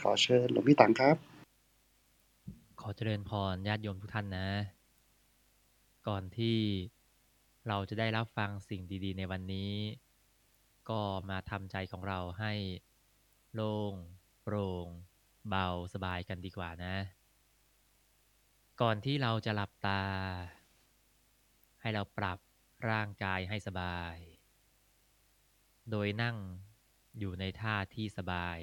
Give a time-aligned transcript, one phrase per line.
[0.00, 1.16] ขอเชิญหลวงพี่ตังครับ
[2.80, 4.48] ขอเจริญพรญาติโยมทุกท่านนะ
[6.08, 6.58] ก่อนที่
[7.68, 9.72] เราจะได้รับฟังสิ่งดี ๆ ในวันนี้
[10.90, 12.52] ก็มาทำใจของเราให้
[13.54, 13.94] โล่ง
[14.42, 14.86] โปร่ง
[15.48, 16.96] เบาสบายกันดีกว่านะ
[18.80, 20.02] ก่อนที่เราจะหลับตา
[21.80, 22.38] ให้เราปรับ
[22.90, 24.16] ร่างกายให้สบาย
[25.90, 26.36] โดยนั่ง
[27.18, 28.58] อยู่ในท่าที่สบาย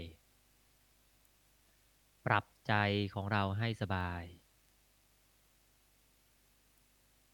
[2.28, 2.74] ปรับใจ
[3.14, 4.24] ของเราให้สบาย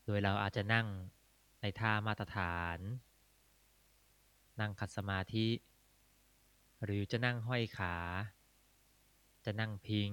[0.06, 0.88] โดยเราอาจจะนั่ง
[1.62, 2.78] ในท่ามาตรฐาน
[4.60, 5.48] นั่งขัดสมาธิ
[6.84, 7.96] หรือจะนั่งห้อยขา
[9.46, 10.12] จะนั่งพิง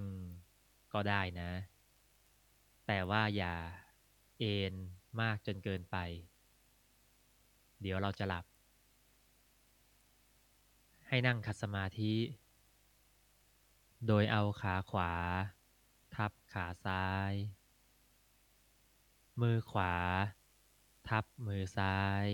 [0.92, 1.50] ก็ได้นะ
[2.86, 3.54] แต่ว่าอย่า
[4.38, 4.74] เอน
[5.20, 5.96] มากจนเกินไป
[7.80, 8.44] เดี๋ยวเราจะหลับ
[11.08, 12.14] ให้นั่งขัดสมาธิ
[14.06, 15.12] โดยเอาขาขวา
[16.14, 17.32] ทับขาซ้าย
[19.40, 19.94] มือขวา
[21.08, 22.26] ทับมือซ้าย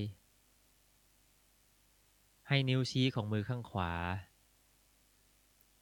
[2.48, 3.92] ให้นิ้วชี้ของมือข้างขวา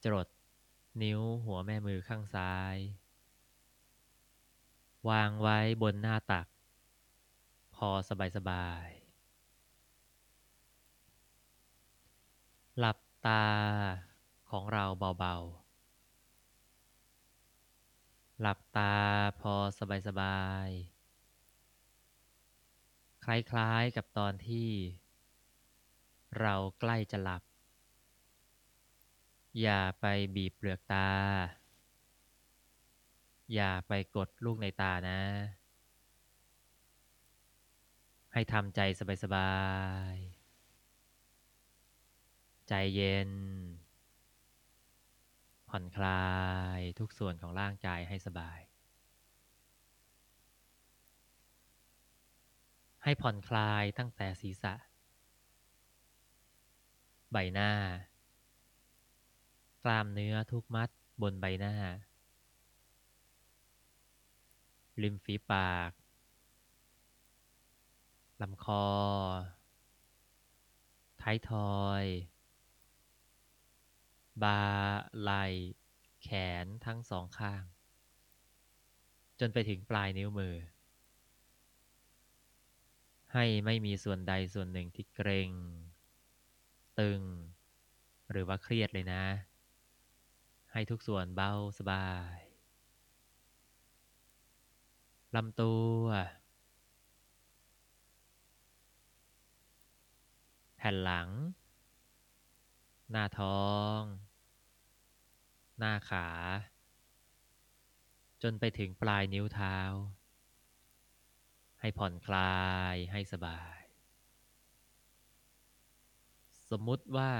[0.05, 0.29] จรด
[1.03, 2.77] นิ้วหัวแม่มือข้างซ้าย
[5.09, 6.47] วางไว้บนหน้าตัก
[7.75, 7.89] พอ
[8.37, 8.95] สบายๆ
[12.79, 13.47] หลับตา
[14.51, 14.85] ของเรา
[15.19, 15.64] เบาๆ
[18.41, 18.95] หลับตา
[19.41, 19.55] พอ
[20.09, 24.71] สบายๆคล้ายๆกับตอนที่
[26.41, 27.43] เราใกล้จะหลับ
[29.61, 30.05] อย่าไป
[30.35, 31.09] บีบเปลือกตา
[33.55, 35.21] อย่าไปกดลูกในตานะ
[38.33, 38.81] ให้ทำใจ
[39.23, 39.55] สบา
[40.13, 43.31] ยๆ ใจเย็น
[45.77, 46.27] ผ่อนคลา
[46.79, 48.61] ยทุกส่วนของร่างกายให้สบาย
[53.05, 54.75] ให้ผ่อนคลายตั้งแต่ศีรษะ
[57.33, 57.71] ใบหน้า
[59.85, 60.89] กล้ามเนื้อทุกมัด
[61.23, 61.75] บนใบหน้า
[65.03, 65.91] ริมฝีปาก
[68.43, 68.87] ลำคอ
[71.21, 72.05] ท้ายทอย
[74.43, 74.61] บา
[75.21, 75.45] ไหล่
[76.23, 76.29] แข
[76.65, 77.65] นทั้งสองข้าง
[79.41, 80.57] จนไปถึงปลายนิ้วมือ
[83.33, 85.51] ให้ไม่มีส่วนใดส่วนหนึ่งที่เกร็ง
[86.99, 87.21] ตึง
[88.31, 89.25] หรือว่าเครียดเลยนะ
[90.73, 92.39] ให้ทุกส่วนเบาสบาย
[95.35, 96.03] ลำตัว
[100.77, 101.29] แผ่นหลัง
[103.11, 104.01] หน้าท้อง
[105.79, 106.29] หน้าขา
[108.43, 109.77] จนไปถึงปลายนิ้วเท้า
[111.81, 113.81] ให้ผ่อนคลายให้สบาย
[116.71, 117.33] สมมุติว่า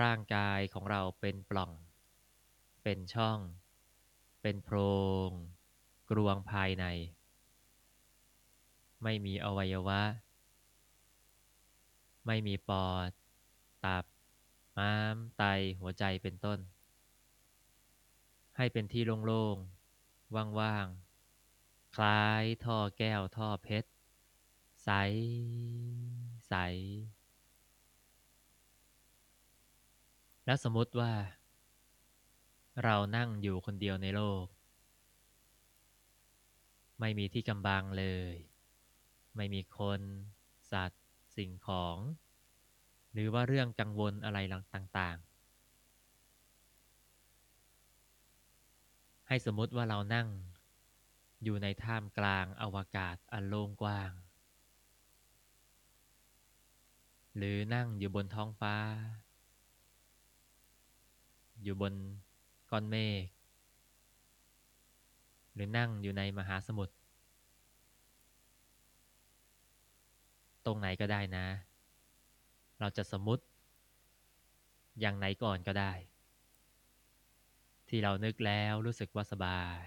[0.00, 1.72] ร่างกายของเราเป็นปล่อง
[2.82, 3.38] เป็นช่อง
[4.42, 4.76] เป็นโพร
[5.28, 5.30] ง
[6.10, 6.84] กรวงภายใน
[9.02, 10.02] ไม่มีอวัยวะ
[12.26, 13.10] ไม่มีปอด
[13.84, 14.04] ตับ
[14.78, 15.44] ม้าม ไต
[15.80, 16.58] หัวใจเป็นต้น
[18.56, 23.90] ให้เป็นที่โล่งๆ ว่างๆ คล้ายท่อแก้วท่อเพชร
[24.84, 24.90] ใส
[26.48, 26.54] ใส
[30.44, 31.12] แล้วสมมติว่า
[32.84, 34.44] เรานั่งอยู่คนเดียวในโลก
[37.00, 38.34] ไม่มีที่กำบังเลย
[39.36, 40.00] ไม่มีคน
[40.72, 41.04] สัตว์
[41.36, 41.96] สิ่งของ
[43.12, 44.38] หรือว่าเรื่องกังวลอะไร
[44.74, 45.28] ต่างๆ
[49.28, 50.28] ให้สมมติว่าเรานั่ง
[51.44, 54.12] อยู่ในท่ามกลางอวกาศอันโล่งกว้าง
[57.36, 58.74] หรือนั่งอยู่บนท้องฟ้า
[61.62, 61.94] อยู่บน
[62.70, 63.26] ก้อนเมฆ
[65.54, 66.94] หรือนั่งอยู่ในมหาสมุทร
[70.66, 71.46] ตรงไหนก็ได้นะ
[72.80, 73.44] เราจะสมมติ
[75.00, 75.92] อย่างไหนก่อนก็ได้
[77.88, 79.86] ที่เรานึกแล้วรู้สึกว่าสบาย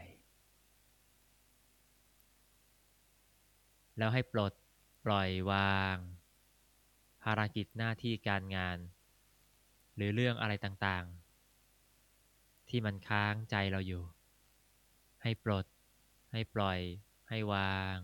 [3.97, 4.53] แล้วให้ปลด
[5.05, 5.97] ปล่อยวาง
[7.23, 8.77] ภารกิจหน้าที่การงาน
[9.95, 14.03] หรือเรื่องอะไรต่างๆ ที่มันค้างใจเราอยู่
[15.21, 15.65] ให้ปลด
[16.31, 16.79] ให้ปล่อย
[17.29, 17.97] ให้วาง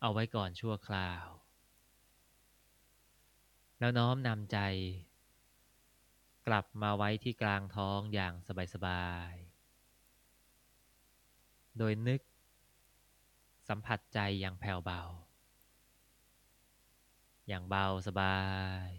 [0.00, 1.39] เอาไว้ก่อนชั่วคราว
[3.80, 4.58] แล้วน้อมนำใจ
[6.46, 8.34] กลับมาไว้ที่กลางท้องอย่าง
[8.74, 12.20] สบายๆ โดยนึก
[13.68, 15.02] สัมผัสใจอย่างแผ่วเบา
[17.48, 18.40] อย่างเบาสบา
[18.86, 18.90] ย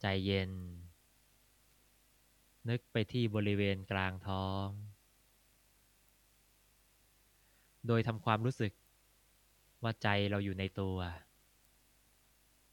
[0.00, 0.52] ใจเย็น
[2.68, 4.66] นึกไปที่บริเวณกลางท้อง
[7.86, 8.72] โดยทำความรู้สึก
[9.82, 10.98] ว่าใจเราอยู่ในตัว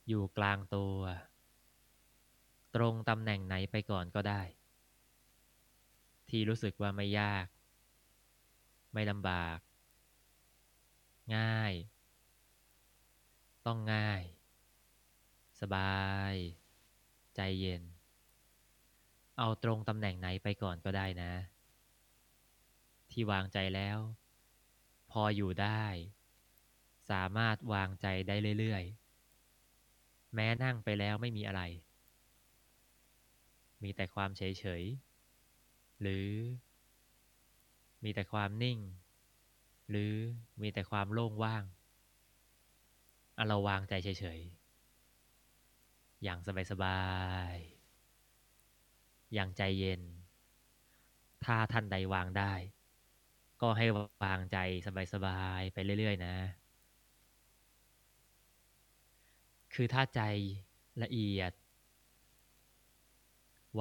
[0.08, 1.00] อยู่กลางตัว
[2.76, 4.42] ตรงตำแหน่งไหนไปก่อนก็ได้
[6.30, 7.48] ที่รู้สึกว่าไม่ยาก
[8.94, 9.58] ไม่ลำบาก
[11.36, 11.74] ง่าย
[13.66, 14.22] ต้องง่าย
[15.62, 16.04] สบา
[16.34, 16.36] ย
[17.36, 17.84] ใจเย็น
[19.38, 21.34] เอาตรงตำแหน่งไหนไปก่อนก็ได้นะ
[23.12, 23.98] ที่วางใจแล้ว
[25.12, 25.86] พออยู่ได้
[27.10, 29.03] สามารถวางใจได้เรื่อยๆ
[30.36, 31.62] แม้นั่งไปแล้วไม่มีอะไร
[33.84, 36.30] มีแต่ความเฉยๆหรือ
[38.04, 38.80] มีแต่ความนิ่ง
[39.90, 40.14] หรือ
[40.62, 41.64] มีแต่ความโล่งว่าง
[43.36, 46.40] เอาเราวางใจเฉยๆ อย่าง
[46.72, 47.02] สบา
[47.54, 50.02] ยๆ อย่างใจเย็น
[51.46, 52.54] ถ้าท่านใดวางได้
[53.62, 53.86] ก็ให้
[54.24, 54.58] วางใจ
[55.14, 56.36] สบายๆ ไปเรื่อยๆ นะ
[59.76, 60.22] คือถ้าใจ
[61.04, 61.52] ละเอียด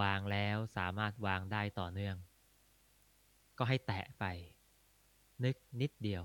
[0.01, 2.17] วางแล้วสามารถวางได้ต่อเนื่อง
[3.59, 4.25] ก็ให้แตะไป
[5.45, 6.25] นึกนิดเดียว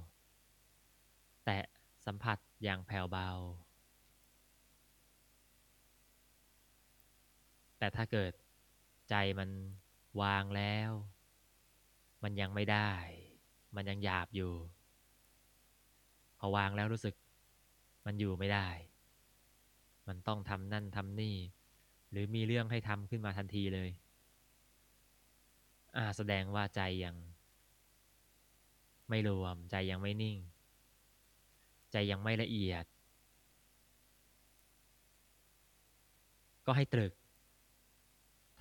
[1.45, 1.59] แตะ
[2.05, 3.29] สัมผัสอย่างแผ่วเบา
[7.77, 8.31] แต่ถ้าเกิด
[9.09, 9.49] ใจมัน
[10.21, 10.91] วางแล้ว
[12.23, 12.91] มันยังไม่ได้
[13.75, 14.53] มันยังหยาบอยู่
[16.39, 17.15] พอวางแล้วรู้สึก
[18.05, 18.67] มันอยู่ไม่ได้
[20.07, 21.35] มันต้องทำนั่นทำนี่
[22.11, 23.89] หรือมีเรื่องให้ทำขึ้นมาทันทีเลย
[25.97, 27.15] อ่าแสดงว่าใจยัง
[29.09, 30.37] ไม่รวมใจยังไม่นิ่ง
[31.91, 32.85] ใจยังไม่ละเอียด
[36.65, 37.13] ก็ให้ตรึก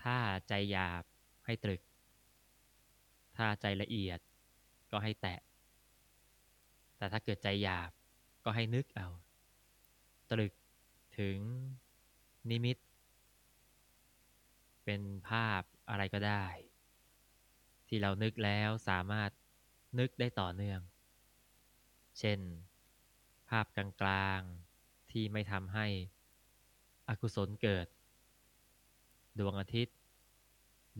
[0.02, 0.16] ถ้า
[0.49, 1.04] ใจหยาบ
[1.46, 1.81] ให้ตรึก
[3.37, 4.19] ถ้าใจละเอียด
[4.90, 5.40] ก็ให้แตะ
[6.96, 7.90] แต่ถ้าเกิดใจหยาบ
[8.44, 9.08] ก็ให้นึกเอา
[10.31, 10.52] ตรึก
[11.18, 11.38] ถึง
[12.50, 12.76] นิมิต
[14.84, 16.44] เป็นภาพอะไรก็ได้
[17.88, 19.30] ที่เรานึกแล้วสามารถ
[19.98, 20.80] นึกได้ต่อเนื่อง
[22.18, 22.40] เช่น
[23.48, 25.86] ภาพกลางๆที่ไม่ทำให้
[27.08, 27.86] อกุศลเกิด
[29.38, 29.96] ดวงอาทิตย์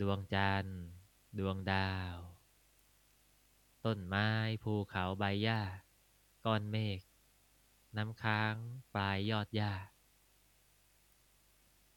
[0.01, 0.81] ดวงจันทร์
[1.39, 2.15] ดวงดาว
[3.85, 4.29] ต้นไม้
[4.63, 5.61] ภูเขาใบหญ้า
[6.45, 6.99] ก้อนเมฆ
[7.97, 8.53] น้ำค้าง
[8.93, 9.73] ปลายยอดหญ้า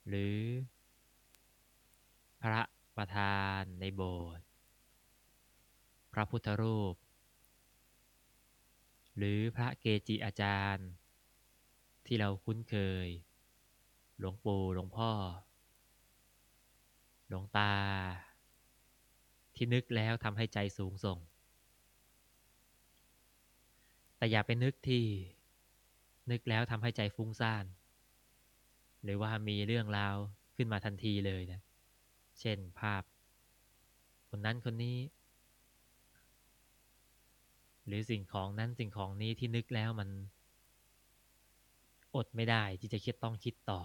[0.08, 0.38] หรือ
[2.42, 2.62] พระ
[2.96, 4.46] ประธานในโบสถ์
[6.12, 6.94] พระพุทธรูป
[9.16, 10.88] หรือพระเกจิอาจารย์
[12.06, 12.76] ที่เราคุ้นเค
[13.06, 13.08] ย
[14.18, 15.10] หลวงปู่หลวงพ่อ
[17.28, 17.74] หลวงตา
[19.54, 21.18] ที่นึกแล้วทำให้ใจสูงส่ง
[24.16, 25.04] แต่อย่าไปนึกที่
[26.30, 27.64] นึกแล้วทำให้ใจฟุ้งซ่าน
[29.04, 30.16] หรือว่ามีเรื่องราว
[30.56, 31.60] ขึ้นมาทันทีเลยนะ
[32.40, 33.02] เช่นภาพ
[34.28, 34.98] คนนั้นคนนี้
[37.86, 40.08] หรือสิ่งของนั้นสิ่งของนี้ที่นึกแล้วมัน
[42.14, 43.80] อดไม่ได้ที่จะคิดต้องคิดต่อ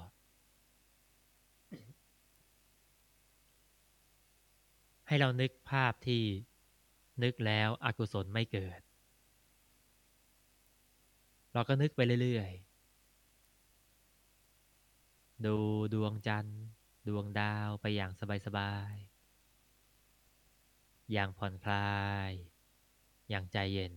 [5.08, 6.22] ให้เรานึกภาพที่
[7.24, 8.80] นึกแล้วอกุศลไม่เกิด
[11.54, 12.65] เราก็นึกไปเรื่อยๆ
[15.46, 15.56] ดู
[15.94, 16.62] ดวงจันทร์
[17.08, 18.12] ดวงดาวไปอย่าง
[18.46, 19.16] สบายๆ
[21.12, 21.96] อย่างผ่อนคลา
[22.30, 22.32] ย
[23.30, 23.94] อย่างใจเย็น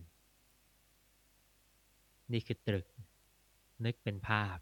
[2.31, 2.87] นี่คือตรึก
[3.85, 4.57] นึกเป็นภาพ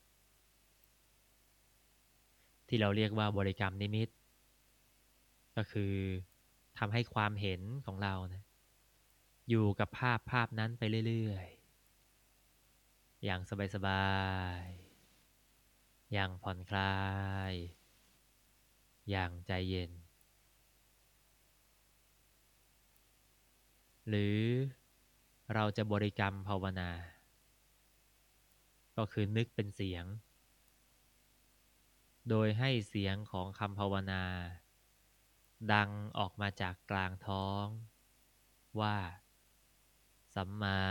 [2.67, 4.10] ที่เราเรียกว่าบริกรรมนิมิต
[5.55, 5.93] ก็คือ
[6.77, 8.43] ทำให้ความเห็นของเรานะ
[9.50, 11.48] อยู่กับภาพภาพนั้นไปเรื่อย
[12.36, 13.41] ๆ อย่าง
[13.75, 14.03] สบา
[14.63, 14.87] ย ๆ
[16.13, 16.97] อย่างผ่อนคลา
[17.51, 17.53] ย
[19.09, 19.91] อย่างใจเย็น
[24.07, 24.39] หรือ
[25.53, 26.91] เราจะบริกรรมภาวนา
[28.97, 30.05] ก็คือนึกเป็นเสียง
[32.29, 34.23] โดยให้เสียงของคำภาวนา
[35.73, 37.65] ดังออกมาจากกลางท้อง
[38.79, 38.97] ว่า
[40.35, 40.81] สัมมา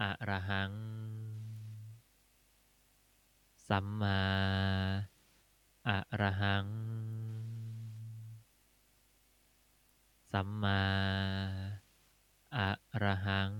[0.00, 0.72] อะระหัง
[3.72, 4.20] สัมมา
[5.88, 6.66] อะระหัง
[10.32, 10.82] สัมมา
[12.56, 12.68] อะ
[13.02, 13.50] ระหัง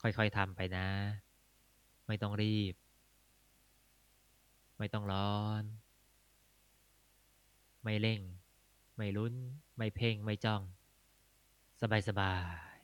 [0.00, 0.88] ค่อยๆทำไปนะ
[2.06, 2.74] ไม่ต้องรีบ
[4.78, 5.62] ไม่ต้องร้อน
[7.84, 8.20] ไม่เร่ง
[8.96, 9.34] ไม่ลุ้น
[9.76, 10.62] ไม่เพ่ง ไม่จ้อง
[12.08, 12.36] สบา
[12.72, 12.76] ย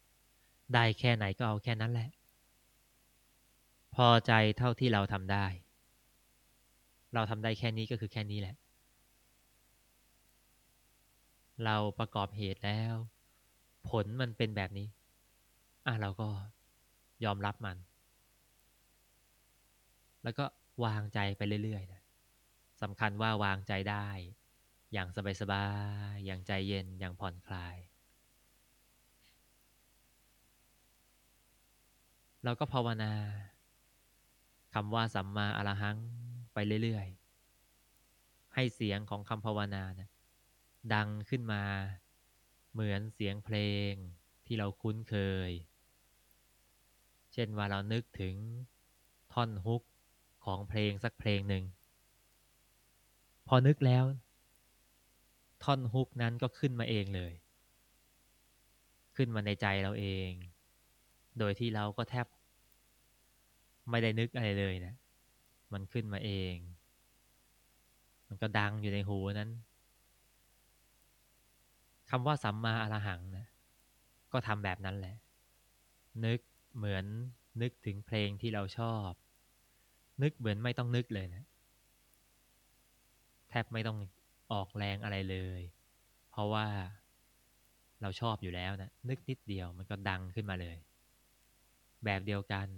[0.00, 2.10] ๆ ได้แค่ไหนก็เอาแค่นั้นแหละ
[3.96, 5.46] พอใจเท่าที่เราทำได้
[7.14, 8.56] เราทำได้แค่นี้ก็คือแค่นี้แหละ
[11.64, 12.94] เราประกอบเหตุแล้ว
[13.88, 14.88] ผลมันเป็นแบบนี้
[15.86, 16.28] อะเราก็
[17.24, 17.76] ยอมรับมัน
[20.22, 20.44] แล้วก็
[20.84, 22.02] วางใจไปเรื่อยๆนะ
[22.82, 24.08] สำคัญว่าวางใจได้
[24.92, 25.08] อย่าง
[25.40, 25.66] สบา
[26.12, 27.76] ยๆ อย่างใจเย็น อย่างผ่อนคลาย
[32.44, 33.12] เราก็ภาวนา
[34.74, 35.96] คำว่าสัมมาอรหัง
[36.54, 40.08] ไปเรื่อยๆ ให้เสียงของคำภาวนานะ
[40.94, 41.62] ดังขึ้นมา
[42.72, 43.56] เหมือนเสียงเพล
[43.90, 43.92] ง
[44.46, 45.16] ที่เราคุ้นเค
[45.48, 45.50] ย
[47.32, 48.34] เช่นว่าเรานึกถึง
[49.32, 49.82] ท่อนฮุก
[50.44, 51.64] ของเพลงสักเพลงหนึ่ง
[53.48, 54.04] พอนึกแล้ว
[55.64, 57.32] ท่อนฮุกนั้นก็ขึ้นมาเองเลย
[59.16, 60.30] ขึ้นมาในใจเราเอง
[61.38, 62.26] โดยที่เราก็แทบ
[63.90, 64.94] ไม่ได้นึกอะไรเลยนะ
[65.72, 66.54] มันขึ้นมาเอง
[68.28, 69.50] มันก็ดังอยู่ในหูนั้น
[72.10, 73.46] คำว่าสัมมาอรหังนะ
[74.32, 75.16] ก็ทำแบบนั้นแหละ
[76.24, 76.40] นึก
[76.76, 77.04] เหมือน
[77.62, 79.10] นึกถึงเพลงที่เราชอบ
[80.22, 81.44] นึกเหมือนไม่ต้องนึกเลยนะ
[83.48, 83.98] แทบไม่ต้อง
[84.52, 85.60] ออกแรงอะไรเลย
[86.30, 86.66] เพราะว่า
[88.02, 90.76] เราชอบอยู่แล้วนะ นึกนิดเดียวมันก็ดังขึ้นมาเลย
[92.04, 92.68] แบบเดียวกัน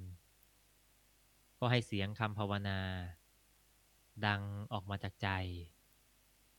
[1.67, 2.81] ก็ให้เสียงคำภาวนา
[4.27, 4.43] ดัง
[4.73, 5.29] ออกมาจากใจ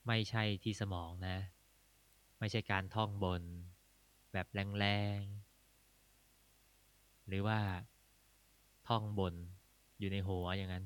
[0.06, 1.36] ไม่ใช่ที่สมองนะ
[2.38, 3.42] ไม่ใช่การท่องบน
[4.32, 4.46] แบบ
[4.78, 4.86] แร
[5.18, 7.58] งๆ หรือว่า
[8.88, 9.34] ท่องบน
[9.98, 10.84] อยู่ในหัวอย่างนั้น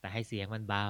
[0.00, 0.88] แต่ให้เสียงมันเบา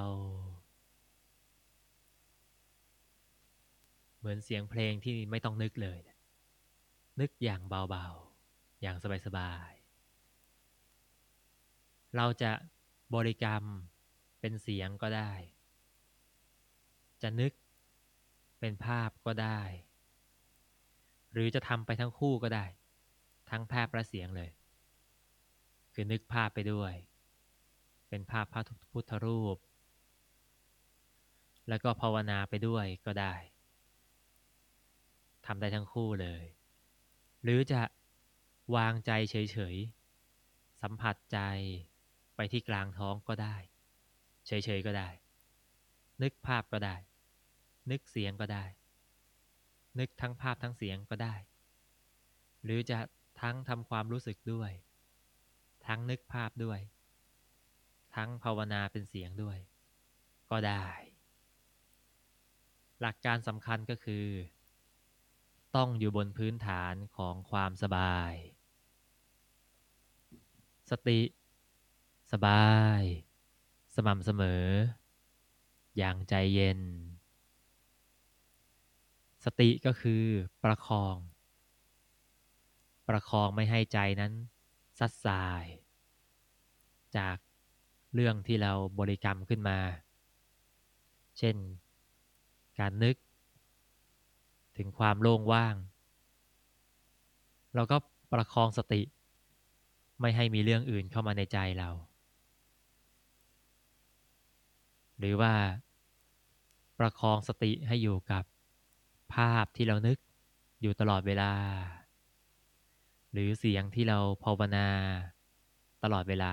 [4.19, 6.01] เหมือนเสียงเพลงที่ไม่ต้องนึกเลย
[7.21, 9.84] นึกอย่างเบาๆ อย่างสบายๆ
[12.17, 12.53] เราจะ
[13.15, 13.65] บริกรรม
[14.41, 15.33] เป็นเสียงก็ได้
[17.23, 17.53] จะนึก
[18.61, 19.61] เป็นภาพก็ได้
[21.33, 22.65] หรือจะทำไปทั้งคู่ก็ได้
[23.51, 24.51] ทั้งภาพและเสียงเลย
[25.95, 26.95] คือนึกภาพไปด้วย
[28.09, 29.57] เป็นภาพพระพุทธรูป
[31.69, 33.35] แล้วก็ภาวนาไปด้วยก็ได้
[35.47, 36.45] ทำได้ทั้งคู่เลย
[37.43, 37.83] หรือจะ
[38.77, 41.39] วางใจเฉยๆ สัมผัสใจ
[42.37, 43.57] ไปที่กลางท้องก็ได้
[44.47, 45.09] เฉยๆก็ได้
[46.23, 46.97] นึกภาพก็ได้
[47.91, 48.65] นึกเสียงก็ได้
[49.99, 51.35] นึกทั้งภาพทั้งเสียงก็ได้
[52.65, 52.99] หรือจะ
[53.41, 54.71] ทั้งทำความรู้สึกด้วย
[55.87, 56.81] ทั้งนึกภาพด้วย
[58.17, 59.59] ทั้งภาวนาเป็นเสียงด้วย
[60.51, 60.87] ก็ได้
[63.01, 64.27] หลักการสำคัญก็คือ
[65.77, 68.33] ต้องอยู่บนพื้นฐานของความสบาย
[70.91, 71.21] สติ
[72.35, 73.03] สบาย
[73.95, 74.65] สม่ำเสมอ
[75.97, 76.81] อย่างใจเย็น
[79.45, 80.23] สติก็คือ
[80.65, 81.17] ประคอง
[83.09, 84.33] ประคองไม่ให้ใจนั้น
[84.99, 85.65] ซัดสาย
[87.17, 87.37] จาก
[88.15, 89.79] เรื่องที่เราบริกรรมขึ้นมา
[91.39, 91.57] เช่น
[92.79, 93.17] การนึก
[94.77, 95.77] ถึงความโล่งว่าง
[97.75, 97.97] เราก็
[98.33, 99.03] ประคองสติ
[100.21, 101.91] ไม่ให้มีเรื่องอื่นเข้ามาในใจเรา
[105.25, 105.55] หรือว่า
[106.99, 108.45] ประคองสติให้อยู่กับ
[109.35, 110.19] ภาพที่เรานึก
[110.83, 111.53] อยู่ตลอดเวลา
[113.33, 114.89] หรือเสียงที่เราภาวนา
[116.05, 116.53] ตลอดเวลา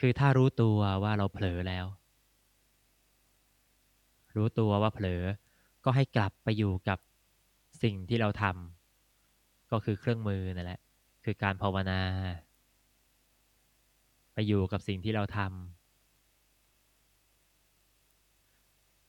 [0.00, 1.86] คือถ้ารู้ตัวว่าเราเผลอแล้ว
[4.36, 5.22] รู้ตัวว่าเผลอ
[5.84, 6.98] ก็ให้กลับไปอยู่กับ
[7.82, 10.80] สิ่งที่เราทำก็คือเครื่องมือนั่นแหละ
[11.24, 12.00] คือการภาวนา
[14.34, 15.81] ไปอยู่กับสิ่งที่เราทำ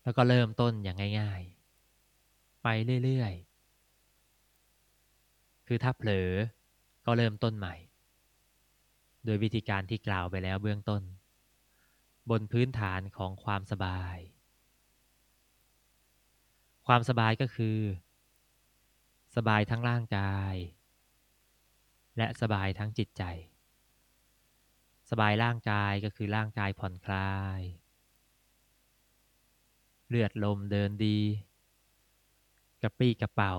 [0.04, 1.42] แล้วก็เริ่มต้นอย่างง่าย
[2.06, 2.68] ๆ ไป
[3.04, 6.32] เรื่อยๆ คือถ้าเผลอ
[7.06, 7.76] ก็เริ่มต้นใหม่
[9.26, 11.02] โดยวิธีการที่กล่าวไปแล้วเบื้องต้น
[12.30, 14.18] บนพื้นฐานของความสบาย
[16.88, 17.80] ความสบายก็คือ
[19.36, 20.56] สบายทั้งร่างกาย
[22.18, 23.24] และสบายทั้งจิตใจ
[25.10, 27.62] สสบายร่างกายก็คือร่างกายผ่อนคลาย
[30.08, 31.20] เลือดลมเดินดี
[32.82, 33.56] กระปี้กระเป๋า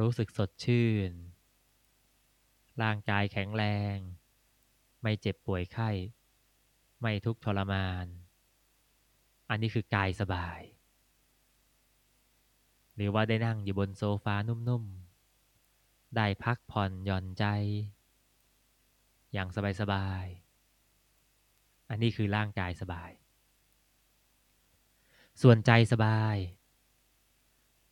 [0.00, 1.12] รู้สึกสดชื่น
[2.82, 3.64] ร่างกายแข็งแร
[3.94, 3.96] ง
[5.02, 5.90] ไม่เจ็บป่วยไข้
[7.00, 8.06] ไม่ทุกข์ทรมาน
[9.50, 10.60] อันนี้คือกายสบาย
[12.94, 17.44] หรือว่าได้นั่งอยู่บนโซฟานุ่มๆ ได้พักผ่อนหย่อนใจ
[19.32, 19.48] อย่าง
[19.80, 23.10] สบายๆ อันนี้คือร่างกายสบาย
[25.42, 26.36] ส่วนใจสบาย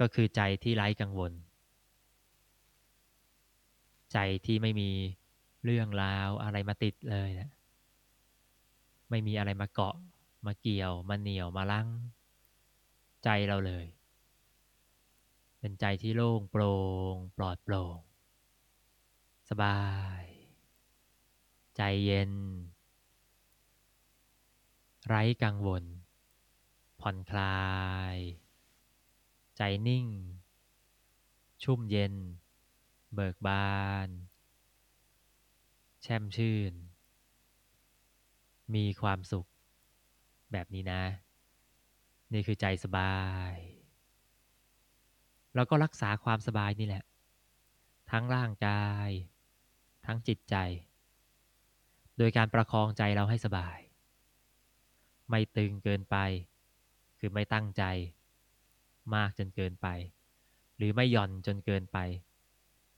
[0.01, 1.33] ก็คือใจที่ไร้กังวล
[4.13, 4.91] ใจที่ไม่มี
[5.65, 7.51] เรื่องราวอะไรมาติดเลยนะ
[9.11, 9.97] ไม่มีอะไรมาเกาะ
[10.47, 11.89] มาเกี่ยว มาเหนี่ยวมาลัง
[13.25, 13.87] ใจเราเลย
[15.59, 16.73] เป็นใจที่โล่งโปร่
[17.13, 17.99] งปลอดโปร่ง
[19.51, 19.81] สบา
[20.23, 20.25] ย
[21.77, 22.33] ใจเย็น
[25.07, 25.85] ไร้กังวล
[27.01, 27.69] ผ่อนคลา
[28.15, 28.17] ย
[29.57, 30.07] ใจนิ่ง
[31.63, 32.15] ชุ่มเย็น
[33.15, 34.09] เบิกบาน
[36.03, 36.73] แช่มชื่น
[38.75, 39.49] มีความสุข
[40.53, 41.03] แบบนี้นะ
[42.33, 43.19] นี่คือใจสบา
[43.51, 43.53] ย
[45.55, 47.05] แล้วก็รักษาความสบายนี่แหละ
[48.11, 49.09] ทั้งร่างกาย
[50.07, 50.57] ทั้งจิตใจ
[52.19, 53.79] โดยการประคองใจเราให้สบาย
[55.31, 56.17] ไม่ตึงเกินไป
[57.19, 57.83] คือไม่ตั้งใจ
[59.15, 59.89] มากจนเกินไป
[60.77, 61.99] หรือไม่หย่อนจนเกินไป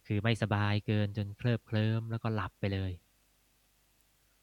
[0.07, 2.93] คือไม่สบายเกินจนเคลิบเคลิ้มแล้วก็หลับไปเลย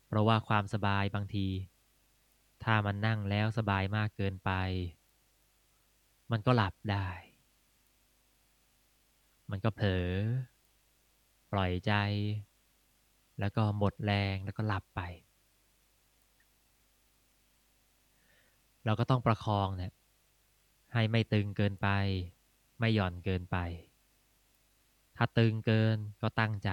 [0.08, 1.48] เพราะว่าความสบายบางที
[2.64, 4.52] ถ้ามันนั่งแล้วสบายมากเกินไป
[6.32, 7.10] มันก็หลับได้
[9.52, 10.10] มันก็เผลอ
[11.52, 11.94] ปล่อยใจ
[13.40, 15.02] แล้วก็หมดแรงแล้วก็หลับไป
[18.88, 19.94] เราก็ต้องประคองเนี่ย
[20.94, 21.88] ให้ไม่ตึงเกินไป
[22.80, 23.58] ไม่หย่อนเกินไป
[25.18, 26.70] ถ้าตึงเกินก็ตั้งใจ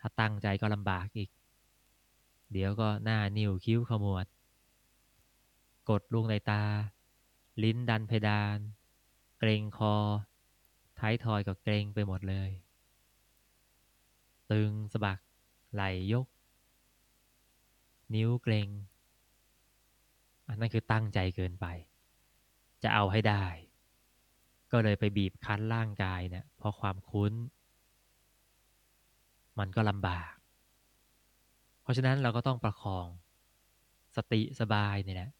[0.00, 1.30] ถ้าตั้งใจก็ลำบากอีก
[2.52, 4.26] เดี๋ยวก็หน้านิ้วคิ้วขมวด
[5.90, 6.62] กดลูกในตา
[7.62, 8.58] ลิ้นดันเพดาน
[9.38, 9.94] เกรงคอ
[10.98, 12.50] ท้ายทอยก็เกรงไปหมดเลย
[14.50, 15.18] ตึงสะบัก
[15.74, 15.82] ไหล
[16.12, 16.26] ยก
[18.14, 18.68] นิ้วเกรง
[20.48, 21.66] อันนั้นคือตั้งใจเกินไป
[22.82, 23.44] จะเอาให้ได้
[24.72, 27.32] ก็เลยไปบีบคั้นร่างกายเนี่ยเพราะความคุ้น
[29.58, 30.32] มันก็ลำบาก
[31.82, 33.08] เพราะฉะนั้นเราก็ต้องประคอง
[34.16, 35.30] สติสบายเนี่แหละ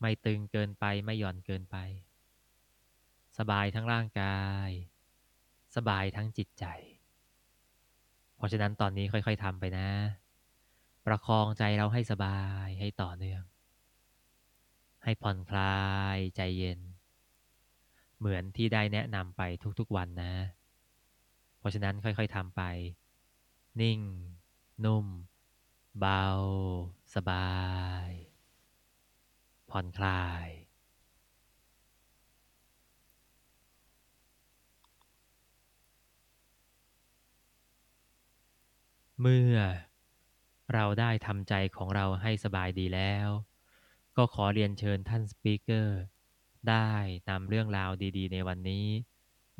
[0.00, 1.76] ไม่ตึงเกินไปไม่หย่อนเกินไป
[3.38, 4.70] สบายทั้งร่างกาย
[5.76, 6.64] สบายทั้งจิตใจ
[8.36, 9.88] เพราะฉะนั้นตอนนี้ค่อยๆทำไปนะ
[11.06, 13.42] ประคองใจเราให้สบายให้ต่อเนื่อง
[15.08, 15.80] ให้ผ่อนคลา
[16.16, 16.80] ยใจเย็น
[18.18, 19.42] เหมือนที่ได้แนะนำไป
[19.78, 20.34] ทุกๆวันนะ
[21.58, 22.62] เพราะฉะนั้นค่อยๆทำไป
[23.80, 24.00] นิ่ง
[24.84, 25.06] นุ่ม
[26.00, 26.24] เบา
[27.14, 27.56] สบา
[28.08, 28.10] ย
[29.70, 30.48] ผ่อนคลาย
[39.20, 39.56] เมื่อ
[40.74, 43.28] เราได้ทำใจของเราให้สบายดีแล้ว
[44.16, 46.00] ก็ขอเรียนเชิญท่านสปีกเกอร์
[46.68, 46.90] ได้
[47.28, 48.86] นำเรื่องราวดีๆ ในวันนี้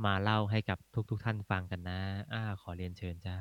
[0.04, 0.78] มาเล่าให้กับ
[1.10, 2.00] ทุกๆทท่านฟังกันนะ
[2.32, 3.36] อ้าขอเรียนเชิญจ้า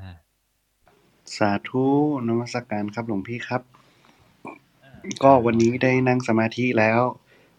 [1.38, 1.86] สาธุ
[2.28, 3.62] นมัสการครับหลวงพี่ครับ
[5.24, 7.02] ก็วันนี้ได้นั่งสมาธิแล้ว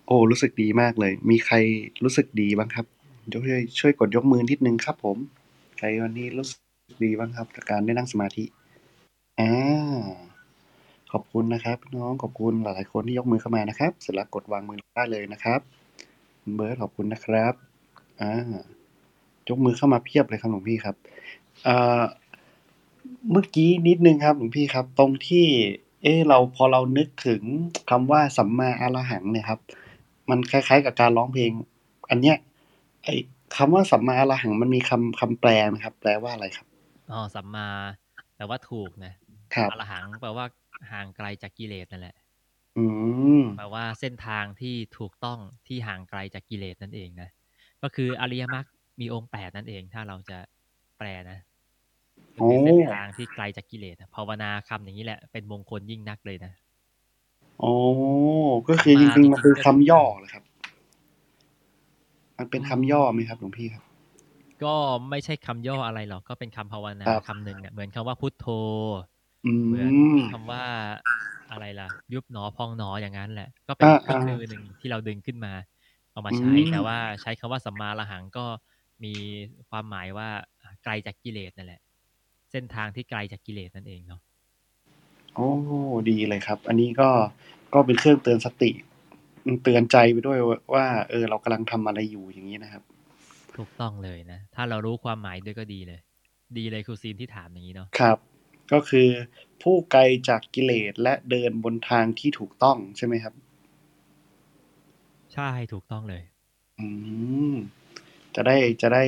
[0.07, 1.55] โอ้รู้สึกดีมากเลย มีใคร
[2.05, 2.87] รู้สึกดีบ้างครับ
[3.33, 5.17] ยกช่วยช่วยกดยกมือนิดนึงครับผม
[5.77, 6.57] ใครวันนี้รู้สึ
[6.93, 8.45] กดีบ้างครับจากการได้นั่งสมาธิ
[9.41, 9.53] อ่า
[11.13, 15.61] ขอบคุณนะครับพี่น้องขอบคุณหลายๆคนที่ยกมือเข้ามานะครับ เสร็จแล้วกดวางมือได้เลยนะครับ
[16.43, 17.55] คุณเบิร์ดขอบคุณนะครับ
[18.21, 18.33] อ่า
[19.49, 20.97] ยกมือเข้ามาเพียบเลยครับหลวงพี่ครับ
[21.67, 22.03] อ่า
[23.31, 25.47] เมื่อกี้นิดนึงครับหลวงพี่ครับ ตรงที่
[26.03, 27.43] เออเราพอเรานึกถึง
[27.91, 29.61] คำว่าสัมมาอรหังเนี่ยครับ
[30.31, 31.51] มันคล้าย ๆ กับการร้องเพลง
[32.11, 32.37] อันเนี้ย
[33.05, 33.15] ไอ้
[33.57, 36.67] คำว่าสัมมาอรหังมันมีคำคำแปลไหมครับ แปลว่าอะไรครับ
[37.13, 37.67] อ๋อสัมมา
[38.37, 39.13] แปลว่าถูกนะ
[39.55, 40.45] ครับอรหังแปลว่า
[40.91, 42.17] ห่างไกลจากกิเลสนั่นแหละ
[42.77, 42.85] อื
[43.43, 47.29] มแปลว่าเส้นทางที่ถูกต้องที่ห่างไกลจากกิเลสนั่นเองนะ
[47.83, 48.67] ก็คืออริยมรรค
[49.01, 50.39] มีองค์แปดนั่นเอง ถ้าเราจะ
[50.99, 51.39] แปลนะ
[52.35, 56.53] ก็คือเส้นทางที่ไกลจากกิเลสอะภาวนาคำอย่างนี้แหละ เป็นมงคลยิ่งนักเลยนะ
[57.63, 57.73] อ๋อ
[58.69, 60.45] ก็คือจริงๆมันคือคำย่อเหรอครับ
[62.39, 63.83] มันเป็นคำย่อไหมครับหลวงพี่ครับ
[64.65, 64.75] ก็
[65.11, 69.16] ไม่ใช่คำย่ออะไรหรอกก็เป็นคำภาวนาครับคำหนึ่งเนี่ยเหมือนคำว่าพุทโธออื
[69.67, 70.65] เหมือนมคำว่า
[71.51, 75.53] อะไรล่ะ ยุบหนอพองหนออย่างนั้นแหละ ก็เป็นอาเครื่องมือๆหนึ่งที่เราดึงขึ้นมา
[76.13, 78.47] เอามาอืใช้แต่มว่าใช้คำว่าสัมมาอรหังก็
[79.05, 79.15] มี
[79.69, 80.29] ความหมายว่า
[80.63, 81.81] อ่าไกลจากกิเลสนั่นแหละ
[82.51, 84.21] เส้นทางที่ไกลจากกิเลสนั่นเองเนาะ
[85.35, 85.49] โอ้
[86.11, 87.09] ดีเลยครับ อันนี้ก็
[87.75, 88.71] ก็เป็นเครื่องเตือนสติ
[89.45, 92.83] อืมเตือนใจไปด้วยวว่า เออ เรากำลังทำอะไรอยู่อย่างงี้นะครับ
[93.57, 96.01] ถูกต้องเลยนะ ถ้าเรารู้ความหมายด้วยก็ดีเลย
[96.59, 98.19] ดีเลยครูซีนที่ถามอย่างงี้เนาะครับ
[98.73, 99.09] ก็คือ
[99.63, 103.35] ผู้ไกลจากกิเลสและเดินบนทางที่ถูกต้องใช่ไหมครับ?
[105.35, 106.23] ใช่ถูกต้องเลย
[106.79, 106.87] อื
[107.53, 107.55] ม
[108.37, 109.05] จะได้จะได้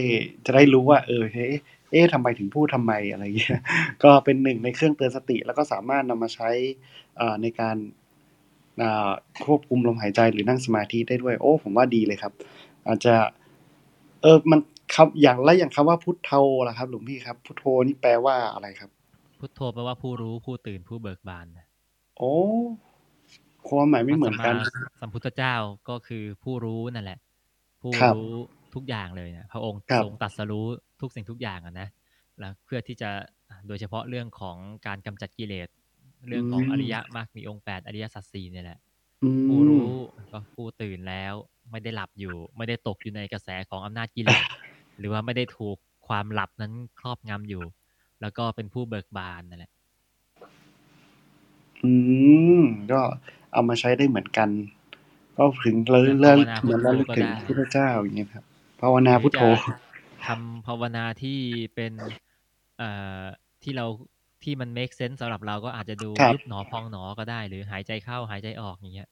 [0.46, 1.46] จะได้รู้ว่า เออเฮ้
[1.90, 3.60] เอ๊ะทำไมถึงพูดทำไมอะไรเงี้ย
[4.02, 6.50] ก็เป็นหนึ่งในเครื่องเตือนสติ แล้วก็สามารถนำมาใช้
[7.20, 7.76] อ่าในการ
[8.82, 9.10] อ่า
[9.44, 12.32] ควบคุมลมหายใจหรือนั่งสมาธิได้ด้วย โอ้ ผมว่าดีเลยครับ
[12.86, 13.14] อาจจะ
[14.22, 14.60] เออมัน
[14.94, 16.32] คำอย่างแล้วอย่างคำว่าพุทโธ
[16.68, 18.90] ล่ะครับ หลวงพี่ครับ พุทโธนี่แปลว่าอะไรครับ?
[19.40, 21.46] พุทโธแปลว่าผู้รู้ผู้ตื่นผู้เบิกบาน
[22.18, 22.32] โอ้
[23.68, 24.56] ความหมายพไม่ระเหมืสัอนมกัมาน
[25.00, 25.54] สัมพุทธเจ้า
[25.88, 27.18] ก็คือผู้รู้นั่นแหละ
[27.82, 28.30] ผู้ครับรู้
[28.74, 30.66] ทุกอย่างเลยอะพระองค์ครับทรงตรัสรู้
[31.00, 31.88] ทุกสิ่งทุกอย่างอะนะ
[32.38, 33.10] แล้วเพื่อที่จะ
[33.48, 35.68] อ่าโดยเฉพาะเรื่องของการกำจัดกิเลส
[36.28, 38.78] เรื่องของอริยอืมมรรคมีองค์8อริยสัจ4เนี่ยแหละ
[39.22, 39.92] อืผู้รู้ม
[40.32, 41.34] ก็ผู้ตื่นแล้ว
[41.70, 44.46] ไม่ได้หลับอยู่ ไม่ได้ตกอยู่ในกระแสของอำนาจกิเลส
[44.98, 45.76] หรือว่าไม่ได้ถูก
[46.08, 47.64] ความหลับนั้นครอบงำอยู่
[48.22, 49.72] แล้วก็เป็นผู้เบิกบานนั่นแหละ
[51.82, 51.90] อื
[52.60, 53.00] ม ก็
[53.52, 54.48] เอามาใช้ได้เหมือนกัน
[55.36, 58.44] ก็ถึงระเหมือนลึภากวระนาเหพุมืทอนโธระลึกก็ถึงได้พระพุทธเจ้าอย่างเงี้ยครับ
[58.80, 59.50] ภาวหนารือพุทจโธะ
[60.26, 61.38] ทำภาวนาที่
[61.74, 61.94] เป็น
[62.78, 62.90] เอ่
[63.22, 63.24] อ
[63.62, 63.86] ที่เรา
[64.44, 69.08] ที่มันเมกเซนส์สำหรับเราก็อาจจะดูครับยุบหนอพองหนอก็ได้ หรือหายใจเข้าหายใจออกอย่างเงี้ย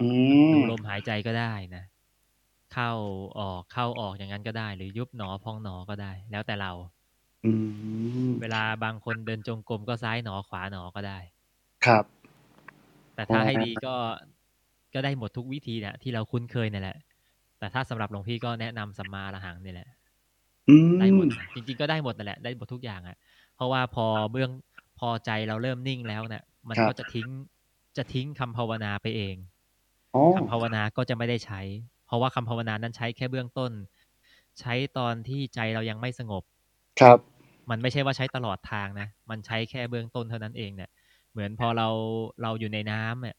[0.00, 0.06] อื
[0.52, 1.84] ดูมลมหายใจก็ได้นะ
[2.74, 2.92] เข้า
[3.40, 6.72] ออกเข้าออกอย่างงั้นก็ได้ หรือยุบหนอพองหนอก็ได้ แล้วแต่เรา
[7.44, 7.50] อื
[8.30, 11.18] ม เวลาบางคนเดินจงกรมก็ซ้ายหนอขวาหนอก็ได้
[11.86, 12.04] ครับ
[13.14, 13.94] แต่อ๋ถ้าอให้ดีก็
[14.94, 16.96] ก็ได้หมดทุกวิธีเนี่ยที่เราคุ้นเคยเนี่ยแหละ
[17.58, 19.88] แต่ถ้าสำหรับหลวงพี่ก็แนะนำสัมมาอรหังนี่แหละ
[20.68, 23.16] อืได้หมดมนะจริง ๆ ก็ได้หมดนั่นแหละได้หมดทุกอย่างอะ
[23.56, 24.50] เพราะว่าพอเบื้อง
[24.98, 27.28] พอใจเราเริ่มนิ่งแล้วเนี่ยมันครัก็บจะทิ้ง
[27.96, 29.36] จะทิ้งคำภาวนาไปเอง
[30.14, 31.60] อ๋อคำภาวนาก็จะไม่ได้ใช้
[32.06, 33.72] เพราะว่าคำภาวนานั้นใช้แค่เบื้องต้น
[34.60, 36.42] ใช้ตอนที่ใจเรายังไม่สงบ
[37.00, 37.18] ครับ
[37.70, 40.90] มันไม่ใช่ว่าใช้ตลอดทางนะ มันใช้แค่เบื้องต้นเท่านั้นเองเนี่ย
[41.32, 41.88] เหมือนพอเรา
[42.42, 43.36] เราอยู่ในน้ำเนี่ย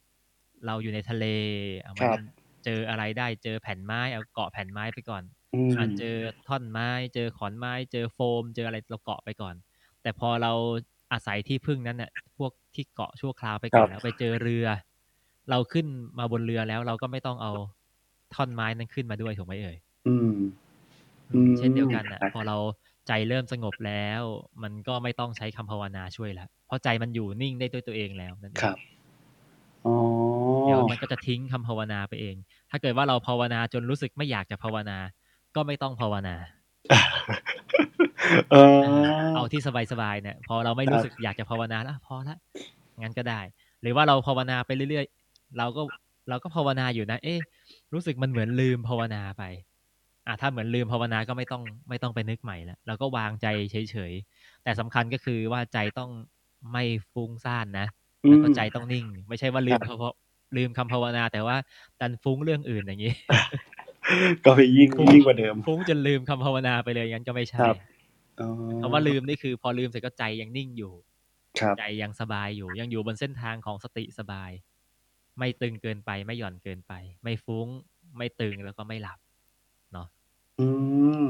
[0.65, 1.25] เราอยู่ในทะเล
[1.85, 2.19] อ่าคมันรับ
[2.65, 6.15] เจออะไรได้เจอแผ่นไม้เอาเกาะแผ่นไม้ไปก่อนอือ่ามเจอ
[6.47, 9.55] ท่อนไม้ เจอขอนไม้ เจอโฟม เจออะไรเราเกาะไปก่อน
[10.01, 10.51] แต่พอเรา
[11.13, 14.65] อาศัยที่พึ่งนั้นน่ะพวกที่เกาะชั่วคราวไปคก่รัอนบแล้วไปเจอเรือ
[15.49, 15.85] เราขึ้น
[16.19, 17.51] มาบนเรือแล้วเราก็ไม่ต้องเอา
[18.33, 19.77] ท่อนไม้นั้นขึ้นมาด้วยถูกไหมเอ่ย?
[20.05, 20.27] อืม
[21.29, 22.57] อือืมเช่นเดียวมกันน่ะครับพอเรา
[23.09, 24.21] ใจเริ่มสงบแล้ว
[24.63, 28.77] มันก็ไม่ต้องใช้คำภาวนาช่วยแล้วเพราะใจมันอยู่นิ่งได้ด้วยตัวเองแล้วนั่นเอครังบ
[29.85, 29.91] อ๋อ
[30.63, 32.35] เดี๋ยวมันก็จะทิ้งคำภาวนาไปเอง
[32.69, 34.97] ถ้าเกิดว่าเราภาวนาจนรู้สึกไม่อยากจะภาวนา
[35.55, 36.35] ก็ไม่ต้องภาวนา
[38.51, 38.91] อ๋ออา
[39.33, 42.37] เอาที่สบายๆเนี่ย พอเราไม่ครูรั้บสึกอยากจะภาวนาแล้วพอแล้ว
[43.01, 43.41] งั้นก็ได้
[43.81, 45.81] หรือว่าเราภาวนาไปเรื่อยๆเราก็
[46.29, 47.39] เราก็ภาวนาอยู่นะ เอ๊ะ
[47.93, 49.43] รู้สึกมันเหมือนลืมภาวนาไป
[50.29, 56.11] อ่าถ้าเหมือนลืมภาวนาก็ไม่ต้องไม่ต้องไปนึกใหม่แล้วเราก็วางใจเฉยๆแต่สำคัญก็คือว่าใจต้อง
[56.71, 57.87] ไม่ฟุ้งซ่านนะ
[58.25, 60.09] อืแล้วก็มใจต้องนิ่ง ไม่ใช่ว่าลคืรัมบคำภา
[60.57, 61.55] ลืมคำภาวนา แต่ว่า
[61.99, 63.13] ดันฟุ้งเรื่องอื่นอย่างงี้
[64.45, 67.75] ก็ไปยิ่งฟุ้งยิ่งกว่าเดิม ฟุ้งจนลืมคำภาวนาไปเลยงั้นก็ไม่ใชค่รับ
[68.39, 68.47] อ๋อ
[68.81, 70.93] คำว่าลืมนี่คือ พอลืมเสร็จก็ใจยังนิ่งอยู่
[71.59, 74.51] ครับใจยังสบายอยู่ ยังอยู่บนเส้นทางของสติสบาย
[75.39, 77.67] ไม่ตึงเกินไปไม่หย่อนเกินไป ไม่ฟุ้ง
[78.17, 79.28] ไม่ตึงแล้วก็ไม่หลับเนาะ
[80.59, 80.65] อื
[81.21, 81.23] ม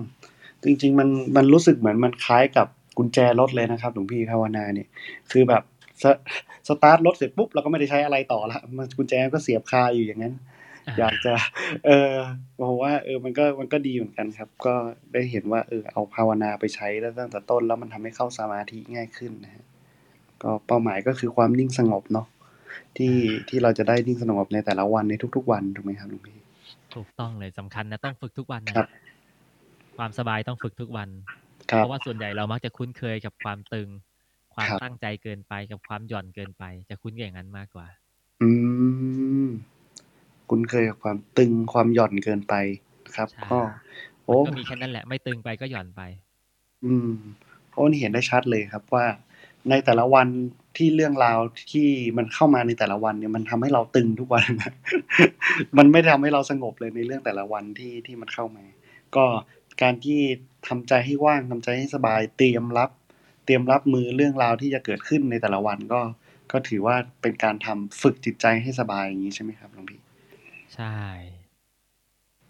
[0.63, 4.87] จริง ๆ มัน มันรู้สึกเหมือนมันคล้ายกับกุญแจรถเลยนะครับหลวงพี่ภาวนาเนี่ย
[5.31, 5.63] คือแบบ
[6.03, 6.05] ส
[6.67, 10.33] สตาร์ตรถเสร็จปุ๊บเราก็ไม่ได้ใช้อะไรต่อแล้วมันกุญแจก็เสียบคาอยู่อย่างงั้น
[10.87, 11.33] อาอยากจะ
[11.85, 12.11] เออ
[12.59, 14.73] ผมว่า เออ มันก็มันก็ดีเหมือนกันครับ ก็
[15.13, 19.65] ได้เห็นว่า เออ เอาภาวนาไปใช้ได้ตั้งแต่ต้นแล้วมันทำให้เข้าสมาธิง่ายขึ้นนะครับ
[20.43, 22.27] ก็เป้าหมายก็คือความนิ่งสงบเนาะ
[22.97, 26.39] ที่อาที่เราจะได้นิ่งสงบในแต่ละวันในทุก ๆ วันถูกไหมครับหลวงพี่?
[26.93, 28.89] ถูกต้องเลยสำคัญนะต้องฝึกทุกวันนั่คนรัแหบละ
[29.99, 31.09] ความสบายต้องฝึกทุกวัน
[31.71, 33.89] ครัเพบราะว่าส่วนใหญ่เรามักจะคุ้นเคยกับความตึง
[34.55, 37.87] ความครับตั้งใจเกินไปกับความหย่อนเกินไป จะคุ้นกับอย่างนั้นมากกว่า
[38.41, 38.49] อื
[39.45, 39.47] ม
[40.49, 42.53] คุ้นเคยกับความตึงความหย่อนเกินไป
[43.05, 43.59] นะครับใช่ก็
[44.25, 46.01] โอมัน้ก็มีแค่นั้นแหละ ไม่ตึงไปก็หย่อนไป
[46.85, 47.11] อืม
[47.73, 49.05] โอ้นี่เห็นได้ชัดเลยครับว่า
[49.69, 50.27] ในแต่ละวัน
[50.77, 51.39] ที่เรื่องราว
[51.71, 54.43] ที่มันเข้ามาในแต่ละวันเนี่ยมันทำให้เราตึงทุกวัน
[55.77, 58.65] มันไม่ได้ทำให้เราสงบเลยในเรื่องแต่ละวันที่ที่มันเข้ามา
[59.15, 59.25] ก็
[59.81, 60.19] การที่
[60.67, 62.89] ทำใจให้ว่างทำใจให้สบาย เตรียมรับ
[63.45, 66.01] เตรียมรับมือเรื่องราวที่จะเกิดขึ้นในแต่ละวันก็
[66.51, 69.99] ก็ถือว่าเป็นการทำฝึกจิตใจให้สบายอย่างนี้ใช่ไหมครับหลวงพี่
[70.75, 70.97] ใช่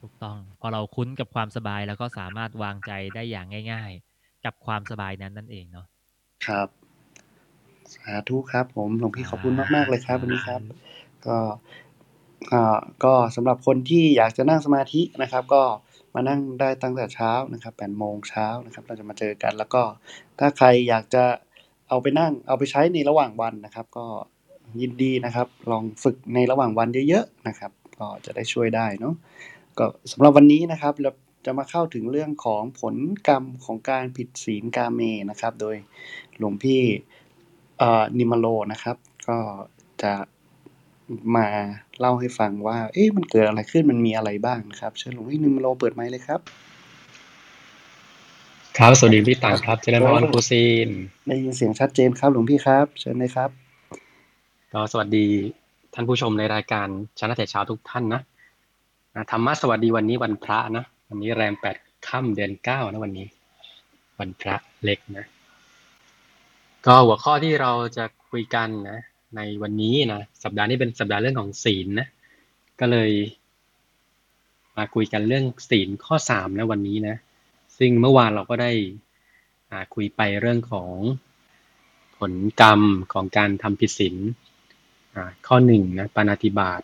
[0.01, 5.87] ถูกต้อง พอเราคุ้นกับความสบายแล้วก็สามารถวางใจได้อย่างง่าย ๆ กับความสบายนั้นนั่นเองเนาะ
[6.47, 6.67] ครับ
[7.93, 10.61] สาธุครับ ผมหลวงพี่ขอบคุณมากๆเลยครับวันนี้ครับ
[11.25, 11.37] ก็
[12.51, 15.61] อ่าก็สำหรับคนที่อยากจะนั่งสมาธินะครับ ก็
[16.19, 19.81] มานั่งได้ตั้งแต่เช้านะครับ8โมงเช้านะครับ เราจะมาเจอกัน แล้วก็
[20.39, 21.23] ถ้าใครอยากจะ
[21.89, 24.05] เอาไปนั่งเอาไปใช้ในระหว่างวันนะครับ ก็
[24.81, 29.13] ยินดีนะครับ ลองฝึกในระหว่างวันเยอะๆนะครับ ก็จะได้ช่วยได้เนาะ
[29.77, 31.11] ก็สำหรับวันนี้นะครับเรา
[31.45, 32.95] จะมาเข้าถึงเรื่องของผล
[33.27, 35.75] กรรมของการผิดศีลกาเมนะครับ โดย
[36.37, 36.81] หลวงพี่
[38.17, 39.37] นิมโลนะครับ ก็
[40.03, 40.13] จะ
[41.35, 41.47] มา
[41.99, 46.39] เล่าให้ฟังว่า เอ๊ะ มันเกิดอะไรขึ้น มันมีอะไรบ้างนะครับ เชิญหลวงพี่นิมโลเปิดไมค์เลยครับ
[48.77, 50.89] ครับ สวัสดีพี่ต่างครับเจริญพรครูซีน
[51.27, 53.49] ได้ยินเสียงชัดเจนครับ หลวงพี่ครับ เชิญเลยครับ
[54.71, 55.25] ก็สวัสดี
[55.93, 56.87] ท่านผู้ชมในรายการ
[57.19, 58.21] ชนะแต่เช้าทุกท่านนะ
[59.15, 63.27] นะธรรมะสวัสดีวันนี้วันพระนะ วันนี้แรมแปดค่ำเดือนเก้านะวันนี้
[64.19, 65.25] วันพระเล็กนะ
[66.85, 68.99] ก็หัวข้อที่เราจะคุยกันนะ
[69.35, 72.07] ในวันนี้นะสัปดาห์นี้เป็นสัปดาห์เรื่องของศีลนะ
[72.79, 73.11] ก็เลย
[74.77, 77.15] มาคุยกันเรื่องศีลข้อสามนะวันนี้นะ
[77.77, 78.71] ซึ่งเมื่อวานเราก็ได้
[79.71, 80.91] อาคุยไปเรื่องของ
[82.17, 82.81] ผลกรรม
[83.13, 84.15] ของการทำผิดศีล
[85.47, 86.81] ข้อหนึ่งนะปานาติบาต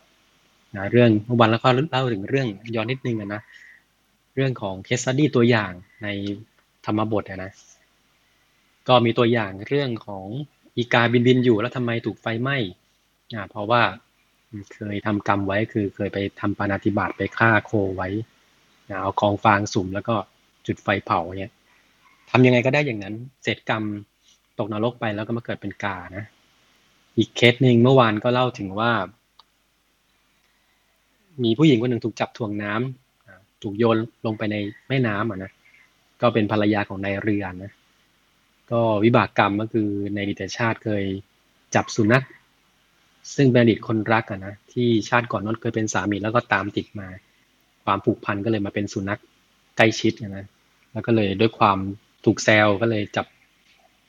[0.76, 3.42] นะเรื่องเมื่อวานเราก็เล่าถึงเรื่องย้อนนิดนึงนะ
[4.36, 5.72] เรื่องของเคสสดี้ตัวอย่าง
[6.04, 6.08] ใน
[6.86, 7.52] ธรรมบทนะ
[8.88, 10.26] ก็มีตัวอย่างเรื่องของ
[10.78, 12.58] อีกาบินบินอยู่แล้วทำไมถูกไฟไหม้
[13.36, 13.82] อ่าเพราะว่า
[14.74, 18.10] เคยทำกรรมไว้คือเคยไปทำปานาติบาตไปฆ่าโคไว้
[18.90, 20.16] นะเอากองฟางสุ่มแล้วก็
[20.68, 21.52] จุดไฟเผาเนี่ย
[22.30, 23.84] ทำยังไงก็ได้อย่างนั้นเสร็จกรรม
[24.60, 26.26] ตกนรกไปแล้วก็มาเกิดเป็นกานะ
[27.18, 28.92] อีกเคสหนึ่งเมื่อวานก็เล่าถึงว่า
[31.44, 34.56] มีผู้หญิงคนหนึ่งถูกจับถ่วงน้ำอ่าถูกโยนลงไปใน
[34.90, 35.52] แม่น้ำอะนะ
[36.22, 37.72] ก็เป็นภรรยาของนายเรือนนะ
[38.72, 41.04] ก็วิบากกรรมก็คือในอดีตชาติเคย
[41.76, 42.26] จับสุนัข
[43.36, 47.08] ซึ่งเป็นอดีตคนรักอะนะที่ชาติก่อนนั้นเคยเป็นสามีแล้วก็ตามติดมา
[47.86, 49.20] ความผูกพันก็เลยมาเป็นสุนัข
[49.78, 50.46] ใกล้ชิดนะ
[50.92, 51.78] แล้วก็เลยด้วยความ
[52.26, 53.26] ถูกแซวก็เลยจับ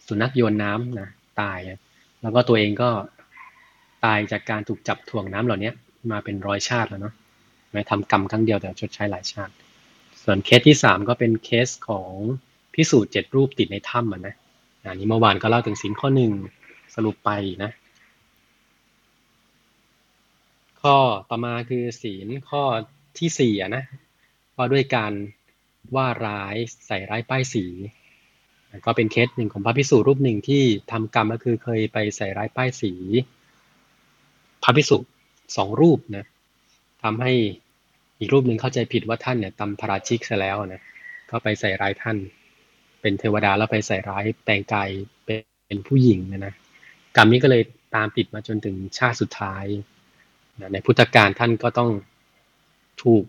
[0.07, 1.09] สุนัขโยนน้ำนะ
[1.41, 1.59] ตาย
[2.23, 2.91] แล้วก็ตัวเองก็
[4.05, 5.71] ตายจากการถูกจับถ่วงน้ำเหล่านี้
[6.11, 7.15] มาเป็นร้อยชาติแล้วเนาะ
[7.73, 9.53] ไม่ทำกรรมครั้งเดียวแต่ชดใช้หลายชาติ
[10.23, 12.13] ส่วนเคสที่สามก็เป็นเคสของ
[12.75, 14.35] พิสูจน์เจ็ดรูปติดในถ้ำอะนะ
[14.89, 16.33] อันนี้เมื่อวานก็เล่าถึงสินข้อหนึ่ง
[16.95, 17.31] สรุปไป
[17.63, 17.71] นะ
[20.83, 20.97] ข้อ
[21.29, 22.63] ต่อมาคือศีลข้อ
[23.19, 23.83] ที่สี่นะ
[24.57, 25.13] ว่าด้วยการ
[25.97, 27.65] ว่าร้ายใส่ร้ายป้ายสี
[28.87, 32.93] ก็เป็นเคสหนึ่งของพระพิสุรูปหนึ่งที่ทำกรรมก็คือเคยไปใส่ร้ายป้ายสี
[34.63, 34.97] พระพิสุ
[35.57, 36.25] สองรูปนะ
[37.03, 37.33] ทำให้
[38.19, 40.83] อีกรูปหนึ่งเข้าใจผิดว่าท่านเนี่ยตำพราชิกซะแล้วนะ
[41.31, 42.17] ก็ไปใส่ร้ายท่าน
[43.07, 44.89] เป็นเทวดาแล้วไปใส่ร้ายแปลงกาย
[45.67, 46.55] เป็นผู้หญิงนะนะ
[47.17, 47.63] กรรมนี้ก็เลย
[47.95, 49.65] ตามติดมาจนถึงชาติสุดท้าย
[50.61, 51.91] นะในพุทธกาลท่านก็ต้อง
[53.03, 53.25] ถูก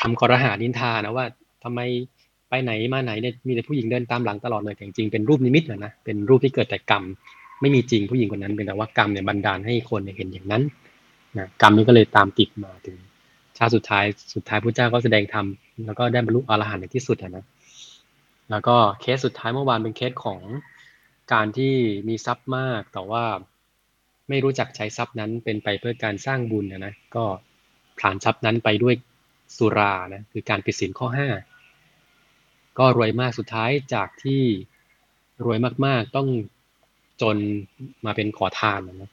[0.00, 1.26] คำคอรหานินทานะว่า
[1.64, 1.80] ทำไม
[2.48, 7.02] ไปไหนมาไหนเนี่ยมีแต่ผู้หญิงเดินตามหลังตลอดเลยแต่จริงๆเป็นรูปนิมิตนะนะเป็นรูปที่เกิดแต่กรรม
[7.60, 10.62] ไม่มีจริงผู้หญิงคนนั้นเป็นแต่ว่ากรรมเนี่ยบันดาลให้คนเนี่ยเห็นอย่างนั้น
[11.38, 12.96] นะกรรมนี้ก็เลยตามติดมาถึง
[13.58, 15.46] ชาติสุดท้ายสุดท้ายพระเจ้าก็แสดงธรรม
[15.86, 17.44] แล้วก็ได้บรรลุอรหันต์ในที่สุดนะ
[18.50, 20.40] แล้วก็เคสสุดท้ายเมื่อวานเป็นเคสของ
[21.32, 21.74] การที่
[22.08, 23.24] มีทรัพย์มากแต่ว่า
[24.28, 27.24] ไม่รู้จักใช้ทรัพย์นั้นเป็นไปเพื่อการสร้างบุญนะนะก็
[27.98, 28.94] ผลานทรัพย์นั้นไปด้วย
[29.56, 31.28] สุรานะคือการผิดศีลข้อห้า
[32.78, 34.42] ก็รวยมากสุดท้ายจากที่
[35.44, 36.28] รวยมากๆต้อง
[37.22, 37.36] จน
[38.04, 39.10] มาเป็นขอทานนะ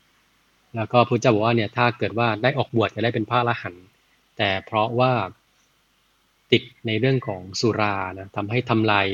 [0.75, 3.85] แล้วก็พระเจ้าบอกว่าเนี่ยถ้าเกิดว่าได้ออกบวชจะได้เป็นพระอรหันต์
[4.37, 5.13] แต่เพราะว่า
[6.51, 9.07] ติดในเรื่องของสุรานะทำให้ทำลาย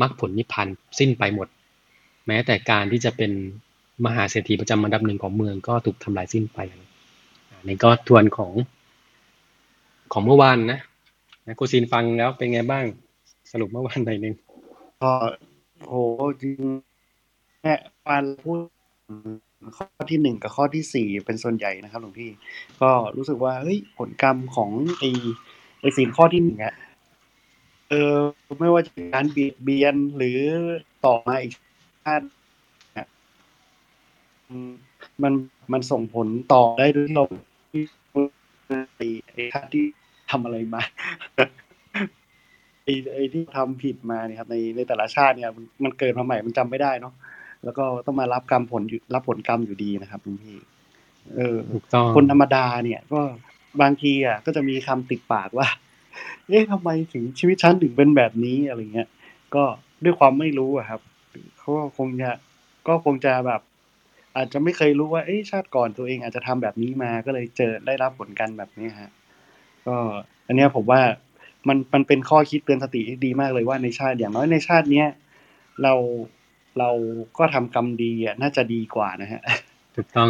[0.00, 1.48] มรรคผลนิพพานสิ้นไปหมด
[2.26, 3.32] แม้แต่การที่จะเป็น
[4.04, 6.58] มหาเศรษฐีประจำอันดับหนึ่งของเมืองก็ถูกทำลายสิ้นไป
[7.64, 8.52] นี่ก็ทวนของ
[10.12, 10.80] ของเมื่อวานนะ
[11.46, 12.84] นะกูซีนฟังแล้วเป็นไงบ้าง
[13.52, 14.34] สรุปเมื่อวานหน่อยหนึ่ง
[15.02, 15.12] ก็
[15.86, 15.94] โห
[16.42, 16.60] จริง
[17.62, 17.74] แม่
[18.06, 18.58] วานพูด
[19.76, 22.30] ข้อที่หนึ่งกับข้อที่สี่เป็นส่วนใหญ่นะครับหลวงพี่
[22.82, 25.04] ก็รู้สึกว่าเฮ้ยผลกรรมของไอ
[25.80, 26.74] ไอสิ่งข้อที่หนึ่งอะ
[27.90, 28.16] เออ
[28.60, 30.38] ไม่ว่าจะเป็นการเบียดเบียนหรือ
[31.06, 31.52] ต่อมาอีก
[32.04, 32.26] ชาติ
[35.22, 35.32] มัน
[35.72, 37.24] มันส่งผลต่อได้ด้วยเรา
[38.96, 39.84] ไอไอชาติที่
[40.30, 40.82] ทำอะไรมา
[42.84, 47.14] ไอ้ไอ้ที่ทำผิดมาเนี่ยครับในในแต่ละชาติเนี่ยมันมันเกิดมาใหม่มันจำไม่ได้เนาะ
[47.64, 50.56] แล้วก็ต้องมารับกรรมผลอยู่รับผลกรรมอยู่ดีนะครับหลวงพี่
[51.36, 53.20] เออถูกต้องคนธรรมดาเนี่ย ก็
[53.80, 55.68] บางทีอะก็จะมีคำติดปากว่า
[56.48, 59.08] เอ๊ะทำไมถึงชีวิตฉันถึงเป็นแบบนี้อะไรเงี้ย
[59.54, 59.64] ก็
[60.04, 61.00] ด้วยความไม่รู้อะครับ
[61.58, 62.30] เขาก็คงจะ
[62.88, 63.60] ก็คงจะแบบ
[64.36, 69.10] อาจจะไม่เคยรู้ว่าเอ๊ะชาติก่อนตัวเองอาจจะทำแบบนี้มาก็เลยเจอได้รับผลกันแบบนี้ฮะ
[69.86, 69.96] ก็
[70.46, 71.00] อันเนี้ยผมว่า
[71.68, 75.08] มันมันเป็นข้อคิดเตือนสติที่ดีมากเลยว่าในชาติอย่างน้อยในชาติเนี้ย
[75.82, 75.94] เรา
[76.78, 76.90] เรา
[77.38, 79.42] ก็ทำกรรมดีอะน่าจะดีกว่านะฮะ
[79.94, 80.28] ถูกต้อง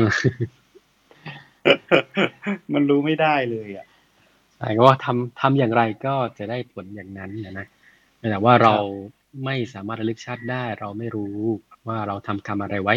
[2.73, 3.87] มันรู้ไม่ได้เลยอะ
[4.57, 7.67] ใช่ก็ว่าทำทำอย่างไรก็จะได้ผลอย่างนั้นนะนะ
[8.31, 8.75] แต่ว่าเรา
[9.45, 11.37] ไม่สามารถระลึกชาติได้ เราไม่รู้
[11.89, 12.95] ว่าเราทำกรรมอะไรไว้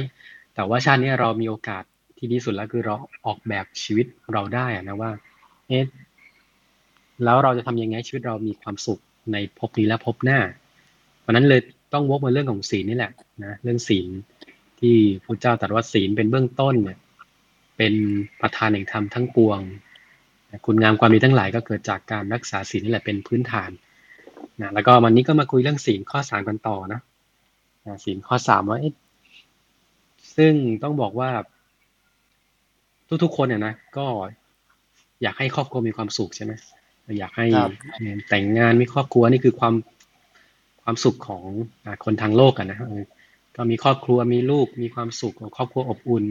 [0.55, 1.83] แต่ว่าชาตินี้เรามีโอกาส
[2.17, 5.11] ที่ดีสุดแล้วคือเราออกแบบชีวิตเราได้อะนะว่า
[5.67, 5.85] เอ๊ะ
[7.23, 9.01] แล้วเราจะทำยังไงให้ชีวิตเรามีความสุข
[9.33, 10.39] ในภพนี้และภพหน้า
[11.19, 11.61] เพราะฉะนั้นเลย
[11.95, 13.11] ต้องวกมาเรื่องของศีลนี่แหละ
[13.43, 14.07] นะเรื่องศีล
[14.79, 16.99] ที่พระเจ้าตรัสว่าศีลเป็นเบื้องต้นเนี่ย
[17.77, 17.93] เป็น
[18.41, 19.59] ประธานแห่งธรรมทั้งปวง
[20.65, 23.69] คุณงามความดีทั้งหลายก็เกิดจากการรักษาศีลนี่แหละเป็นพื้นฐาน
[24.61, 27.01] นะแล้วก็วันนี้ก็มาคุยเรื่องศีลข้อสามกันต่อนะ
[27.85, 28.93] นะศีลข้อสามว่าเอ๊ะ
[30.35, 30.53] ซึ่ง
[30.83, 31.29] ต้องบอกว่า
[33.23, 34.07] ทุกๆคนเนี่ยนะก็
[35.21, 36.53] อยากให้ครอบครัวมีความสุขใช่ไหม
[37.19, 37.71] อยากให้ครับ
[38.29, 39.73] แต่งงานมีครอบครัวนี่คือความ
[40.85, 41.43] ความสุขของ
[41.85, 43.03] อ่าคนทางโลกอะนะเออ
[43.55, 46.25] ก็มีครอบครัวมีลูกมีความสุขครอบครัวอบอุ่น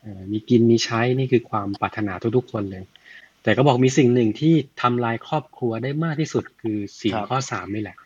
[0.00, 2.84] เอ่อมีกินมีใช้นี่คือความปรารถนาทุกๆคนเลย
[3.42, 7.96] แต่ก็บอกมีสิ่งหนึ่งที่ทำลายครอบครัวได้มากที่สุดคือศีลครับข้อสามนี่แหละ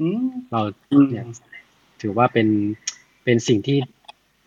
[0.00, 0.60] อืมเรา
[0.92, 1.26] อืมเนี่ย
[2.00, 2.48] ถือว่าเป็น
[3.24, 3.78] เป็นสิ่งที่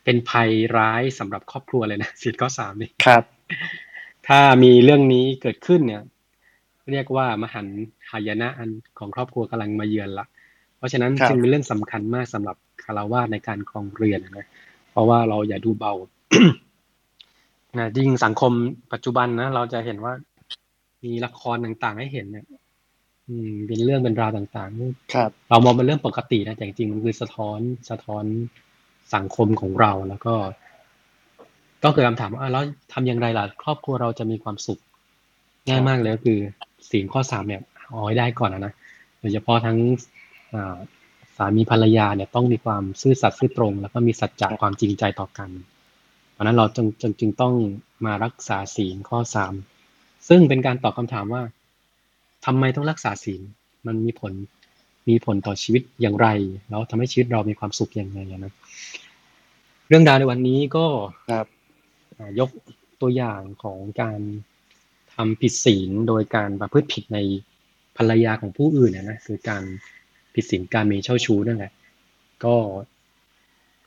[0.04, 3.24] เป็นภัยร้ายสำหรับครอบครัวเลยนะศีลข้อสามนี่ครับ
[4.28, 6.04] ถ้ามีเรื่องนี้เกิดขึ้นเนี่ย
[6.92, 10.33] เรียกว่ามหันต์หายนะอันของครอบครัวกำลังมาเยือนละเพ
[10.84, 14.48] ราะฉะนั้นครับจึงเป็นเรื่องสำคัญมากสำหรับคารวะในการครองเรือนนะ
[14.92, 15.94] เพราะว่าเราอย่าดูเบา
[17.80, 18.52] นะยิ่งสังคม
[18.94, 20.14] ปัจจุบันนะเราจะเห็นว่า
[21.04, 22.46] มีละครต่างๆให้เห็นเนี่ย
[23.30, 28.24] อืม เป็นเรื่องเป็นราวต่างๆครับ เรามองเป็นเรื่องปกตินะแต่จริงๆมันคือสะท้อนสะท้อน
[29.16, 30.36] สังคมของเราแล้วก็
[31.84, 34.80] ก็เกิดคำถามว่าอะแล้วทำอย่างไรล่ะ ครอบครัวเราจะมีความสุข
[35.68, 36.40] ง่ายมากเลยก็คือ
[36.90, 38.74] ศีลข้อสามเนี่ยเอาให้ได้ก่อนนะนะ
[39.20, 40.13] โดยเฉพาะทั้งอ่า
[41.38, 45.50] สามีภรรยาเนี่ยต้องมีความซื่อสัตย์ซื่อตรง แล้วก็มีสัจจะความจริงใจต่อกัน
[46.32, 47.54] เพราะฉะนั้นเราจึงจึงจึงต้อง
[48.06, 49.54] มารักษาศีลข้อสาม
[50.30, 51.44] ซึ่งเป็นการตอบคำถามว่า
[52.46, 53.42] ทำไมต้องรักษาศีล
[53.88, 54.34] มันมีผล
[55.10, 56.28] มีผลต่อชีวิตอย่างไร
[56.70, 58.54] แล้วทำให้ชีวิตเรามีความสุขอย่างไรอะนะ
[59.88, 60.86] เรื่องราวในวันนี้ก็
[61.30, 61.48] ครับ
[62.18, 62.50] อ่ายก
[63.02, 64.20] ตัวอย่างของการ
[65.16, 67.20] ทำผิดศีลโดยการประพฤติผิดใน
[67.98, 69.64] ภรรยาของผู้อื่นนะนะคือการ
[70.34, 71.72] ผิดศีลการมีเช่าชู้นั่นแหละ
[72.44, 72.56] ก็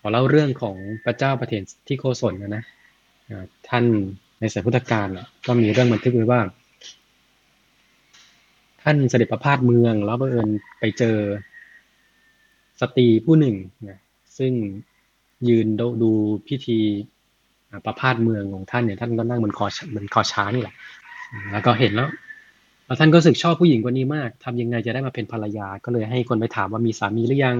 [0.01, 2.65] ขอเล่าเรื่องของพระเจ้าประเทศที่โกศลนะนะ
[3.69, 3.85] ท่าน
[4.41, 6.41] ในสมัยพุทธกาลน่ะก็มีเรื่องบันทึกไว้ว่า
[8.83, 11.17] ท่านเสด็จประพาสเมือง แล้วบังเอิญไปเจอ
[12.81, 13.57] สตรีผู้หนึ่ง
[13.89, 13.99] นะ
[14.39, 14.53] ซึ่ง
[15.49, 16.11] ยืนดูดู
[16.49, 16.79] พิธี
[17.85, 20.75] ประพาสเมืองของท่านเนี่ยท่านก็นั่งบนคอบนคอช้างนี่แหละ
[21.53, 22.09] แล้วก็เห็นแล้ว
[22.87, 27.57] แล้วท่านก็สึกชอบผู้หญิงคนนี้มากทำยังไงจะได้มาเป็นภรรยา ก็เลยให้คนไปถามว่ามีสามีหรือยัง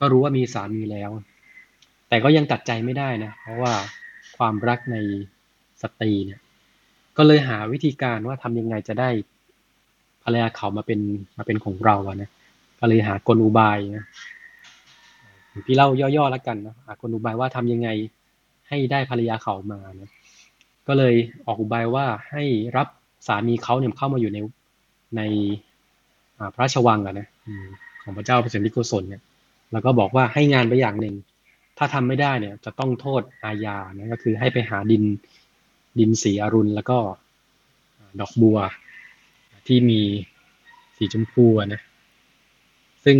[0.00, 1.10] ก็รู้ว่ามีสามีแล้ว
[2.08, 3.72] แต่ก็ยังตัดใจไม่ได้นะ เพราะว่า
[4.36, 4.96] ความรักใน
[5.82, 6.40] สตรีเนี่ย
[7.16, 9.10] ก็เลยหาวิธีการว่าทำยังไงจะได้
[10.24, 11.00] ภรรยาเขามาเป็น
[11.38, 12.30] มาเป็นของเราอะนะ
[12.80, 14.04] ก็เลยหากลอุบายนะ
[15.66, 17.88] พี่เล่าย่อๆแล้วกันนะหากลอุบายว่าทำยังไง
[18.68, 20.10] ให้ได้ภรรยาเขามานะ
[20.88, 21.14] ก็เลย
[21.46, 22.44] ออกอุบายว่าให้
[22.76, 22.88] รับ
[23.26, 24.38] สามีเขาเนี่ยเข้ามาอยู่ใน
[25.16, 25.20] ใน
[26.38, 27.66] อ่าพระราชวังอะนะอืม
[28.02, 29.22] ของพระเจ้าเปรตที่โกศลเนี่ย
[29.72, 31.14] แล้วก็บอกว่าให้งานไปอย่างหนึ่ง
[31.78, 35.04] ถ้าทำไม่ได้เนี่ยจะต้องโทษอาญานะก็คือให้ไปหาดิน
[35.98, 36.98] ดินสีอรุณแล้วก็
[38.20, 38.58] ดอกบัว
[39.66, 40.00] ที่มี
[40.96, 41.80] สีชมพูอะนะ
[43.04, 43.18] ซึ่ง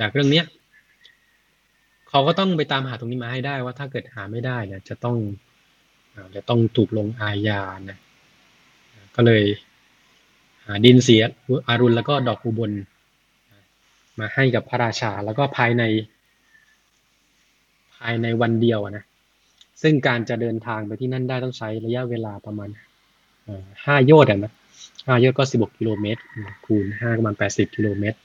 [0.00, 0.46] จากเรื่องเนี้ย
[2.08, 5.16] เขาก็ต้องไปตามหาตรงนี้มาให้ได้ว่าถ้าเกิดหาไม่ได้เนี่ยจะต้อง
[6.14, 7.98] อ่าจะต้องถูกลงอาญานะ
[9.16, 9.42] ก็เลย
[10.66, 11.22] หาดินเสีย
[11.68, 12.72] อารุณแล้วก็ดอกอุบล
[14.18, 15.82] มาให้กับพระราชาแล้วก็ภายใน
[17.96, 19.04] ภายในวันเดียวนะ
[19.82, 22.68] ซึ่งการจะเดินทางไปที่นั่นได้ต้องใช้ระยะเวลาประมาณ
[23.84, 24.52] ห้าโยชน์อะนะ
[25.06, 26.20] ห้าโยชน์ก็สิบกกิโลเมตร
[26.66, 28.18] คูณห้าประมาณแปดสิบกิโลเมตร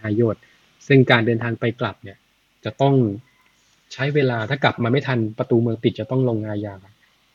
[0.00, 0.40] ห้าโยชน์
[0.86, 2.18] ซึ่งการเดินทางไปกลับเนี่ย
[2.64, 2.94] จะต้อง
[3.92, 6.74] ใช้เวลาถ้ากลับมาไม่ทันประตูเมืองปิดจะต้องลงอาญา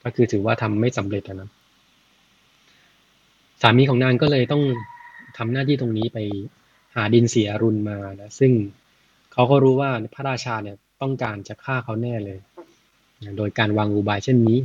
[0.03, 1.49] ก็คือถือว่าทำไม่สำเร็จนะ
[3.61, 4.63] สามีของนางก็เลยต้อง
[5.37, 6.17] ทำหน้าที่ตรงนี้ไป
[6.95, 8.51] หาดินเสียรุนมานะซึ่ง
[9.33, 12.37] เขาก็รู้ว่าพระราชาเนี่ยต้องการจะฆ่าเขาแน่เลย
[13.37, 14.59] โดยการวางอุบายเช่นนี้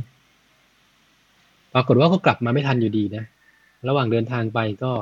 [1.73, 3.25] ปรากฏว่าก็กลับมาไม่ทันอยู่ดีนะ
[3.87, 4.93] ระหว่างเดินทางไปก็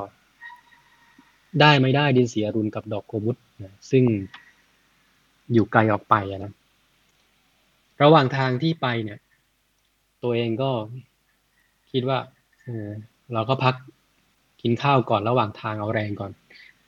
[1.60, 4.04] ได้ไม่ได้ดินเสียรุนกับดอกโคมุตนะซึ่ง
[5.52, 6.52] อยู่ไกลออกไปนะ
[8.02, 9.18] ระหว่างทางที่ไปเนี่ย
[10.22, 10.70] ตัวเองก็
[11.92, 12.18] คิดว่า
[13.34, 13.74] เราก็พัก
[14.62, 16.32] กินข้าวก่อนระหว่างทางเอาแรงก่อน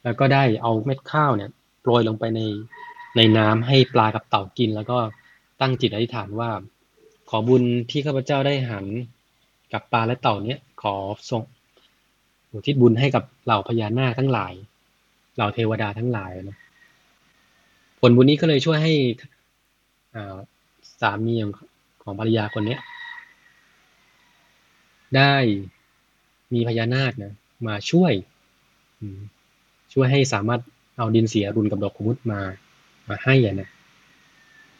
[0.04, 2.40] แล้วก็ได้เอาเม็ดข้าวเนี่ยโปรยลงไปใน
[3.16, 4.98] ในน้ำให้ปลากับเต่ากิน แล้วก็
[5.60, 6.50] ตั้งจิตอธิษฐานว่า
[7.30, 8.86] ขอบุญที่ข้าพเจ้าได้หัน
[9.72, 10.94] กับปลาและเต่าเนี้ยขอ
[11.30, 11.42] ส่ง
[12.50, 14.52] อุทิศบุญให้กับเหล่าพญานาคทั้งหลาย
[15.36, 16.58] เหล่าเทวดาทั้งหลายนะ
[18.00, 18.94] ผลบุญนี้ก็เลยช่วยให้
[20.14, 20.36] อ่า
[21.00, 21.34] สามี
[22.02, 22.80] ของภรรยาคนเนี้ย
[25.16, 25.34] ได้
[26.54, 27.34] มีพญานาคนะ
[27.66, 28.12] มาช่วย
[29.92, 30.60] ช่วยให้สามารถ
[30.98, 32.40] เอาดินเสียรุนกับดอกขมุดมา
[33.08, 33.68] มาให้อะนะ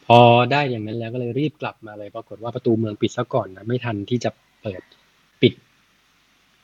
[0.05, 0.19] พอ
[0.51, 4.29] ได้อย่างนั้นแล้วก็เลยรีบกลับมาเลย ปรากฏว่าประตูเมืองปิดซะก่อนนะไม่ทันที่จะ
[4.61, 4.81] เปิด
[5.41, 5.53] ปิด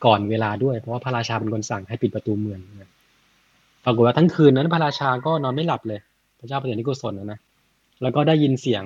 [0.06, 2.90] ก่อนเวลาด้วย เพราะว่าพระราชาเป็นคนสั่งให้ปิดประตูเมืองนะ
[3.86, 6.00] ปรากฏว่าทั้งคืนนั้นพระราชาก็นอนไม่หลับเลย
[6.40, 7.40] พระเจ้าพระเจ้านิโกศลนะนะ
[8.02, 8.84] แล้วก็ได้ยินเสียง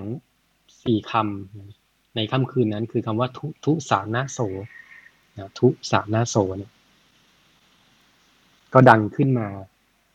[0.83, 4.39] สี่คำในค่ำคืนนั้น คือคำว่าทุทุสานาโส
[5.37, 6.71] นะทุสานาโสเนี่ย
[8.73, 9.47] ก็ดังขึ้นมา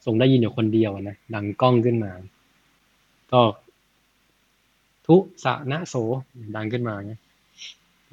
[0.05, 2.13] ทรงได้ยินอยู่คนเดียวนะ ดังกล้องขึ้นมา
[3.33, 3.43] ก็
[5.07, 5.95] ทุสานะโส
[6.57, 7.13] ดังขึ้นมาไง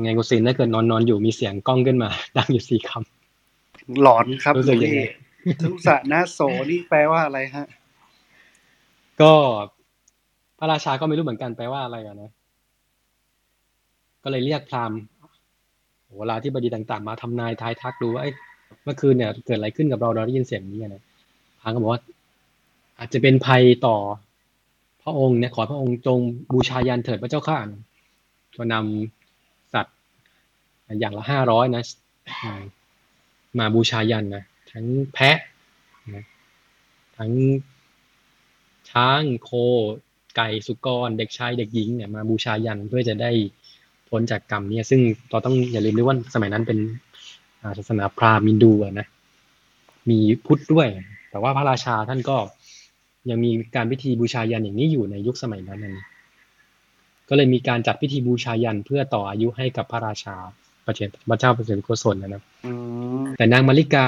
[0.01, 5.01] ไงกุศินถ้าเกิดนอนนอนอยู่มีเสียงกล้องขึ้นมา ดังอยู่สี่คำหลอนครับรู้สึกยังไง
[5.61, 6.39] ทุสานะโส
[6.69, 7.65] นี่แปลว่าอะไรฮะ
[9.21, 9.33] ก็
[10.59, 12.31] พระราชาก็ไม่รู้เหมือนกันแปลว่าอะไรอะนะ
[14.23, 14.99] ก็เลยเรียกพราหมณ์
[16.19, 18.23] เวลาที่บดีต่างๆ มาทำนายทายทักดูว่า
[18.83, 21.03] เมื่อคืนเนี่ยเกิดอะไรขึ้นกับเราเราได้ยินเสียงนี้นะ
[21.61, 22.01] พาหมณ์ก็บอกว่า
[22.99, 23.97] อาจจะเป็นภัยต่อ
[25.03, 26.19] พระองค์เนี่ยขอพระองค์จง
[26.53, 27.59] บูชายันเถิดพระเจ้าข้า
[28.57, 29.95] ก็นำสัตว์
[30.99, 31.83] อย่างละห้าร้อยนะ
[33.59, 35.37] มาบูชายันนะทั้งแพะ
[36.15, 36.25] นะ
[37.17, 37.31] ทั้ง
[38.89, 39.51] ช้างโค
[40.35, 43.31] ไก่สุกร เด็กชายเด็กหญิงเนี่ยมาบูชายันเพื่อจะได้
[44.15, 45.01] พ้นจากกรรมเนี่ยซึ่ง
[45.31, 46.77] เราต้องอย่าลืมด้วยว่าสมัยนั้นเป็น
[47.77, 49.07] ศาสนาพราหมณ์มินดูนะ
[50.09, 50.87] มีพุทธด้วย
[51.31, 52.37] แต่ว่าพระราชาท่านก็
[53.29, 55.95] ยังมีการพิธีบูชายันอย่างนี้อยู่ในยุคสมัยนั้นนั้น
[57.29, 60.35] ก็เลยมีการจัดพิธีบูชายันเพื่อต่ออายุให้กับพระราชา
[60.85, 60.99] ประเจ
[61.29, 62.43] พระเจ้าประเจนโกศลนะครับ
[63.37, 64.07] แต่นางมาริกา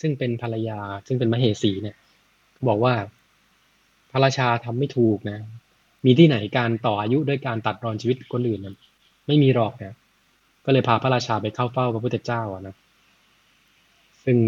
[0.00, 1.96] ซึ่งเป็นภรรยา ซึ่งเป็นมเหสีเนี่ย
[2.68, 2.94] บอกว่า
[4.12, 5.38] พระราชาทำไม่ถูกนะ
[6.04, 8.76] มีที่ไหนการต่ออายุด้วยการตัดรอนชีวิตคนอื่นนะ
[9.26, 9.96] ไม่มีหรอกนะ
[10.64, 12.74] ก็เลยพาพระราชาไปเข้าเฝ้าพระพุทธเจ้านะ
[14.24, 14.38] ซึ่ง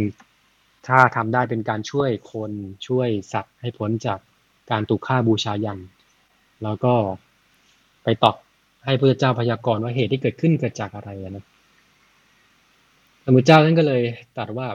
[0.87, 2.53] ถ้าทำได้เป็นการช่วยคน
[2.87, 4.19] ช่วยสัตว์ให้พ้นจาก
[4.71, 5.79] การถูกฆ่าบูชายัน
[6.63, 6.95] แล้วก็
[8.05, 8.37] ไปตอบ
[8.85, 11.45] ให้พระเจ้าพยากรณ์ว่าเหตุที่เกิดขึ้นเกิดจากอะไรนะ
[13.23, 14.03] พระพุทธเจ้าท่านก็เลย
[14.37, 14.69] ตรัสว่า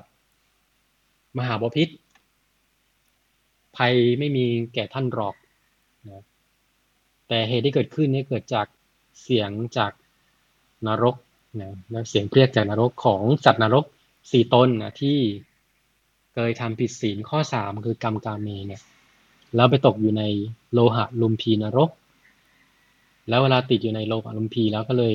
[1.37, 1.87] มหาบพิษ
[3.77, 5.35] ภัยไม่มีแก่ท่านหรอก
[6.09, 6.23] นะ
[7.27, 8.67] แต่เหตุที่เกิดขึ้นนี้เกิดจาก
[9.21, 9.91] เสียงจาก
[10.87, 11.15] นรก
[11.61, 13.85] นะและเสียงเรียกจากนรกของสัตว์นรก
[14.31, 15.17] สี่ตนนะที่
[16.33, 18.81] เคยทำผิดศีลข้อสามคือกรรมกาเมเนี่ย
[19.55, 20.23] แล้วไปตกอยู่ใน
[20.73, 21.89] โลหะลุมพีนรก
[23.29, 25.13] แล้วเวลาติดอยู่ในโลหะลุมพีแล้วก็เลย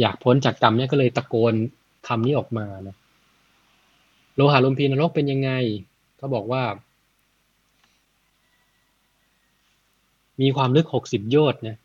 [0.00, 1.54] อยากพ้นจากกรรมเนี่ยก็เลยตะโกน
[2.08, 2.96] คำนี้ออกมานะ
[4.36, 5.50] โลหะลุมพีนรกเป็นยังไง
[6.20, 6.62] ก็บอกว่า
[10.40, 11.76] มีความลึกหกสิบโยชน์นะ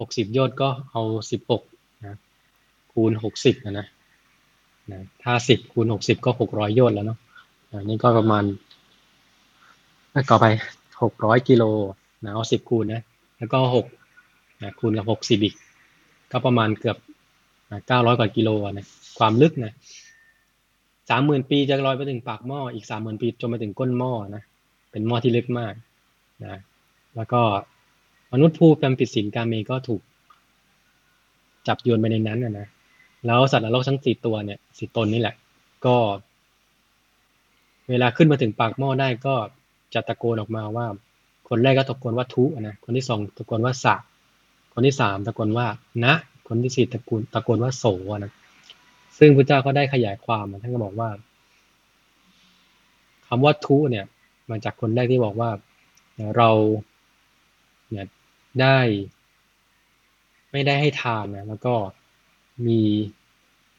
[0.00, 1.62] หกสิบโยชน์ก็เอาสิบหก
[2.06, 2.16] นะ
[2.92, 3.86] คูณหกสิบนะนะ
[4.90, 7.18] นะถ้าสิบคูณหกสิบก็หกร้อยโยชน์แล้วเนาะ
[7.70, 8.44] อันี่ก็ประมาณ
[10.30, 10.46] ก็ไป
[11.02, 11.64] หกร้อยกิโล
[12.24, 13.02] นะเอาสิบคูณนะ
[13.38, 13.86] แล้วก็หก
[14.62, 15.54] นะคูณกับหกสิบอีก
[16.32, 16.96] ก็ประมาณเกือบ
[17.86, 18.86] เก้าร้อยกว่ากิโลนะ
[19.18, 19.72] ความลึกนะ
[21.10, 24.42] สามหมื่นปีจะลอยไปถึงปากหม้ออีกสามหมื่นปีจนไปถึงก้นหม้อนะ
[24.90, 25.74] เป็นหม้อที่ลึกมาก
[26.44, 26.60] นะ
[27.16, 27.42] แล้วก็
[28.32, 30.02] มนุษย์ผู้กำผิดศีลกาเมก็ถูก
[31.66, 32.68] จับโยนไปในนั้นนะนะ
[33.26, 35.34] แล้วสัตว์นรกทั้งสี่ตัวเนี่ยสี่ตนนี่แหละ
[35.86, 35.96] ก็
[37.90, 39.34] เวลาขึ้นมาถึงปากหม้อได้ก็
[39.94, 40.86] จะตะโกนออกมาว่า
[41.48, 43.94] คนแรกก็ตะโกนว่าทุนะคนที่สองตะโกนว่าสะ
[44.72, 45.66] คนที่สามตะโกนว่า
[46.04, 46.14] นะ
[46.48, 47.84] คนที่สี่ตะโกนตะโกนว่าโส
[48.24, 48.32] นะ
[49.18, 51.08] ซึ่งพระเจ้าก็ได้ขยายความท่านก็บอกว่า
[53.26, 54.04] คำว่าทุเนี่ย
[54.50, 55.50] มาจากคนแรกที่บอกว่า
[56.36, 56.48] เรา
[58.60, 58.78] ได้
[60.52, 61.74] ไม่ได้ให้ทานนะแล้วก็
[62.66, 62.80] มี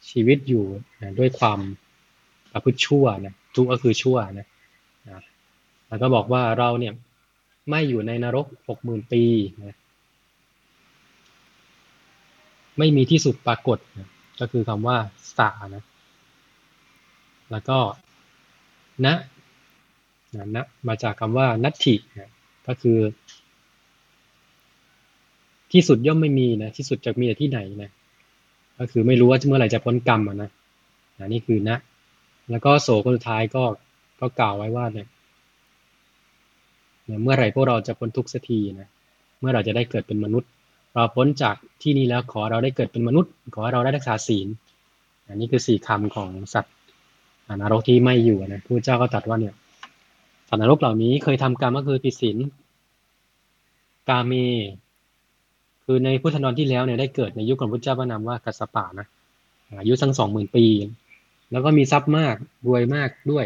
[0.09, 0.65] ชีวิตอยู่
[1.01, 1.59] นะด้วยความ
[2.51, 4.47] ประพฤติชั่วนะทุก็คือชั่วนะ
[5.09, 5.21] นะ
[5.87, 6.93] แล้วก็บอกว่าเราเนี่ย
[7.69, 9.23] ไม่อยู่ในนรกหกหมื่นปี
[9.65, 9.77] นะ
[12.77, 14.09] ไม่มีที่สุดปรากฏนะ
[14.39, 14.97] ก็คือคำว่า
[15.37, 15.83] สานะ
[17.51, 17.79] แล้วก็
[19.05, 19.15] นะ
[20.35, 22.31] นะนะมาจากคำว่านัตถินะ
[22.67, 22.97] ก็คือ
[25.73, 27.89] ที่สุดย่อมไม่มีนะ ที่สุดจะมีแต่ที่ไหนนะ
[28.79, 30.49] ก็คือไม่รู้ว่าเมื่อไหร่จะพ้นกรรมอะนะ
[31.19, 31.77] นะนี่คือนะ
[32.51, 33.63] แล้วก็โสคนสุดท้ายก็
[34.19, 35.07] ก็กล่าวไว้ว่าเนี่ย
[37.23, 38.89] เมื่อไหร่พวกเราจะพ้นทุกข์สักทีนะ
[39.39, 40.49] เมื่อเราจะได้เกิดเป็นมนุษย์
[40.93, 44.47] เราพ้นจากที่นี่แล้วขอเราได้เกิดเป็นมนุษย์ ขอเราได้รักษาศีล
[45.27, 46.73] อันนี้คือสี่คำของสัตว์
[47.61, 49.53] นรกที่ไม่อยู่นะพระเจ้าก็ตรัสว่าเนี่ย
[50.47, 52.37] สัตว์นรกเหล่านี้เคยทำกรรมก็คือผิดศีล
[54.09, 54.33] กาเม
[55.93, 59.07] คือในพุทธนรที่แล้วเนี่ยได้เกิดในยุคของพระเจ้าพระนามว่ากัสสปะนะ
[59.79, 60.65] อายุทั้งสองหมื่นปี
[61.51, 62.35] แล้วก็มีทรัพย์มาก
[62.67, 63.45] รวยมากด้วย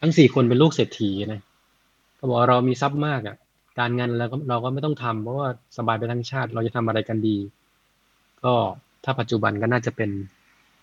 [0.00, 1.40] ทั้งสี่คนเป็นลูกเศรษฐีนะ
[2.18, 3.36] ก็บอกเรามีทรัพย์มากอะ
[3.78, 7.36] การงานเราก็เราก็ไม่ต้องทำเพราะว่าสบายไปทั้งชาติ เราจะทำอะไรกันดี
[8.44, 8.54] ก็
[9.04, 10.10] ถ้าปัจจุบันก็น่าจะเป็น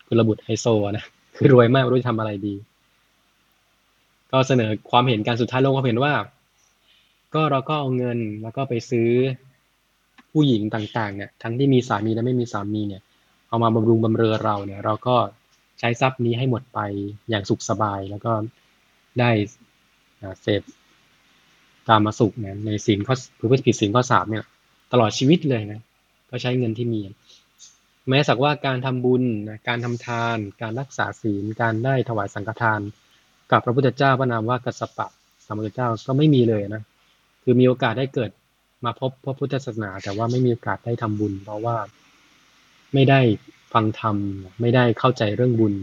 [0.07, 0.65] กุลบุตรไฮโซ
[0.97, 1.05] นะ
[1.37, 2.55] คือรวยมากรู้จะทำอะไรดี
[4.31, 6.13] ก็เสนอความเห็นการสุดท้ายลงความเห็นว่า
[7.33, 9.09] ก็เราก็เอาเงินแล้วก็ไปซื้อ
[10.31, 13.01] ผู้หญิงต่างๆเนี่ยทั้งที่มีสามีและไม่มีสามีเนี่ย
[13.49, 15.15] เอามาบำรุงบำเรอเราเนี่ย เราก็
[15.79, 16.79] ใช้ทรัพย์นี้ให้หมดไป
[17.29, 18.31] อย่างสุขสบายแล้วก็
[19.19, 19.31] ได้
[20.41, 20.61] เสพ
[21.89, 24.43] ตามมาสุขเนี่ยในสิ่งข้อผู้ผิดสิ่งข้อสามเนี่ย
[24.91, 25.81] ตลอดชีวิตเลยนะ
[26.29, 27.01] ก็ใช้เงินที่มี
[28.09, 29.23] แม้สักว่าการทำบุญ
[29.67, 32.81] การทำทาน การรักษาศีล การได้ถวายสังฆทาน
[33.51, 35.07] กับพระพุทธเจ้าพระนามว่ากัสสปะ
[35.45, 36.83] สมุทรเจ้าก็ไม่มีเลยนะ
[37.43, 38.31] คือมีโอกาสได้เกิด
[38.85, 41.77] มาพบพระพุทธศาสนา แต่ว่าไม่มีโอกาสได้ทำบุญ เพราะว่า
[42.93, 43.19] ไม่ได้
[43.73, 44.15] ฟังธรรม
[44.61, 45.73] ไม่ได้เข้าใจเรื่องบุญ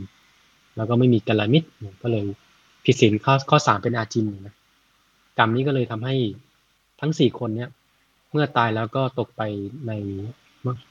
[0.76, 1.68] แล้วก็ไม่มีกัลมิตร
[2.02, 2.24] ก็เลย
[2.84, 4.54] ผิดศีลข้อข้อสามเป็นอาจินนะ
[5.38, 6.14] กรรมนี้ก็เลยทำให้
[7.00, 7.70] ทั้งสี่คนเนี้ย
[8.32, 9.42] เมื่อตายแล้วก็ตกไป
[9.86, 9.92] ใน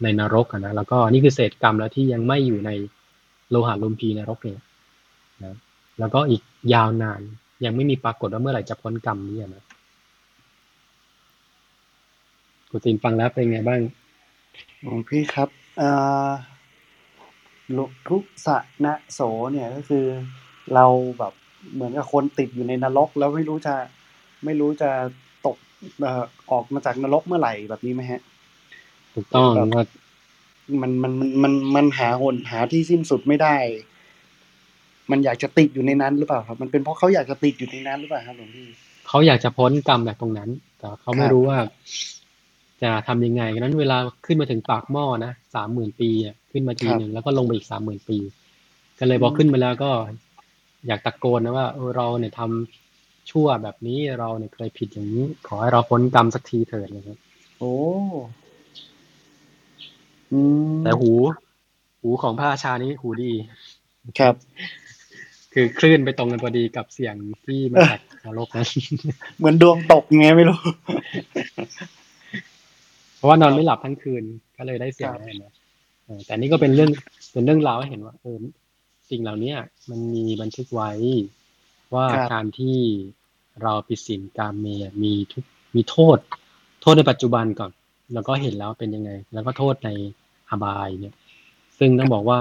[0.04, 2.72] ในนรกนะแล้วก็นี่คือเศษกรรมแล้วที่ยังไม่อยู่ใน
[3.50, 4.60] โลหะลุมพีนรกเนี่ย
[5.44, 5.56] นะ
[6.00, 6.42] แล้วก็อีก
[6.74, 7.22] ยาวนาน
[7.66, 9.64] ยังไม่มีปรากฏว่าเมื่อไหร่จะพ้นกรรมนี้นะ
[12.76, 13.82] กุตินฟังแล้วเป็นไงบ้าง
[14.82, 15.50] หลวงพี่ครับ
[17.78, 19.20] ลุทุสะนะโส
[19.52, 20.06] เนี่ยก็คือ
[20.74, 20.86] เรา
[21.20, 21.34] แบบ
[21.74, 23.76] เหมือนกับคนติดอยู่ในนรก แล้วไม่รู้จะ
[24.46, 24.90] ไม่รู้จะ
[25.46, 25.58] ตก
[26.52, 28.22] ออกมาจากนรกเมื่อไหร่แบบนี้ไหมฮะ
[29.16, 29.86] ถูกต้องว่า
[30.82, 33.56] มันมันมันมันมันหาหนหาที่สิ้นสุดไม่ได้
[35.12, 38.68] มันอยากจะติดอยู่ในนั้นหรือเปล่าครับ มันเป็นเพราะเขาอยากจะติดอยู่ในนั้นหรือเปล่าครับหลวงพี่
[39.08, 41.58] เขาอยากจะพ้นกรรมแบบตรงนั้น แต่เขาไม่รู้ว่า
[42.84, 46.10] จะทำยังไงนั้นเวลาขึ้นมาถึงปากหม้อนะสามหมื่นปี
[46.52, 48.18] ขึ้นมาทีหนึ่งแล้วก็ลงไปอีกสามหมื่นปี
[49.00, 49.92] ก็เลยบอกขึ้นมาแล้วก็
[50.88, 57.18] อยากตะโกนนะว่าเราเนี่ยทำชั่วแบบนี้เราเนี่ยเคยผิดอย่างนี้ ขอให้เราพ้นกรรมสักทีเถิดเลยครับ
[57.60, 57.74] โอ้
[60.84, 61.12] แต่หู
[62.02, 63.32] หูของพระราชานี้หูดี
[64.20, 64.36] ครับ
[65.54, 67.16] คือคลื่นไปตรงกันพอดีกับเสียง
[67.46, 68.68] ที่มาจากนรกนั้น
[69.38, 70.60] เหมือนดวงตกไงไม่รู้
[73.22, 74.24] ราะว่านอนไม่หลับทั้งคืน
[74.58, 75.54] ก็เลยได้เสียงแน่นะ
[76.26, 76.92] แต่นี่ก็เป็นเรื่อง
[77.34, 78.38] เป็นเรื่องราวให้เห็นว่า เออ
[79.10, 79.54] สิ่งเหล่านี้
[79.90, 80.92] มันมีบันทึกไว้
[81.96, 82.78] ว่าการที่
[83.64, 84.68] เราปิดสินการเม
[85.02, 85.44] มีทุก
[85.76, 86.18] มีโทษ
[86.82, 87.72] โทษในปัจจุบันก่อน
[88.14, 89.90] แล้วก็เห็นแล้วเป็นยังไง แล้วก็โทษใน
[90.50, 91.16] อบายเนี่ย
[91.80, 92.40] ซึ่งต้องบอกว่า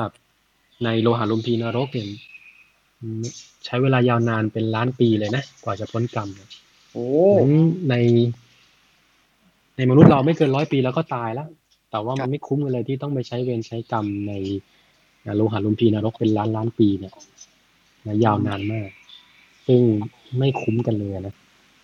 [0.85, 2.09] ในโลหะลุมพีนรกเนี่ย
[3.64, 6.29] ใช้เวลายาวนานเป็นล้านปีเลยนะ กว่าจะพ้นกรรม
[6.93, 7.07] โอ้
[7.91, 7.95] ใน
[9.77, 11.49] ในมนุษย์เราไม่เกินร้อยปีแล้วก็ตายแล้ว
[11.91, 14.33] แต่ว่ามันไม่คุ้มกันเลยที่ต้องไปใช้เวรใช้กรรมใน
[15.37, 17.14] โลหะลุมพีนรกเป็นล้านล้านปีเนี่ย
[18.07, 18.91] นะยาวนานมาก
[19.66, 19.81] ซึ่ง
[20.39, 21.35] ไม่คุ้มกันเลยนะ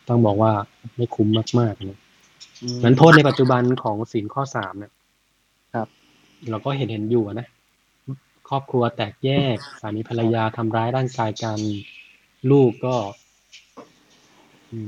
[0.08, 0.52] ต้องบอกว่า
[0.96, 1.28] ไม่คุ้ม
[1.58, 1.98] มากๆนะ
[2.84, 4.92] นั้นโทษในปัจจุบันของสินข้อสามเนี่ย
[5.74, 5.88] ครับ
[6.50, 7.46] เราก็เห็นเห็นอยู่นะ
[8.48, 11.58] ครอบครัวแตกแยก สามีภรรยาทำร้ายร่างกายกัน
[12.50, 12.94] ลูกก็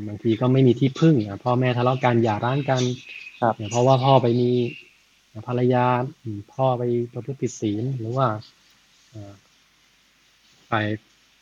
[0.08, 2.82] บางทีก็ไม่มีที่พึ่งพ่อแม่ทะเลาะกันอย่าร้างกัน
[3.40, 4.50] ครับเพราะว่าพ่อไปมี
[5.46, 5.84] ภรรยา
[6.54, 8.26] พ่อไปประพฤติผิดศีลหรือว่า
[10.68, 10.74] ไป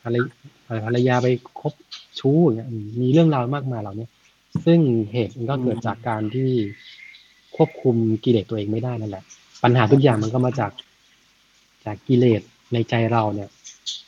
[0.03, 0.23] ภรรย
[0.87, 1.29] ภรรยาไป
[1.61, 1.75] คบ
[2.19, 2.69] ชู้อย่างเงี้ย
[3.03, 4.09] มีเรื่องราวมากมายเหล่านี้
[4.65, 4.81] ซึ่ง
[5.13, 6.51] เหตุมันก็เกิดจากการที่
[7.57, 9.25] ควบคุมกิเลสตัวเองไม่ได้นั่นแหละ
[9.63, 10.73] ปัญหาทุกอย่างมันก็มาจาก
[11.85, 13.49] จากกิเลสในใจเราเนี่ย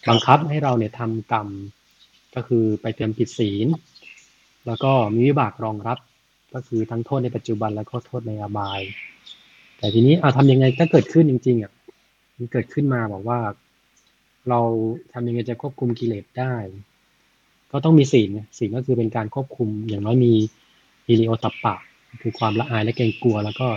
[0.09, 1.49] บังคับให้เราเนี่ยทำกรรม
[2.35, 3.69] ก็คือไปเตรียมผิดศีล
[4.67, 5.99] แล้วก็มีวิบากรองรับ
[6.55, 8.81] ก็คือทั้งโทษในปัจจุบันแล้วก็โทษในอบาย
[9.79, 11.73] แต่ทีนี้เอาทำยังไงถ้าเกิดขึ้นจริงๆอะ
[12.37, 13.41] มันเกิดขึ้นมาบอกว่า
[14.49, 14.61] เรา
[15.13, 16.55] ทำยังไงจะควบคุมกิเลสได้
[17.73, 20.33] ก็ต้องมีศีลศีลก็คือเป็นการควบคุมอย่างน้อยมี
[21.07, 21.75] ฮิริโอตัปปะ
[22.23, 23.69] คือความละอายและเกรงกลัว แล้วก็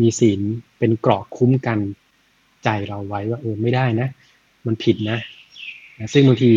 [0.00, 0.40] มีศีล
[0.78, 1.78] เป็นเกราะคุ้มกัน
[2.64, 4.08] ใจเราไว้ว่าเออไม่ได้นะ
[4.66, 5.18] มันผิดนะ
[6.12, 6.50] ซึ่งบางที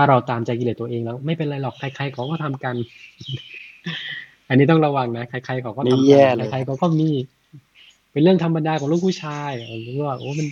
[0.00, 2.74] ถ้าเราตามใจกิเลสตัวเองแล้ว ไม่เป็นไรหรอกใครๆเขาก็ทำกัน
[4.48, 7.08] อันนี้ต้องระวังนะใครๆเขาก็ทำนี่กัแย่นเลยใครๆเขาก็มี
[8.12, 10.48] เป็นเรื่องธรรมดาของลูกผู้ชายหรือว่าโอ้มัน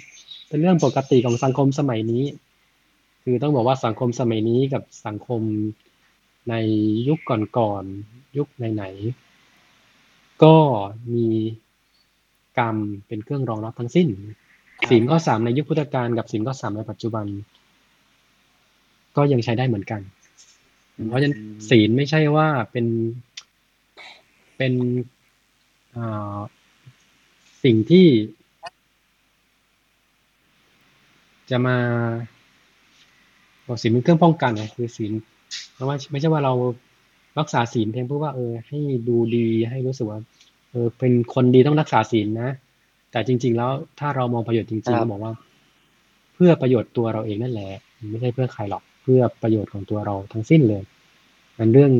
[0.49, 2.25] เป็นเรื่องปกติของสังคมสมัยนี้
[3.25, 5.41] คือต้องบอกว่าสังคมสมัยนี้กับสังคม
[6.51, 6.55] ใน
[7.09, 7.19] ยุค
[7.57, 10.55] ก่อนๆยุคไหนๆก็
[11.15, 11.27] มี
[12.59, 12.77] กรรม
[13.07, 14.09] เป็นเครื่องรองรับทั้งสิ้น
[14.89, 17.27] ศีลข้อสามในยุคพุทธกาลกับศีลข้อสามในปัจจุบัน
[19.19, 20.01] ก็ยังใช้ได้เหมือนกัน
[21.09, 21.37] เพราะฉะนั้น
[21.71, 22.87] ศีลไม่ใช่ว่าเป็น
[24.57, 24.73] เป็น
[25.97, 26.39] อ่า
[27.65, 28.07] สิ่งที่
[31.51, 31.77] จะมา
[33.67, 35.13] บอกศีลเป็นเครื่องป้องกันนะคือศีล
[35.75, 36.53] เพราะว่าไม่ใช่ว่าเรา
[37.39, 40.21] รักษาศีลเพียงเพื่อว่าเออ ให้ดูดีให้รู้สึกว่า
[40.71, 42.51] เออเป็นคนดีต้องรักษาศีลนะ
[43.11, 45.33] แต่จริง ๆ แล้วถ้าเรามองประโยชน์จริงครัๆบเราบอกว่า
[46.35, 47.71] เพื่อประโยชน์ตัวเราเองนั่นแหละ
[48.11, 50.83] ไม่ใช่เพื่อใครหรอกเพื่อประโยชน์ของตัวเราทั้งสิ้นเลย
[51.59, 51.93] มันเรื่อง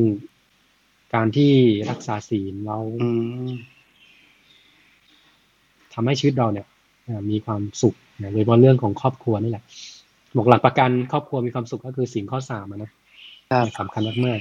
[1.15, 1.51] การที่
[1.89, 3.07] รักษาศีลเราอื
[3.47, 3.49] ม
[5.93, 6.65] ทำให้ชีวิตเราเนี่ย
[7.05, 9.63] เอ่อมีความสุขนะโดยเฉพาะเรื่องของครอบครัวนี่แหละ
[10.37, 12.91] บอกหลักประกันครอบครัวมีความสุขก็คือสิ่งข้อสามอะนะ
[13.51, 14.39] ครับสำคัญมาก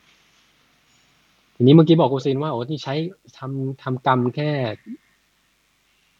[0.00, 2.94] ๆทีนี้เมื่อกี้บอกกูซินว่าโอ้ที่ใช้
[3.38, 4.50] ทำทำกรรมแค่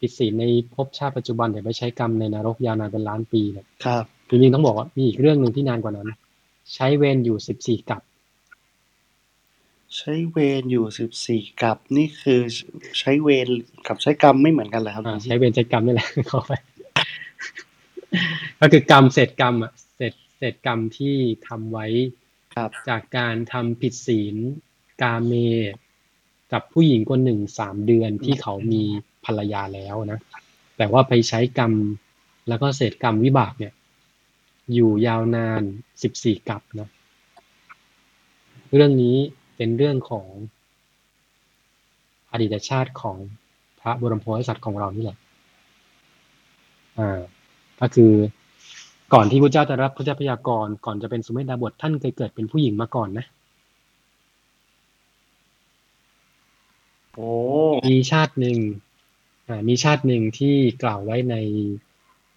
[0.01, 0.45] ผิดศีลใน
[0.75, 4.05] ภพชาติปัจจุบันเดี๋ยวไปใช้กรรมในนรกยาวนานเป็นล้านปีเนี่ยครับ
[4.35, 6.09] จริงๆต้องบอกว่ามีอีกเรื่องหนึ่งที่นานกว่านั้น
[6.75, 8.03] ใช้เวรอยู่สิบสี่กับ
[9.97, 12.41] ใช้เวรอยู่สิบสี่กับนี่คือ
[12.99, 13.49] ใช้เวร
[13.87, 16.53] กับใช้กรรมไม่เหมือนกันเหรอครับอ่าใช้เวรใช้กรรมนี่แหละเข้าไป
[18.61, 21.15] ก็คือกรรมเศษกรรมอะเศษเศษกรรมที่
[21.49, 21.87] ทำไว้
[22.55, 24.37] ครับ จากการทำผิดศีล
[25.03, 25.33] กาเม
[26.53, 28.83] กับผู้หญิงคนหนึ่งสามเดือนที่เขามี
[29.25, 30.21] ภรรยาแล้วนะ
[30.77, 31.73] แต่ว่าไปใช้กรรม
[32.49, 33.73] แล้วก็เศษกรรมวิบากเนี่ย
[34.73, 35.63] อยู่ยาวนาน
[36.03, 36.89] สิบสี่กับนะ
[38.75, 39.17] เรื่องนี้
[39.57, 40.29] เป็นเรื่องของ
[42.33, 43.17] อดีตชาติของ
[43.81, 45.17] พระบรมโพธิสัตว์ของเรานี่แหละ
[46.99, 47.21] อ่า
[47.81, 48.13] ก็คือ
[49.15, 53.27] ก่อนที่พระเจ้าจะรับพระเจ้าพยากรณ์ก่อนจะเป็นสุเมธดาบทท่านเคยเกิดเป็นผู้หญิงมาก่อนนะ
[57.15, 57.31] โอ้
[57.89, 58.59] มีชาติหนึ่ง
[59.49, 61.37] อ่ามีชาติหนึ่งที่กล่าวไว้ใน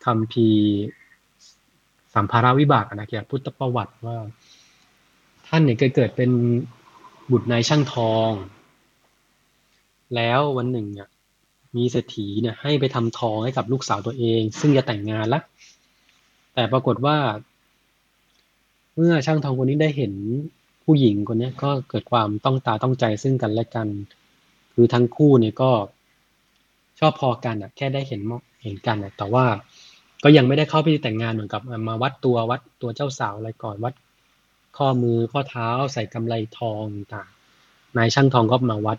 [0.05, 0.67] คำพีร์
[2.17, 4.17] สัมภาระวิบากนะเกี่ยวกับพุทธประวัติว่า
[5.47, 6.31] ท่านเนี่ยเคยเกิดเป็น
[7.31, 8.31] บุตรนายช่างทอง
[10.15, 11.09] แล้ววันหนึ่งอะ
[11.75, 15.41] มีเศรษฐีเนี่ยให้ไปทำทองให้กับลูกสาวตัวเอง ซึ่งจะแต่งงานละ
[16.53, 17.17] แต่ปรากฏว่า
[18.95, 20.13] เมื่อช่างทองคนนี้ได้เห็น
[20.85, 23.87] ผู้หญิงคนนี้ก็เกิดความต้องตาต้องใจซึ่งกันและกัน
[24.73, 25.71] คือทั้งคู่เนี่ยก็
[26.99, 28.31] ชอบพอกันอะ แค่ได้เห็นม
[28.63, 29.45] เห็นกันอะแต่ว่า
[30.23, 33.93] ก็ยังไม่ได้เข้าพิธีแต่งงานเหมือนกับมาวัดตัววัดตัวเจ้าสาวอะไรก่อนวัด
[34.77, 37.29] ข้อมือข้อเท้าใส่กำไลทองต่าง
[37.97, 38.97] นายช่างทองก็มาวัด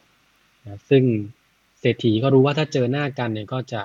[0.66, 1.03] นะซึ่ง
[1.81, 3.81] เศรษฐีก็รู้ว่าถ้าเจอหน้ากันเนี่ยก็จะ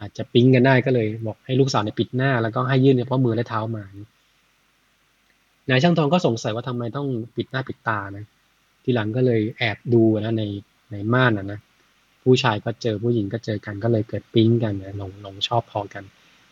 [0.00, 3.84] อาจจะปิ๊งกันได้ก็เลย บอกให้ลูกสาวเนี่ยปิดหน้า แล้วก็ให้ยื่นเฉพาะมือและเท้ามา
[5.68, 8.24] นายช่างทองก็สงสัยว่าทำไมต้องปิดหน้าปิดตานะ
[8.82, 10.44] ทีหลังก็เลยแอบดูนะใน
[10.92, 11.60] ในม่านนะนะ
[12.22, 16.04] ผู้ชายก็เจอผู้หญิงก็เจอกันก็เลยเกิดปิ๊งกันนะหลงหลงชอบพอกัน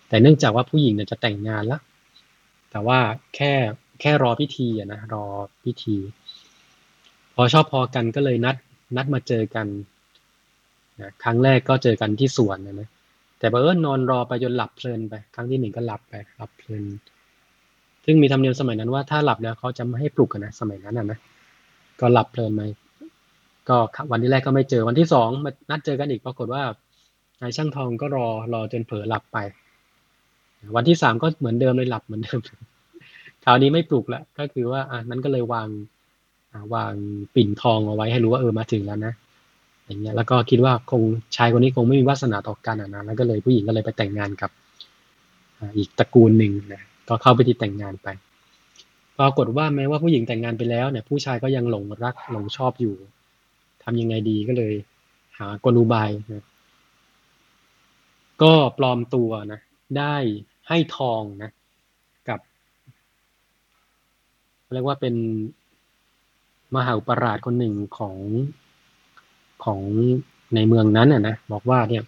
[0.09, 1.79] แต่เนื่องจากว่าผู้หญิงเนี่ยจะแต่งงานละ
[2.71, 2.99] แต่ว่า
[3.37, 3.53] แค่
[4.01, 5.25] แค่รอพิธีอะนะรอ
[5.65, 5.97] พิธี
[7.35, 8.57] พอชอบพอกันก็เลยนัด
[8.97, 9.67] นัดมาเจอกัน
[11.01, 12.89] นะครั้งแรกก็เจอกันที่สวนนะนะ
[13.39, 16.85] แต่บังเอิญนอนรอไปจนหลับเพลินไปครั้งที่หนึ่งก็หลับไปหลับเพลิน
[18.05, 21.19] ซึ่งมีธรรมเนียมสมัยนั้นว่าถ้าหลับแล้วเขาจะไม่ให้ปลุกกันนะสมัยนั้นนะนะ
[22.01, 22.61] ก็หลับเพลินไป
[23.69, 23.77] ก็
[24.11, 26.63] วันที่แรกก็ไม่เจอวันที่สองมานัดเจอกันอีกปรากฏว่า
[27.41, 29.39] นายช่างทองก็รอรอจนเผลอหลับไป
[30.77, 32.41] วันที่สามก็เหมือนเดิมเลยหลับเหมือนเดิม
[33.45, 35.69] คราวนี้ไม่ปลุกละก็คือว่าอะนั้นก็เลยวาง
[36.75, 36.93] วาง
[37.35, 39.13] ปิ่นทองเอาไว้ให้รู้ว่าเออมาถึงแล้วนะ
[39.87, 41.03] อย่างเงี้ยแล้วก็คิดว่าคง
[41.37, 44.51] ชายคนนี้คงไม่มีวาสนาต่อกันอะนะแล้วก็เลยผู้หญิงก็เลยไปแต่งงานกับ
[45.77, 48.09] อีกตระกูลหนึ่งนะก็เข้าไปที่แต่งงานไป
[49.19, 52.95] ปรากฏว่าแม้ว่าผู้หญิงแต่งงานไปแล้วเนี่ย ผู้ชายก็ยังหลงรักหลงชอบอยู่
[53.85, 54.75] ทำยังไงดีก็เลย
[55.39, 56.45] หากลอุบายนะ
[58.43, 59.61] ก็ปลอมตัวนะ
[59.99, 60.17] ได้
[60.69, 61.51] ให้ทองนะ
[62.29, 62.41] กับ
[64.75, 65.15] เรียกว่าเป็น
[66.75, 68.17] มหาอุปราชคนหนึ่งของ
[69.65, 69.81] ของ
[70.55, 72.05] ในเมืองนั้นอะนะบอกว่าเนี่ย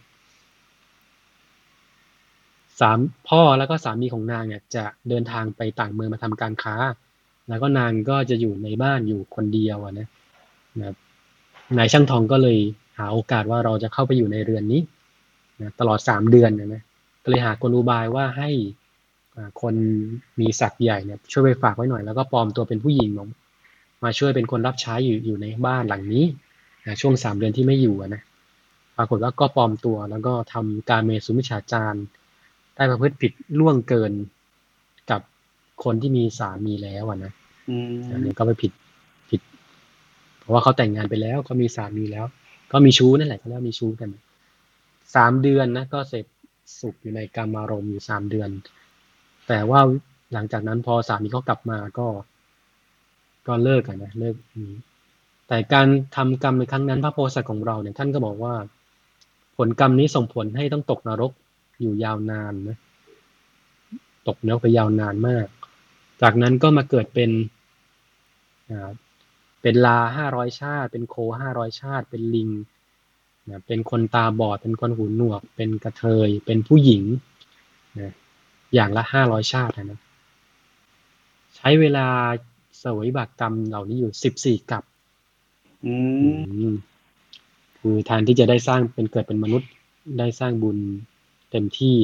[2.81, 2.99] สาม
[3.29, 6.77] พ่อแล้วก็สามีของนางเนี่ย จะเดินทางไปต่างเมืองมาทำการค้า
[7.49, 10.09] แล้วก็นางก็จะอยู่ในบ้านอยู่คนเดียวนะ
[10.79, 10.97] นะครับ
[11.79, 12.59] นายช่างทองก็เลย
[12.99, 14.81] หาโอกาสว่าเราจะเข้าไปอยู่ในเรือนนี้
[15.63, 16.83] นะตลอดสามเดือนนะนะ
[17.27, 18.51] ก็เลยหากลอุบายว่าให้
[19.37, 19.75] อ่าคน
[20.41, 23.27] มีศักดิ์ใหญ่เนี่ยช่วยไปฝากไว้หน่อย แล้วก็ปลอมตัวเป็นผู้หญิงมา
[24.05, 26.25] มาช่วยเป็นคนรับใช้อยู่อยู่ในบ้านหลังนี้
[26.87, 28.23] นะช่วงสามเดือนที่ไม่อยู่อะนะ
[28.97, 32.01] ปรากฏว่าก็ปลอมตัวแล้วก็ทำการเมสุมิจฉาจาร
[32.75, 34.13] ได้ประพฤติผิดล่วงเกิน
[35.11, 35.21] กับ
[35.85, 37.33] คนที่มีสามีแล้วอะนะ
[37.71, 38.73] อืมอันนี้ก็ไม่ผิด
[39.31, 39.41] ผิด
[40.41, 42.27] เพราะว่าเขาแต่งงานไปแล้วก็มีสามีแล้ว
[42.73, 44.11] ก็มีชู้นั่นแหละก็แล้วามีชู้กัน
[45.15, 46.25] สามเดือนนะก็เสร็จ
[46.81, 48.51] สุขอยู่ในกามารมณ์อยู่สามเดือน
[49.49, 49.81] แต่ว่า
[50.33, 52.09] หลังจากนั้นพอสามีเขากลับมาก็
[53.47, 54.37] ก็เลิกกันนะเลิก
[55.49, 55.87] แต่การ
[56.17, 58.55] ทำกรรมในครั้งนั้นพระโพธิสัตว์ของเราเนี่ยท่านก็บอกว่า
[59.57, 61.33] ผลกรรมนี้ส่งผลให้ต้องตกนรก
[61.81, 62.79] อยู่ยาวนานนะ
[64.29, 65.47] ตกนรกไปยาวนานมาก
[66.23, 67.31] จากนั้นก็มาเกิดเป็น
[69.63, 72.49] เป็นลาห้าร้อยชาติ เป็นโคห้าร้อยชาติ เป็นลิง
[73.51, 77.03] นะเป็นคนตาบอด เป็นคนหูหนวก เป็นกระเทย เป็นผู้หญิง
[78.01, 78.13] นะ
[78.75, 80.01] อย่างละห้าร้อยชาตินะ
[81.57, 82.07] ใช้เวลา
[82.79, 84.85] เสวยบากกรรมเหล่านี้อยู่สิบสี่กับ
[85.87, 85.95] อื
[86.37, 86.75] มอืม
[87.79, 89.71] คือแทนที่จะได้สร้างเป็นเกิดเป็นมนุษย์
[90.19, 90.79] ได้สร้างบุญ
[91.51, 91.97] เต็มที่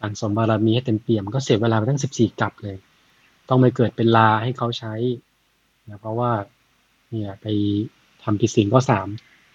[0.00, 2.76] สั่งสมบารมีให้เต็มเปี่ยม ก็เสียเวลาไปตั้งสิบสี่กับเลย
[3.48, 4.94] ต้องไปเกิดเป็นลาให้เขาใช้
[5.88, 6.32] นะเพราะว่า
[7.10, 7.46] เนี่ย ไป
[8.22, 9.08] ทำผิดศีลข้อสาม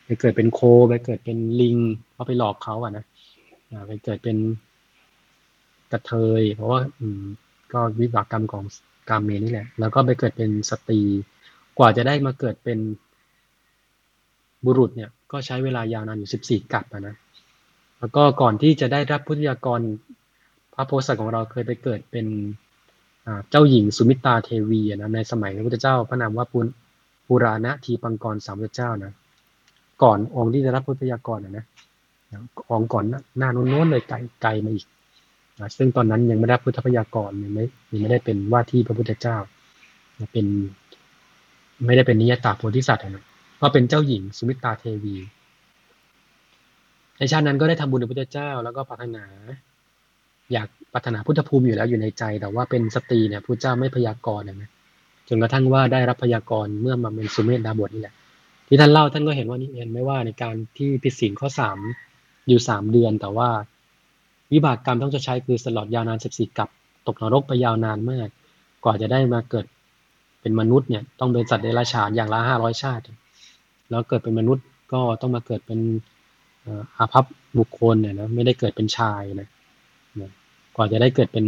[0.05, 1.77] ไปเกิดเป็นโคไปเกิดเป็นลิง
[2.13, 3.05] เพราะไปหลอกเขาอะนะ
[3.87, 4.37] ไปเกิดเป็น
[5.91, 7.21] กระเทย เพราะว่า อืม
[7.73, 8.63] ก็วิบากกรรมของ
[9.09, 11.01] กรรมเมนี่แหละ แล้วก็ไปเกิดเป็นสตรี
[11.77, 12.79] กว่าจะได้มาเกิดเป็น
[14.65, 17.15] บุรุษเนี่ย ก็ใช้เวลายาวนานอยู่สิบสี่กัปอะนะ
[17.99, 19.81] แล้วก็ก่อนที่จะได้รับพุทธยากร
[20.73, 22.25] พระโพสต์ของเราเคยไปเกิดเป็น
[23.49, 26.67] เจ้าหญิงสุมิตาเทวีนะในสมัยพระพุทธเจ้าพระนามว่าปุณ
[27.27, 29.13] ปุราณทีปังกรสามพุทธเจ้านะ
[30.03, 31.65] ก่อนองค์ที่จะรับพุทธยากรนะ
[32.71, 34.85] องค์ก่อนหน้าน้าโน้นๆเลยไกลไกลมาอีก
[35.77, 39.37] ซึ่งตอนนั้นยังไม่ได้รับพุทธพยากรยังไม่ยังไม่ได้เป็นว่าที่พระพุทธเจ้า
[40.33, 40.45] เป็น
[41.85, 43.25] ไม่ได้เป็นนิยตาโพธิสัตว์นะ
[43.61, 45.15] ก็เป็นเจ้าหญิงสุมิตราเทวี
[47.17, 49.25] ในชาตินั้นก็ได้ทำบุญกับพระพุทธเจ้า แล้วก็ปรารถนา
[50.53, 54.71] อยากปรารถนาพุทธภูมิอยู่แล้วอยู่ในใจ แต่ว่าเป็นสตรีเนี่ยพระเจ้าไม่พยากรณ์นะ
[55.27, 58.15] จนกระทั่งว่าได้รับพยากรณ์เมื่อมาเป็นสุเมธดาบทนี่แหละ
[58.73, 61.77] ที่ท่านเล่าท่านก็เห็นว่านี่เองไม่ว่าในการที่ผิดศีลข้อสาม
[62.47, 63.49] อยู่สามเดือน แต่ว่า
[64.51, 66.69] วิบากกรรมต้องจะใช้คือสลอดยาวนานสิบสี่กับ
[67.07, 68.29] ตกนรกไปยาวนานมาก
[68.83, 69.65] กว่าจะได้มาเกิด
[70.41, 73.03] เป็นมนุษย์เนี่ยต้องเป็นสัตว์เดรัจฉานอย่างละห้าร้อยชาติ
[73.89, 75.79] แล้วเกิดเป็นมนุษย์ก็ต้องมาเกิดเป็น
[76.97, 77.25] อาภัพ
[77.57, 79.49] บุคคลเนี่ยนะไม่ได้เกิดเป็นชายนะ
[80.21, 80.31] นะ
[80.75, 81.45] กว่าจะได้เกิดเป็น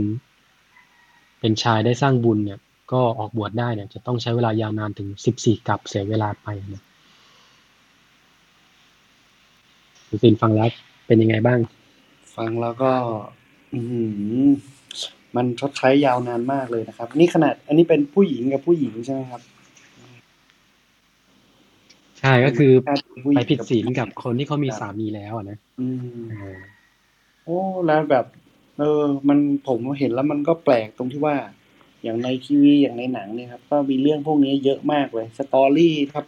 [1.40, 2.60] เป็นชายได้สร้างบุญเนี่ย
[2.92, 6.84] ก็ออกบวชได้เนี่ยจะต้องใช้เวลายาวนานถึงสิบสี่กับเสียเวลาไปนะ
[10.14, 10.70] คุณซินฟังแล้ว
[11.08, 11.60] เป็นยังไงบ้าง
[12.36, 12.92] ฟังแล้วก็
[13.74, 14.02] อือหื
[14.46, 14.48] อ
[15.36, 19.42] มันชดใช้ยาวนานมากเลยนะครับ นี่ขนาด อันนี้เป็นผู้หญิงกับผู้หญิงใช่ไหมครับ
[22.20, 22.72] ใช่ก็คือ
[23.26, 25.88] ผู้หไปญิงผิดศีลกับคนที่เขามีสามีแล้วอะนะอื
[26.22, 26.60] มเออ
[27.44, 28.26] โอ้แล้วแบบ
[28.80, 31.36] เออ มันผมเห็นแล้วมันก็แปลกตรงที่ว่า
[32.04, 36.26] อย่างในทีวีอย่างในหนังเนี่ยครับ ก็มีเรื่องพวกนี้เยอะมากเลย สตอรี่ครับ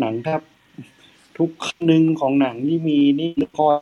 [0.00, 0.42] หนังครับ
[1.38, 1.50] ทุก
[1.86, 3.76] หนึ่งของหนังที่มีนี่ละคร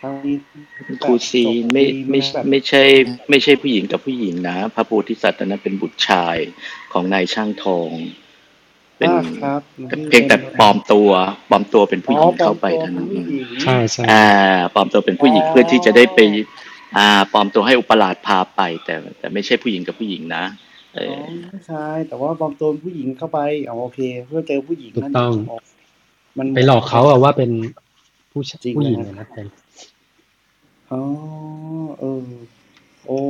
[0.00, 0.36] ทั้งนี้
[1.04, 2.82] ครูซีไม่ไม่แบบไม่ใช่
[3.30, 6.36] ไม่ใช่ผู้หญิงกับผู้หญิงนะ พระโพธิสัตว์อันนั้นเป็นบุตรชาย
[6.92, 7.90] ของนายช่างทอง
[8.98, 9.60] เป็นอ่าครับ
[10.08, 11.10] เพียงแต่ปลอมตัว
[11.48, 14.26] ปลอมตัวเป็นผู้หญิงอ๋อปลอเข้ามไปตัวเท่านั้นเป็นผู้หญิงใช่ใช่อ่า
[14.74, 16.18] ปลอมตัวเป็นผู้หญิงอ๋อเพื่อที่จะได้ไป
[16.96, 20.44] อ่าปลอมตัวให้อุปราชพาไป แต่แต่ไม่ใช่ผู้หญิงกับผู้หญิงนะ
[20.94, 23.38] เออ๋ออไม่ใช่แต่ว่าปลอมตัวเป็นผู้หญิงเข้าไป
[23.68, 25.32] อ๋อโอเค เพื่อเจอผู้หญิงถูกนั่นต้อง
[26.38, 27.50] มันไปหลอกเขาอะว่าเป็น
[28.32, 29.42] ผู้ชจริงผู้หญิงนะอะนะแต่
[30.90, 31.02] อ๋อ
[32.00, 32.26] เออ
[33.06, 33.20] โอ้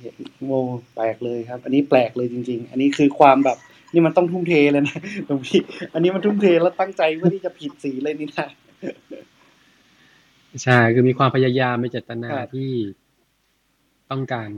[0.00, 0.14] เห็น
[0.46, 0.58] โอ้
[0.94, 3.58] แปลกเลยครับ อันนี้แปลกเลยจริง ๆ อันนี้คือความแบบ
[3.92, 4.96] นี่มันต้องทุ่มเทเลยนะ
[5.26, 5.60] หลวงพี่
[5.94, 8.46] อันนี้มันทุ่มเทแล้วตั้งใจเพื่อที่จะผิดสีเลยนี่นะ
[10.64, 12.70] ใช่คือมีความพยายามมีเจตนาครับที่
[14.10, 14.48] ต้องการ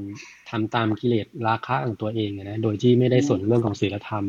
[0.50, 4.24] ทำตามกิเลสราคะของตัวเองอะนะโดยที่ไม่ได้สนเรื่องของศีลธรรม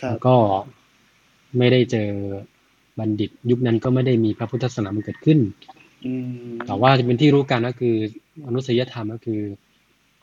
[0.00, 0.34] ครัแล้บวก็
[1.58, 2.10] ไม่ได้เจอ
[2.98, 5.38] บัณฑิต ยุคนั้นก็ไม่ได้มีพระพุทธศาสนามันเกิดขึ้น
[6.06, 6.12] อื
[6.48, 7.96] มแต่ว่าจะเป็นที่รู้กันก็คือ
[8.46, 9.40] มนุษยธรรมก็คือ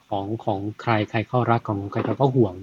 [0.08, 2.56] ของของใครใครเข้ารักของใครเขาก็ห่วง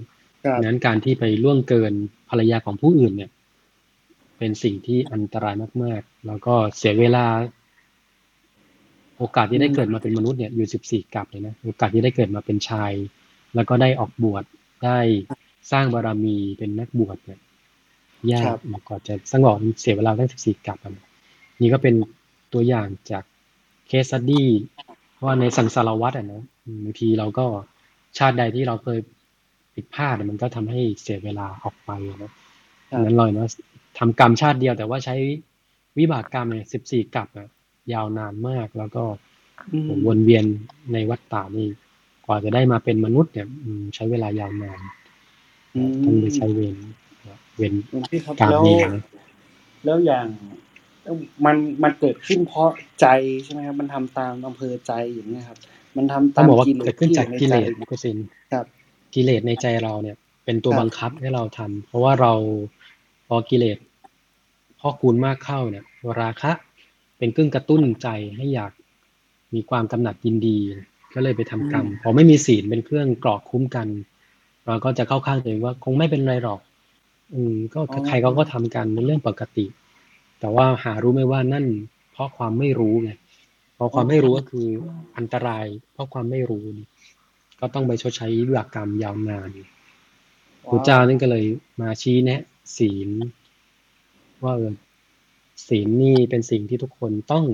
[0.44, 1.92] ครับดังนั้นการที่ไปล่วงเกิน
[2.30, 3.30] ภรรยาของผู้อื่นเนี่ย
[4.38, 7.26] เป็นสิ่งที่อันตรายมาก ๆ แล้วก็เสียเวลา
[9.18, 12.92] โอกาสที่ได้เกิดมาเป็นมนุษย์เนี่ยอยู่สิบสี่กับเลยนะโอกาสที่ได้เกิดมาเป็นชาย
[13.54, 14.44] แล้วก็ได้ออกบวช
[14.84, 14.98] ได้
[15.72, 17.40] สร้างบารมีเป็นนักบวชเนี่ย
[18.32, 20.92] ยาครักบมากกว่าจะสงบเสียเวลาตั้งสิบสี่กับอะ
[21.60, 21.94] นี่ก็เป็น
[22.52, 23.24] ตัวอย่างจาก
[23.88, 24.48] เคสสดี้
[25.24, 27.46] ว่าในสังสารวัตรอะนะอืมบางทีเราก็
[28.18, 28.98] ชาติใดที่เราเคย
[29.74, 32.32] ผิดพลาดอะมันก็ทำให้เสียเวลาออกไปอะนะ
[32.90, 33.46] ดังนั้นเลยนะ
[33.98, 35.16] ทำกรรมชาติเดียวแต่ว่าใช้
[35.98, 37.48] วิบากกรรมเนี่ยสิบสี่กับอะ
[37.92, 39.04] ยาวนานมากแล้วก็
[39.72, 40.44] อืมวนเวียน
[40.92, 41.68] ในวัฏฏานี่
[42.26, 44.80] กว่าจะได้มาเป็นมนุษย์เนี่ยอืมใช้เวลายาวนาน
[45.74, 46.76] อืมต้องไปใช้เวร
[47.56, 49.02] เวรหลวงพี่ครับกรรมแล้วนี่นะ
[49.84, 50.26] แล้วอย่าง
[51.44, 52.70] มันมันเกิดขึ้นเพราะ
[53.00, 53.06] ใจ
[53.44, 55.58] ใช่ไหมครับ มันทำตามอำเภอใจอย่างนี้ยครับ
[55.96, 58.18] มันทำต้อตางมบอกว่ากิเลเกิสดขึ้นที่อจากยู่ในกิใจเลสกุศิน
[58.52, 58.66] ครับ
[59.14, 62.32] กิเลสในใจเราเนี่ย เป็นตัวครับบังคับให้เราทำเพราะว่าเรา
[63.28, 63.78] พอกิเลส
[64.80, 65.84] พอคูณมากเข้าเนี่ย
[66.20, 66.52] ราคะ
[67.18, 68.72] เป็นเครื่องกระตุ้นใจให้อยาก
[69.54, 70.58] มีความกำหนัดยินดี
[71.14, 73.88] ก็เลยไปทำกรรมพอไม่มีศีลเป็นเครื่องกรอกคุ้มกัน
[74.66, 76.60] เราก็จะเข้าข้างตัวเองว่าคงไม่เป็นไรหรอก
[77.34, 79.66] อืม ก็อ๋อใครเขาก็ทำกันเป็นเรื่องปกติ
[80.40, 81.66] แต่ว่าหารู้ไหมว่านั่น
[82.12, 83.10] เพราะความไม่รู้ไง
[83.74, 84.66] เพราะความไม่รู้ก็คือ
[85.16, 86.86] อันตราย เพราะความไม่รู้นี่
[87.60, 89.50] ก็ต้องไปชดใช้วิบากกรรมยาวนาน
[90.68, 91.44] พระเจ้านั่นก็เลย
[91.80, 92.40] มาชี้แนะ
[92.76, 93.08] ศีล
[94.44, 94.72] ว่าเออ
[95.68, 97.44] ศีลนี่เป็นสิ่งที่ทุกคนต้อง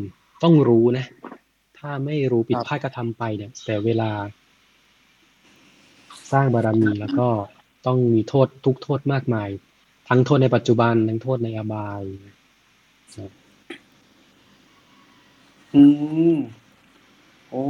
[0.43, 1.07] ต้องรู้นะ
[1.79, 4.11] ถ้าไม่รู้ผิดพลาดกระทำไปเนี่ย แต่เวลา
[6.33, 7.29] สร้างบารมีแล้วก็
[7.87, 9.49] ต้องมีโทษทุกโทษมากมาย
[10.09, 12.03] ทั้งโทษในปัจจุบันทั้งโทษในอบาย
[15.75, 15.83] อื
[16.35, 16.37] ม
[17.51, 17.65] โอ้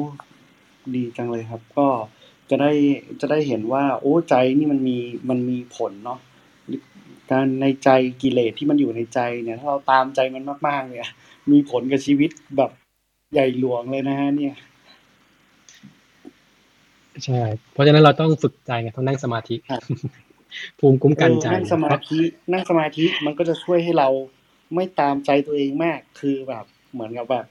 [0.94, 1.88] ดีจังเลยครับ ก็
[2.50, 2.72] จะได้
[3.20, 4.96] จะได้เห็นว่า โอ้ใจนี่มันมี
[5.28, 6.18] มันมีผลเนาะ
[7.32, 7.88] การในใจ
[8.22, 11.08] กิเลสที่มันอยู่ในใจเนี่ยถ้าเราตามใจมันมาก ๆ เนี่ย
[11.50, 12.70] มีผลกับชีวิตแบบ
[13.32, 14.54] ใหญ่หลวงเลยนะฮะเนี่ย
[17.24, 19.82] ใช่ เพราะฉะนั้นเราต้องฝึกใจไงต้องนั่งสมาธิครับ
[20.78, 22.18] ภูมิคุ้มกันใจเออนั่งสมาธิ
[22.52, 24.08] นั่งสมาธิมันก็จะช่วยให้เรา
[24.74, 27.46] ไม่ตามใจตัวเองมาก คือแบบเหมือนกับแบบ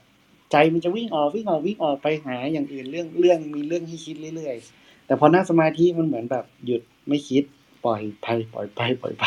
[0.52, 7.44] ใจมันจะวิ่งออกวิ่งออกวิ่งออกไปหาอย่างอื่นเรื่องเรื่องมีเรื่องให้คิดเรื่อยๆแต่พอนั่งสมาธิมันเหมือนแบบหยุดไม่คิด
[7.84, 9.24] ปล่อยไปปล่อยไปปล่อยไป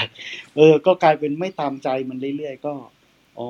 [0.55, 2.73] เออ ก็กลายเป็นไม่ตามใจมันเรื่อยๆก็
[3.39, 3.47] อ๋อ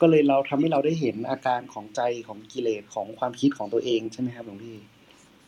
[0.00, 4.76] ก็เลยเราทำให้เราได้เห็นอาการของใจของกิเลสของความคิดของตัวเองใช่ไหมครับหลวงพี่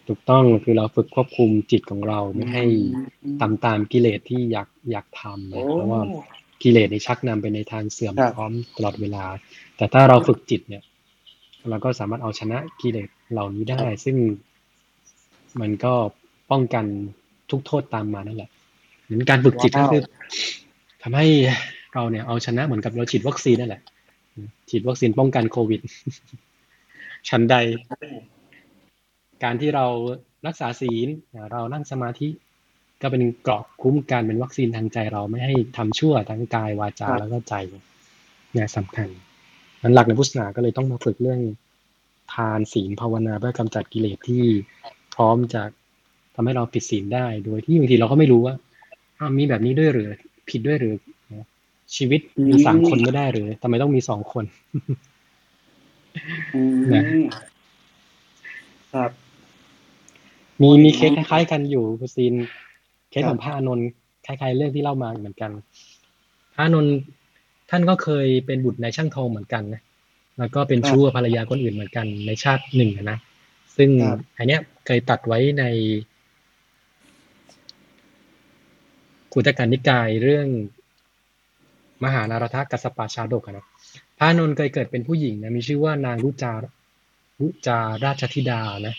[0.08, 2.64] ถูกต้องคือเราฝึกควบคุมจิตของเราไม่ให้
[3.24, 6.02] อืมตามตามกิเลสที่อยากอยากทำโอ้นะเพราะว่า
[6.62, 9.24] กิเลสในชักนำไปในทางเสื่อมครับพร้อมตลอดเวลา
[9.76, 10.82] แต่ถ้าเราฝึกจิตเนี่ย
[11.68, 14.16] เราก็สามารถเอาชนะกิเลสเหล่านี้ได้ ซึ่ง
[15.60, 15.94] มันก็
[16.50, 16.84] ป้องกัน
[17.50, 18.50] ทุกโทษตามมานั่นแหละ
[19.10, 20.02] เหมือนการฝึกจิตก็คือ
[21.02, 21.26] ทำให้
[21.94, 23.82] เราเนี่ยเอาชนะเหมือนกับเราฉีดวัคซีนนั่นแหละ
[24.70, 25.80] ฉีดวัคซีนป้องกันโควิด
[27.28, 27.56] ชั้นใด
[29.44, 29.86] การที่เรา
[30.46, 31.08] รักษาศีล
[31.52, 32.28] เรานั่งสมาธิ
[33.02, 37.54] ก็เป็นเกราะคุ้มกันเป็นวัคซีนทางใจเราไม่ให้ทำชั่วทั้งกายวาจาครับแล้วก็ใจ
[38.52, 39.08] เนี่ยสำคัญ
[39.82, 41.40] นั้นหลักในพุทธศาสนาก็เลยต้องมาฝึกเรื่อง
[42.34, 44.44] ทานศีลภาวนาเพื่อกำจัดกิเลสที่
[45.14, 45.62] พร้อมจะ
[46.34, 48.69] ทำให้เราผิดศีลได้ โดยที่บางทีเราก็ไม่รู้ว่าอ้าว
[49.38, 50.08] มีแบบนี้ด้วยหรือ
[50.48, 50.94] ผิดด้วยหรือ
[51.96, 54.44] ชีวิตมีสามคนไม่ได้หรือทำไมต้องมีสองคน
[56.54, 57.02] อืมนะ
[58.94, 59.10] ครับ
[60.60, 62.34] มีมีเคสคล้ายๆกันอยู่คุณซีน
[63.10, 63.88] เคสของพระอานนท์
[64.26, 65.50] คล้ายๆเรื่องที่เล่ามาเหมือนกัน
[66.54, 66.94] พระอานนท์
[67.70, 69.82] ท่านก็เคยเป็นบุตรในายช่างทองเหมือนกันนะ
[70.38, 73.18] แล้วก็เป็นชู้กับภรรยาคนอื่นเหมือนกันในชาติหนึ่งอะนะ
[73.76, 75.64] ซึ่งครับอันเนี้ยเคยตัดไว้ใน
[79.32, 80.46] กุตการนิกายเรื่อง
[82.04, 83.66] มหานารถกัสสปะชาดกนะ
[84.18, 86.52] พระนนท์เคยเกิดเป็นผู้หญิงนะมีชื่อว่านางรุจา
[87.40, 88.94] รุจาราชธิดานะ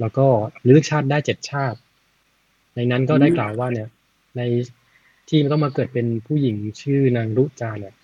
[0.00, 0.26] แล้วก็
[0.64, 1.78] เลือกชาติได้เจ็ดชาติ
[2.74, 3.88] ในนั้นก็ได้กล่าวว่าเนี่ย
[4.36, 4.40] ใน
[5.28, 7.94] ที่มันต้องมาเกิดเป็นผู้หญิงชื่อนางรุจาเนี่ย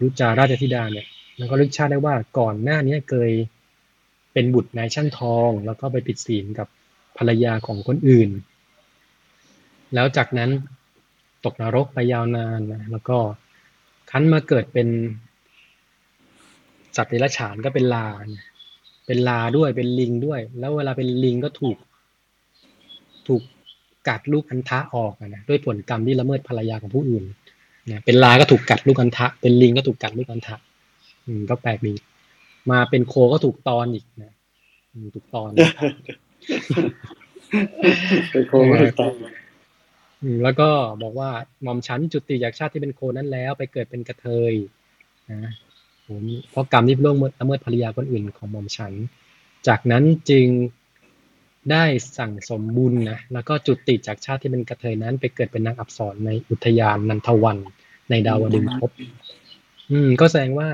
[0.00, 1.06] รุจาราชธิดาเนี่ย
[1.38, 3.30] แล้วก็ลือกชาติได้ว่าก่อนหน้านี้เคย
[4.32, 6.68] เป็นบุตรนายช่างทอง แล้วก็ไปผิดศีลกับ
[7.18, 8.30] ภรรยาของคนอื่น
[9.94, 10.50] แล้วจากนั้น
[11.44, 13.18] ตกนรกไปยาวนานนะแล้วก็
[14.10, 14.88] คั้นมาเกิดเป็น
[16.96, 18.44] สัตว์เดรัจฉานก็เป็นลาเนี่ย
[19.06, 21.76] เป็นลาด้วยเป็นลิงด้วย แล้วเวลาเป็นลิงก็ถูก
[23.28, 23.42] ถูก
[24.08, 27.24] กัดลูกอันทะออกนะด้วยผลกรรมที่ละเมิดภรรยาของผู้อื่น
[27.90, 30.56] นะเป็นลาก็ถูกกัดลูกอันทะ เป็นลิงก็ถูกกัดลูกอันทะ
[31.26, 31.94] อืมก็แปลกดี
[32.70, 34.32] มาเป็นโคก็ถูกตอนอีกนะ
[35.14, 35.50] ถูกตอน
[38.32, 39.41] เป็นโคก็ถูกตองอืม
[40.42, 40.68] แล้วก็
[41.02, 41.30] บอกว่า
[41.62, 44.54] หม่อมฉันจุติจากชาติที่เป็นโคนั้นแล้ว ไปเกิดเป็นกระเทย
[45.30, 45.52] นะ
[46.02, 48.92] โหโหเพราะกรรมที่ล่วงละเมิดภรรยาคนอื่นของหม่อมฉัน
[49.68, 50.46] จากนั้นจึง
[51.70, 51.84] ได้
[52.18, 57.58] สั่งสมบุญนะแล้วก็จุติจากชาติที่เป็นกระเทยนั้น ไปเกิดเป็นนางอับสรในอุทยานนันทวัน
[58.10, 58.90] ในดาวดึงส์ภพ
[59.90, 60.68] อืม ก็แสดงว่า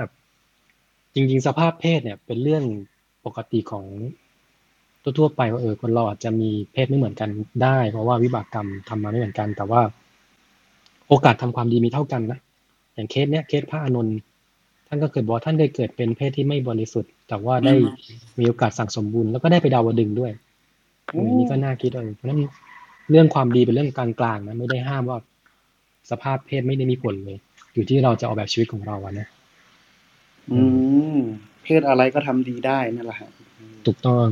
[1.14, 2.64] จริง ๆ สภาพเพศเนี่ย เป็นเรื่อง
[3.24, 3.84] ปกติของ
[5.18, 7.30] ทั่วๆไปว่าเออคนเราอาจจะมีเพศไม่เหมือนกัน
[7.62, 9.80] ได้ เพราะว่าวิบากกรรมทำมาไม่เหมือนกัน แต่ว่า
[11.08, 12.38] โอกาสทำความดีมีเท่ากันนะ
[12.94, 14.16] อย่างเคสเนี้ยเคสพระอานนท์
[14.88, 17.74] ท่านก็เกิดบอกท่านได้เกิดเป็นเพศที่ไม่บริสุทธิ์ แต่ว่าได้
[18.38, 20.32] มีโอกาสสั่งสมบุญแล้วก็ได้ไปดาวดึงส์ด้วย
[21.14, 22.40] อันนี้ก็น่าคิดเออเพราะฉะนั้น
[23.10, 25.18] เรื่องความดีเป็นเรื่องกลางๆนะไม่ได้ห้ามว่า
[26.10, 27.38] สภาพเพศไม่ได้มีผลเลย
[27.74, 29.28] อยู่ที่เราจะออกแบบชีวิตของเราอะนะ
[30.52, 30.60] อื
[31.16, 31.18] ม
[31.64, 33.30] เพศอะไรก็ทำดีได้นั่นแหละฮะ
[33.86, 34.28] ถูกต้อง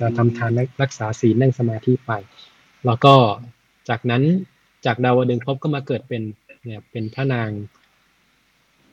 [0.00, 0.50] ก็ทำทาน
[0.82, 2.12] รักษาศีลนั่งสมาธิไป
[2.86, 3.14] แล้วก็
[3.88, 4.22] จากนั้น
[4.86, 6.22] จากดาวดึงส์ภพก็มาเกิดเป็น
[6.64, 7.50] เนี่ยเป็นพระนาง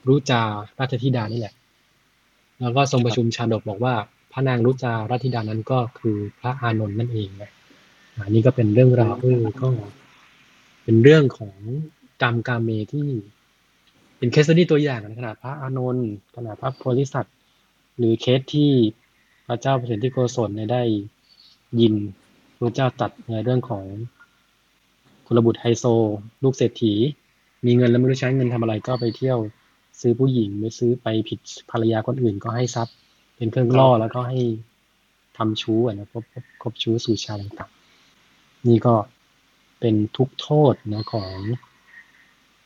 [0.08, 0.42] รุจา
[0.80, 1.54] ราชธิดานี่แหละ
[2.60, 3.96] แล้วก็ทรงประชุมชาดกบอกว่า
[4.32, 7.52] พระนางรุจาราชธิดานั้นก็คือพระอานนท์นั่นเองนะ
[8.26, 9.68] อันนี้ก็เป็นเรื่องราวเออก็
[10.84, 11.58] เป็นเรื่องของ
[12.22, 13.08] กรรมกาเมที่
[14.18, 17.36] เป็น case study ตัวอย่างนะขนาดพระอานนท์ขนาดพระโพธิสัตว์
[17.98, 18.72] หรือเคสที่
[19.48, 20.84] พระเจ้าปเสนทิโกศลเนี่ยได้
[21.82, 21.94] ยิน
[22.58, 23.86] พระเจ้าตรัสในเรื่องของ
[25.26, 25.84] กุลบุตรไฮโซ
[26.44, 26.94] ลูกเศรษฐี
[27.66, 29.40] มีเงินแล้วไม่รู้ใช้เงินทำอะไรก็ไปเที่ยว
[30.02, 31.40] ซื้อผู้หญิงไม่ซื้อไปผิด
[31.72, 32.96] ภรรยาคนอื่นก็ให้ทรัพย์
[33.36, 34.40] เป็นเครื่องล่อแล้วก็ให้
[35.38, 38.96] ทำชู้อะนะคบคบคบชู้สู่ชายต่างๆนี่ก็
[39.80, 41.38] เป็นทุกโทษนะของ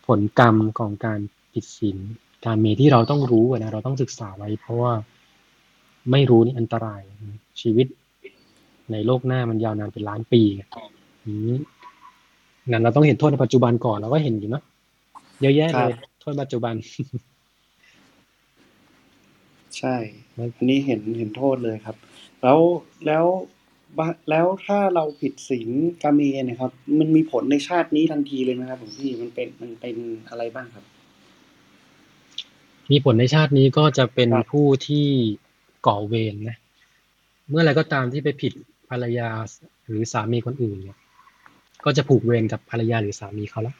[0.07, 1.19] ผลกรรมของการ
[1.53, 1.97] ผิดศีล
[2.45, 4.93] การเมที่เราต้องรู้อะนะเราต้องศึกษาไว้เพราะว่า
[6.11, 7.87] ไม่รู้นี่อันตรายนะชีวิต
[8.91, 10.63] ในโลกหน้ามันยาวนานเป็นล้านปีไง
[11.25, 11.57] อืม
[12.69, 14.63] งั้นเราต้องเห็นโทษในปัจจุบันก่อนเราก็เห็นอยู่เนอะ
[15.41, 16.75] เยอะแยะเลยโทษปัจจุบัน
[19.77, 19.95] ใช่
[20.57, 21.95] อันนี้เห็นเห็นโทษเลยครับ
[22.43, 22.59] แล้ว
[23.05, 23.25] แล้ว
[23.97, 25.69] บะแล้วถ้าเราผิดศีล
[26.03, 29.95] กาเมเนะครับ มันมีผลในชาตินี้ทันทีเลยไหมครับหลวงพี่มันเป็นมันเป็น
[30.29, 30.85] อะไรบ้างครับ
[32.91, 35.07] มีผลในชาตินี้ก็จะเป็นครับผู้ที่
[35.85, 36.57] ก่อเวรนะ
[37.49, 38.53] เมื่อไรก็ตามที่ไปผิด
[38.89, 39.29] ภรรยา
[39.85, 40.97] หรือสามีคนอื่นเนี่ย
[41.85, 43.75] ก็จะผูกเวรกับภรรยาหรือสามีเขาละ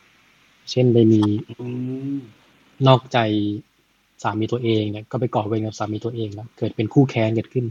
[0.72, 1.22] เช่นไปมี
[2.88, 3.18] นอกใจ
[4.24, 7.66] สามีตัวเองเนี่ยก็ไปก่อเวรกับสามีตัวเองแล้วเกิดเป็นคู่แค้นเกิดขึ้น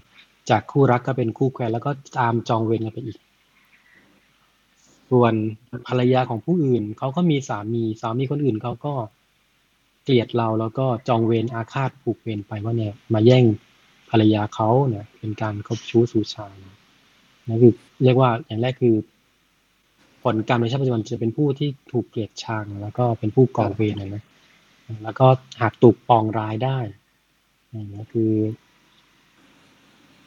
[0.51, 3.19] จากคู่รักก็เป็นคู่แค้นแล้วก็ตามจองเวรกันไปอีก
[5.11, 5.35] ส่วน
[5.89, 8.93] ภรรยาของผู้อื่นเขาก็มีสามีสามีคนอื่นเขาก็
[10.05, 13.45] เกลียดเราแล้วก็จองเวรอาฆาตผูกเวรไปว่าเนี่ยมาแย่ง
[14.11, 16.77] ภรรยาเขาเนี่ย เป็นการคบชู้สู่ชายนะ
[17.49, 18.95] นั่นคือเรียกว่าอย่างแรกคือ
[20.23, 24.25] ผลกรรมในชาติปัจจุบันจะเป็นผู้ที่ถูกเกลียดชังแล้วก็เป็นผู้ก่อเวรนะนะ
[25.03, 25.27] แล้วก็
[25.61, 26.79] หากถูกปองร้ายได้
[27.71, 28.33] อย่นี้ยคือ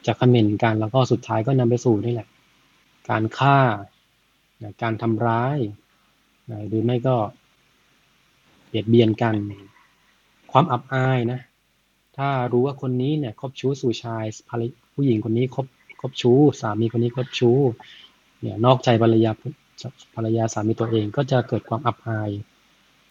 [0.06, 2.28] จะคอมเมนต์กันแล้วก็สุดท้ายก็นำไปสู่นี่แหละ
[3.10, 3.60] การฆ่า
[4.62, 5.58] นะการทำร้าย
[6.68, 7.16] หรือไม่ก็
[8.68, 9.36] เบียดเบียนกัน
[10.52, 11.40] ความอับอายนะ
[12.20, 15.68] ถ้ารู้ว่าคนนี้เนี่ยคบชู้สู่ชายภรรยผู้หญิงคนนี้คบ
[16.02, 17.58] คบชู้ สามีคนนี้คบชู้
[18.42, 19.32] เนี่ยนอกใจภรรยา
[20.16, 22.30] ภรรยาสามีตัวเองก็จะเกิดความอับอาย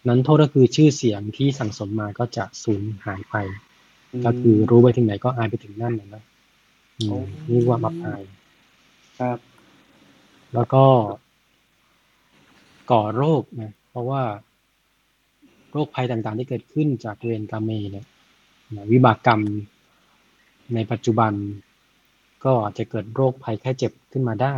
[0.08, 3.36] นั้นโทษก็คือชื่อเสียงที่สั่งสมมาก็จะสูญหายไป
[4.24, 6.22] ก็คือรู้ไปถึงไหนก็อายไปถึงนั่นนะนะ
[6.98, 8.22] อืมนี่ว่าอับอาย
[9.20, 9.38] ครับ
[10.54, 10.84] แล้วก็
[12.90, 14.22] ก่อโรคนะเพราะว่า
[15.72, 18.17] โรคภัยต่างๆที่เกิดขึ้นจากเวรกรรมเมเนี่ยนะ
[18.92, 19.40] วิบากกรรม
[20.74, 21.32] ในปัจจุบัน
[22.44, 24.56] ก็อาจจะเกิดโรคภัยแค่เจ็บขึ้นมาได้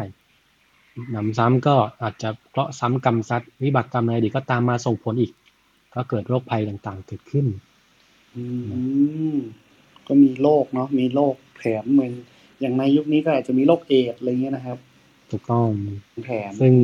[1.10, 5.32] หนำซ้ำก็อาจจะเพราะซ้ำกรรมซัดวิบากกรรมในอดีตก็ตามมาส่งผลอีก
[5.94, 7.46] ก็เกิดโรคภัยต่างๆ เกิดขึ้น
[8.34, 8.42] อื
[9.34, 9.36] ม
[10.06, 12.12] ก็มีโรคเนาะมีโรคแถมเหมือน
[12.60, 14.78] อย่างในยุคนี้ก็อาจจะมีโรคเอดส์อะไรเงี้ยนะครับ
[15.30, 15.68] ถูกต้อง
[16.26, 16.74] แถมซึ่ง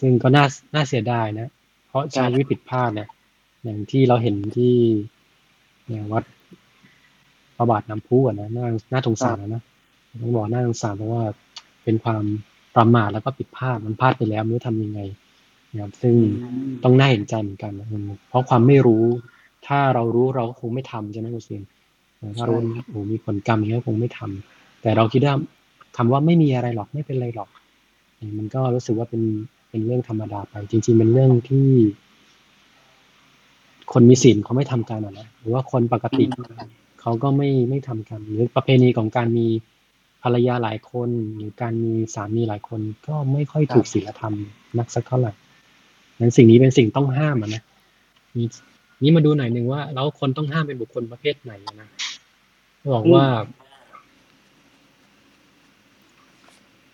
[0.00, 1.48] ซึ่งก็น่าน่าเสียดายนะ
[1.88, 3.08] เพราะใช้ชีวิตผิดพลาดเนี่ย
[3.64, 4.74] อย่างที่เราเห็นที่
[5.90, 6.24] เนี่ยวัด
[7.56, 9.62] พระบาทน้ำพุอะนะน่าน่าสงสารนะนะ
[10.22, 11.22] ต้องบอกน่าสงสารเพราะว่า
[11.84, 12.22] เป็นความ
[12.76, 15.00] ประมาทแล้วก็ผิดพลาดมันพลาดไปแล้วไม่รู้ทำยังไง
[15.72, 16.14] นะครับซึ่ง
[16.84, 19.04] ต้องน่าเห็นใจเหมือนกันนะอืมเพราะความไม่รู้
[19.66, 21.62] ถ้าเรารู้เราก็คงไม่ทำใช่ไหมคุณเซียน
[22.18, 25.34] เออถ้ารู้โอ้มีผลกรรมอย่างนี้ก็คงไม่ทำแต่เราคิดว่า
[25.96, 27.48] คำว่าไม่มีอะไรหรอกไม่เป็นไรหรอก
[28.16, 29.22] เออมันก็รู้สึกว่าเป็น
[29.70, 31.68] เป็นเรื่องธรรมดาไป จริง ๆ เป็นเรื่องที่
[33.92, 36.24] คนมีศีลเขาไม่ทำกันอะนะหรือว่าคนปกติ
[37.00, 39.46] เขาก็ไม่ไม่ทำกันหรือประเพณีของการมี
[40.22, 44.34] ภรรยาหลายคนหรือการมีสามีหลายคนก็ไม่ค่อยถูกศีลธรรม
[44.78, 45.32] นักสักเท่าไหร่
[46.20, 47.62] นั้นสิ่งนี้เป็นสิ่งต้องห้ามอะนะ
[48.36, 48.44] มี
[49.02, 51.88] นี้มาดูหน่อยหนึ่งว่าแล้วคนต้องห้ามเป็นบุคคลประเภทไหนนะ
[52.94, 53.24] บอกว่า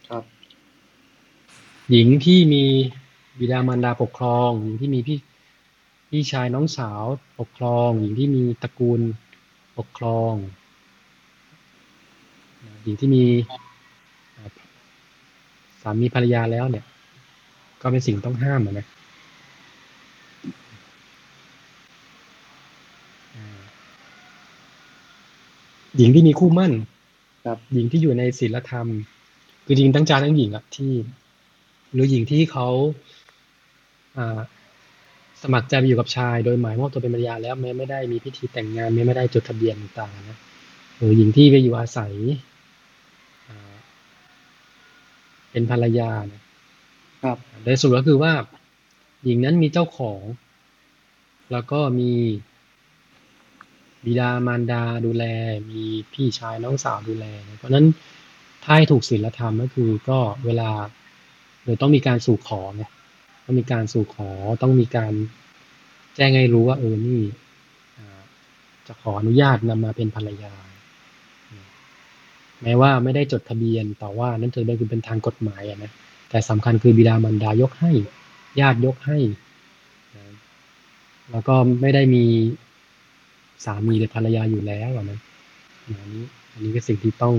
[0.08, 0.24] ครับ
[1.90, 2.64] หญิงที่มี
[3.38, 5.18] บิดามารดาปกครองหญิงที่มีพี่
[6.08, 7.02] พี่ชายน้องสาว
[7.38, 9.00] ปกครองหญิงที่มีตระกูล
[9.78, 10.32] ปกครอง
[12.82, 13.24] หญิงที่มี
[14.36, 14.50] อ่า
[15.82, 16.84] สามีภรรยาแล้วเนี่ย
[17.80, 18.86] ก็เป็นสิ่งต้องห้ามอะนะ
[23.34, 23.60] อ่า
[25.96, 26.72] หญิงที่มีคู่หมั่น
[27.44, 28.86] ครับหญิงที่อยู่ในศีลธรรม
[29.64, 30.92] คือจริงทั้งชายทั้งหญิงอะที่
[31.92, 32.68] หรือหญิงที่เขา
[34.18, 34.65] อ่าส
[35.54, 40.38] มัครใจไปอยู่กับชายโดยหมายมอบตัวเป็นภรรยาแล้วแม้ไม่ได้มีพิธีแต่งงานแม้ไม่ได้จดทะเบียนต่างๆนะ
[40.96, 42.14] หรือหญิงที่ไปอยู่อาศัย
[43.48, 43.74] อ่า
[45.50, 46.42] เป็นภรรยานะ
[47.22, 48.32] ครับโดยสรุปก็คือว่า
[49.24, 50.22] หญิงนั้นมีเจ้าของ
[51.52, 52.12] แล้วก็มี
[54.04, 55.24] บิดามารดาดูแล
[55.70, 55.82] มี
[56.12, 57.86] พี่ชายน้องสาวดูแลนะเพราะฉะนั้น
[58.62, 60.70] ถ้าให้ถูกศีลธรรมก็คือก็เวลา
[61.64, 62.84] โดยต้องมีการสู่ขอไง
[63.46, 64.30] ต้องมีการสู่ขอ
[64.62, 65.12] ต้องมีการ
[66.16, 67.20] แจ้งให้รู้ว่าเออนี่
[68.86, 70.54] จะขออนุญาตนำมาเป็นภรรยา
[72.62, 75.92] แม้ว่าไม่ได้จดทะเบียนแต่ว่านั่นถือเป็นคือเป็นทางกฎหมายนะ
[76.30, 77.92] แต่สำคัญคือบิดามารดายกให้
[78.60, 79.18] ญาติยกให้
[80.16, 80.24] นะ
[81.30, 82.24] แล้วก็ไม่ได้มี
[83.64, 85.18] สามีหรือภรรยาอยู่แล้วนะ
[86.00, 87.36] อันนี้อันนี้ก็สิ่งที่ต้อง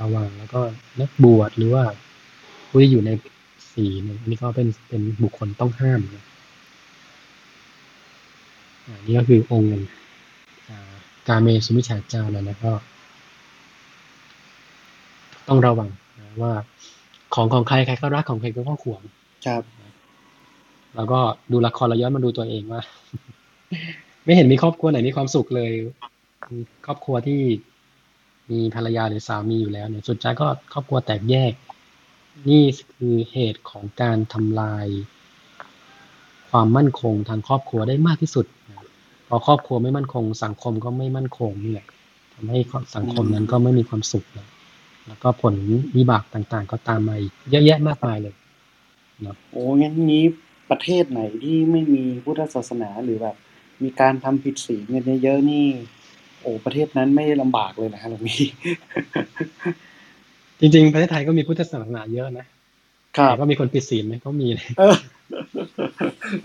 [0.00, 0.60] ระวังแล้วก็
[1.00, 1.84] นักบวชหรือว่า
[2.68, 3.10] ผู้ที่อยู่ใน
[3.74, 6.24] ศีลเนี่ยอันนี้ก็เป็นเป็นบุคคลต้องห้ามนะ
[8.86, 9.70] อันนี้ก็คือองค์
[10.68, 10.92] อ่า
[11.28, 12.72] กาเมสุมิจฉาจารนะนะก็
[15.48, 16.52] ต้องระวังนะว่า
[17.34, 19.02] ของของใครใครก็รักของใครก็ข้อขวง
[19.46, 19.62] ครับ
[20.96, 21.20] แล้วก็
[21.52, 22.82] ดูละครแล้วย้อนมาดูตัวเองว่า
[24.24, 25.70] ไม่เห็นมีครอบครัวไหนมีความสุขเลย
[26.54, 27.40] มีครอบครัวที่
[28.50, 31.52] มีภรรยาหรือสามีอยู่แล้วเนี่ยสุดท้ายก็ครอบครัวแตกแยก
[32.48, 32.64] นี่
[32.94, 34.86] คือเหตุของการทำลาย
[36.50, 38.46] ความมั่นคงทางครอบครัวได้มากที่สุด
[39.28, 41.86] พอครอบครัวไม่มั่นคง สังคมก็ไม่มั่นคงนี่แหละ
[42.34, 42.58] ทำให้
[42.96, 44.46] สังคมนั้นก็ไม่มีความสุขเลย
[45.06, 45.54] แล้วก็ผล
[45.96, 48.34] วิบากต่างๆ ก็ตามมาอีกเยอะแยะมากมายเลย
[49.50, 50.24] โอ้งั้นนี้
[50.70, 53.36] ประเทศไหนที่ไม่มีพุทธศาสนาหรือแบบ
[53.82, 55.66] มีการทำผิดศีลกันเยอะๆนี่
[56.40, 58.48] โอ้ประเทศนั้นไม่ลำบากเลยนะฮะหลวงพี่
[60.62, 62.46] จริงๆประเทศไทยก็มีพุทธศาสนาเยอะนะ
[63.16, 64.96] ครับแต่ก็มีคนผิดศีลไหมก็มีเลยเออ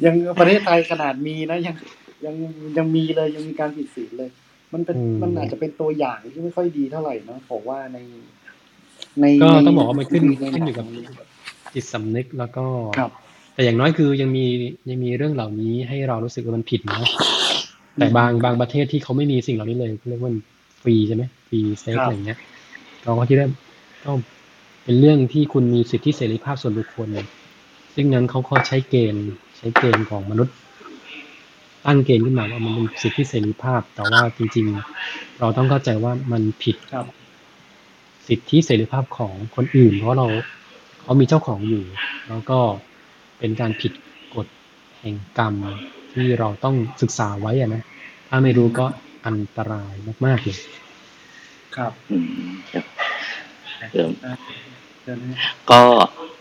[0.05, 1.75] ยังประเทศไทยขนาดมีนะยัง
[2.25, 2.35] ยัง
[2.77, 4.29] ยังมีเลยยังมีการผิดศีลเลย
[4.73, 7.97] มันเป็นอืมมันอาจจะเป็นตัวอย่างที่ไม่ค่อยดีเท่าไหร่เนอะผมว่าใน
[9.21, 11.05] ในก็ในต้องบอกว่ามันขึ้นในขึ้นอยู่กับหง
[11.73, 12.65] จิตสำนึกแล้วก็
[12.97, 13.11] ครับ
[13.53, 14.45] แต่อย่างน้อยคือยังมี
[14.89, 16.99] ยังมีเรื่องเหล่านี้ให้เรารู้สึกว่ามันผิดนะ
[17.95, 20.31] แต่บางบางประเทศที่เขาไม่มีสิ่งเหล่านี้เลยเขาเรียกว่า
[20.81, 22.39] ฟรีใช่ไหมฟรีเซ็กครับอะไรอย่างเงี้ย
[23.03, 23.49] เราก็คิดว่า
[24.07, 24.13] ก็
[24.83, 27.07] เป็นเรื่องที่คุณมีสิทธิเสรีภาพส่วนบุคคล
[27.95, 29.25] ซึ่งนั้นเขาก็ใช้เกณฑ์
[29.57, 30.55] ใช้เกณฑ์ของมนุษย์
[31.85, 34.65] ตั้งเกณฑ์ขึ้นมาว่ามันเป็นสิทธิเสรีภาพ แต่ว่าจริง
[35.03, 37.05] ๆ เราต้องเข้าใจว่ามันผิดครับ
[38.27, 40.27] สิทธิเสรีภาพของคนอื่น เพราะเรา
[41.01, 41.83] เขามีเจ้าของอยู่
[42.29, 42.59] แล้วก็
[43.39, 43.91] เป็นการผิด
[44.35, 44.47] กฎ
[44.99, 45.53] แห่งกรรม
[46.13, 47.83] ที่เราต้องศึกษาไว้อะนะ
[48.27, 48.85] ถ้าไม่รู้ก็
[49.25, 49.93] อันตราย
[50.25, 50.57] มากๆเลย
[51.75, 51.91] ครับ
[52.73, 52.85] ครับ
[55.71, 55.81] ก็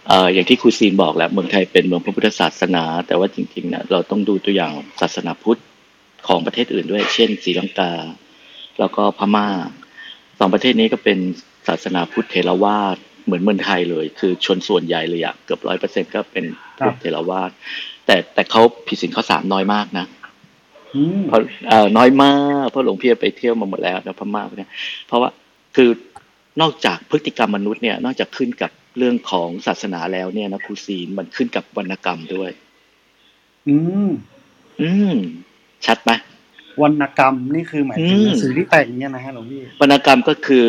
[0.09, 5.61] เอ่ออย่างที่ครูซีนบอกแหละเมืองไทยเป็นเมืองพระพุทธศาสนา แต่ว่าจริงๆนะเราต้องดูตัวอย่างศาสนาพุทธ
[6.29, 7.93] ของประเทศอื่นด้วย เช่นศรีลังกา
[8.79, 9.49] แล้วก็พม่า
[10.39, 11.19] สองประเทศนี้ก็เป็น
[11.69, 16.45] ศาสนาพุทธเทรวาสเหมือนเมืองไทยเลย คือชนส่วนใหญ่เลยอะเกือบร้อยเปอร์เซ็นก็เป็น
[16.77, 17.51] พุทธเทรวาส
[18.07, 20.07] แต่แต่เขาผิดศีลข้อสามน้อยมากนะ
[20.95, 24.71] อืมเพราะเอ่อน้อยมากเพราะหลวงพี่ไปเที่ยวมาหมดแล้วนะพม่าเนี่ย
[25.07, 25.31] เพราะว่า
[25.77, 25.91] คือ
[26.61, 32.51] นอกจากพฤติกรรมมนุษย์เนี่ยนอกจากขึ้นกับเรื่องของศาสนาแล้วเนี่ยนะครูศีลมันขึ้นกับวรรณกรรมด้วย
[33.69, 33.77] อื
[34.09, 34.11] ม
[34.81, 35.17] อืม
[35.87, 36.11] ชัดไหม
[36.83, 40.69] วรรณกรรมนี่คือหมายถึงอืมหนังสือที่แต่งเนี่ยนะฮะหลวงพี่วรรณกรรมก็คือ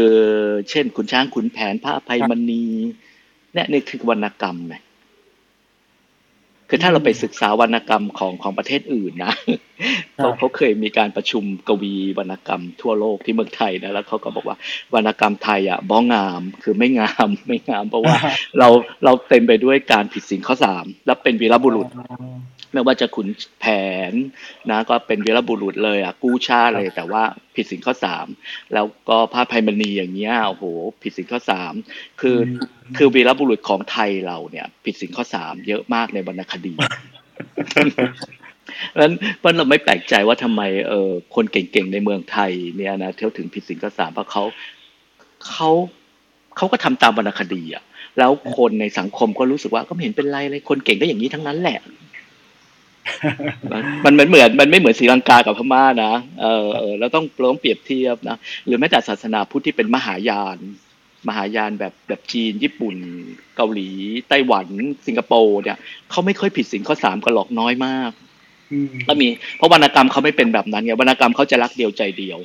[0.69, 2.65] เช่นขุนช้างขุนแผนพระอภัยมณี
[3.53, 4.75] เนี่ยนี่คือวรรณกรรมไง
[6.69, 9.33] คือถ้าเราไปศึกษาวรรณกรรมของของประเทศอื่นนะ
[10.17, 14.57] ครับเขาเขาเคยมีการประชุมกวีวรรณกรรมทั่วโลกที่เมืองไทยนะแล้วเขาก็บอกว่า
[14.93, 18.15] วรรณกรรมไทยอะบ้องงามคือไม่งามไม่งามเพราะว่า
[18.59, 18.67] เรา
[19.03, 21.87] เราเต็มไปด้วยการผิดศีลข้อสามแล้วเป็นวีรบุรุษ
[22.73, 23.27] ไม่ว่าจะขุน
[23.59, 23.65] แผ
[24.11, 24.13] น
[24.69, 27.23] นะก็เป็นวีรบุรุษเลยอะกู้ชาติเลยแต่ว่า
[27.55, 28.25] ผิดศีลข้อสาม
[28.73, 30.65] แล้วก็พระภัยมณีอย่างเงี้ยโอ้โห
[31.01, 31.73] ผิดศีลข้อสาม
[32.21, 36.73] คืออมคือวีรบุรุษของไทยเราเนี่ย ผิดศีลข้อสามเยอะมากในวรรณคดี
[38.97, 44.43] ราะฉะนั้นเพราะเราไม่แปลกใจว่าทำไมเออคนเก่งๆในเมืองไทยเนี่ยนะเที่ยวถึงผิดศีลข้อสามเพราะเขา
[45.49, 45.69] เขา
[46.57, 47.83] เขาก็ทำตามวรรณคดีอะ
[48.17, 51.79] แล้วคนในสังคมก็รู้สึกว่าก็ไม่เห็นเป็นไรเลยคนเก่งก็อย่างนี้ทั้งนั้นแหละ
[54.05, 60.57] มันมันเหมือนเหมือนมันไม่เหมือนศรีลังกากับพม่านะเออเออเราต้องเราต้องเปรียบเทียบนะหรือแม้แต่ศาสนาพุทธที่เป็นมหายาน
[61.27, 62.95] มหายานแบบแบบจีน ญี่ปุ่น
[63.55, 63.89] เกาหลี
[64.29, 64.67] ไต้หวัน
[65.07, 65.77] สิงคโปร์เนี่ย
[66.11, 68.11] เขาไม่ค่อยผิดศีลข้อสามกันหรอกน้อยมาก
[68.71, 69.27] อืมก็มี
[69.57, 72.39] เพราะวรรณกรรมเขาไม่เป็นแบบนั้นไงวรรณกรรมเขาจะรักเดียวใจเดียว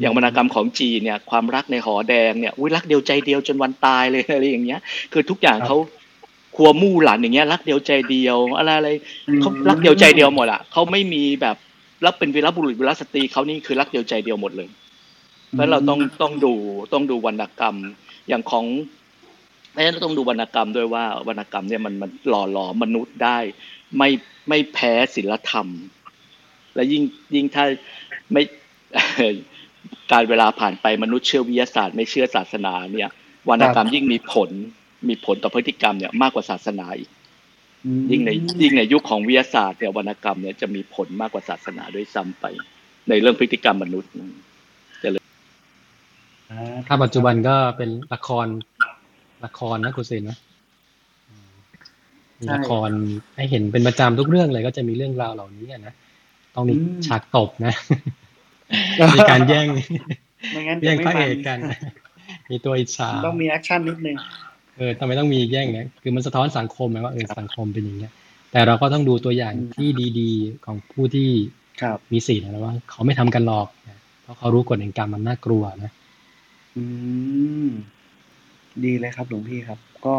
[0.00, 4.80] อย่างวรรณกรรมของจีนเนี่ย ความรักในหอแดงเนี่ยอุ้ยรักเดียวใจเดียวจนวันตายเลยอะไรอย่างเงี้ย
[5.12, 5.76] คือทุกอย่างเขา
[6.56, 8.88] ครัวมู่หลานอย่างเงี้ยรักเดียวใจเดียว อะไรอะไร
[9.40, 11.56] เขารักเดียวใจเดียวหมดอะเขาไม่มีแบบ
[12.04, 14.68] รับเป็นวีรบุรุษวีรสตรีเขานี่คือรักเดียวใจเดียวหมดเลย
[15.50, 16.52] เพราะเราต้องต้องดู
[16.92, 17.76] ต้องดูวรรณกรรม
[18.28, 18.64] อย่างของ
[19.72, 23.38] เพราะฉะนั้นเราต้องดูวรรณกรรมด้วยว่าวรรณกรรมเนี่ยมันมันหล่อหลอมมนุษย์ได้
[23.98, 24.08] ไม่
[24.48, 25.66] ไม่แพ้ศิลธรรม
[26.74, 27.02] และยิ่ง
[27.34, 27.64] ยิ่งถ้า
[28.32, 28.42] ไม่
[30.12, 33.10] การเวลาผ่านไปมนุษย์เชื่อวิทยาศาสตร์ ไม่เชื่อศาสนาเนี่ย
[33.48, 34.50] วรรณกรรมยิ่งมีผล
[35.08, 37.10] มีผลต่อพฤติกรรมเนี่ยมากกว่าศาสนาอีก
[37.86, 38.30] อืมยิ่งใน
[38.62, 42.44] ยิ่งในยุคของวิทยาศาสตร์เนี่ยวรรณกรรมเนี่ยจะมีผลมากกว่าศาสนาด้วยซ้ำไป
[43.08, 44.10] ในเรื่องพฤติกรรมมนุษย์
[46.50, 48.46] อ่าถ้าปัจจุบันก็เป็นละคร
[49.44, 50.38] ละครนะคุณเซนนะ
[52.40, 52.90] มีละคร
[53.36, 55.94] ให้เห็นเป็นประจำทุกเรื่องเลยก็จะมีเรื่องราวเหล่านี้อะนะ
[56.54, 56.74] ต้องมี
[57.06, 57.74] ฉากตบนะ
[59.16, 59.66] มีการแย่ง
[60.52, 61.58] ไม่งั้นจะแย่งไม่พระมัเอกกัน
[62.50, 64.16] มีตัวอิจฉาต้องมี action นิดนึง
[64.76, 68.12] เออทำไมต้องมีแย่งเนี่ยคือมันสะท้อนสังคมนะว่าเออสังคมเป็นอย่างเงี้ย
[68.52, 69.88] แต่เราก็ต้องดูตัวอย่างอืมที่
[70.20, 71.30] ดีๆของผู้ที่
[71.82, 75.90] ครับมีศีลนะว่า เขาไม่ทำกันหรอกนะเพราะเขารู้กฎแห่งกรรมมันน่ากลัวนะ
[76.76, 76.84] อื
[77.66, 77.68] ม
[78.84, 80.16] ดีเลยครับหลวงพี่ครับ ก็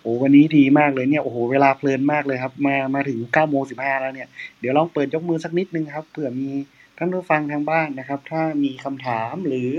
[0.00, 4.28] โอ้วันนี้ดีมากเลยเนี่ยโอ้โหเวลาเพลินมากเลยครับ มามาถึงเก้าโมงสิบห้าแล้วเนี่ย
[4.60, 6.50] เดี๋ยวลองเปิดยกมือสักนิดนึงครับเผื่อมี
[6.98, 9.70] ท่านผู้ฟังทางบ้านนะครับ ถ้ามีคำถามหรือ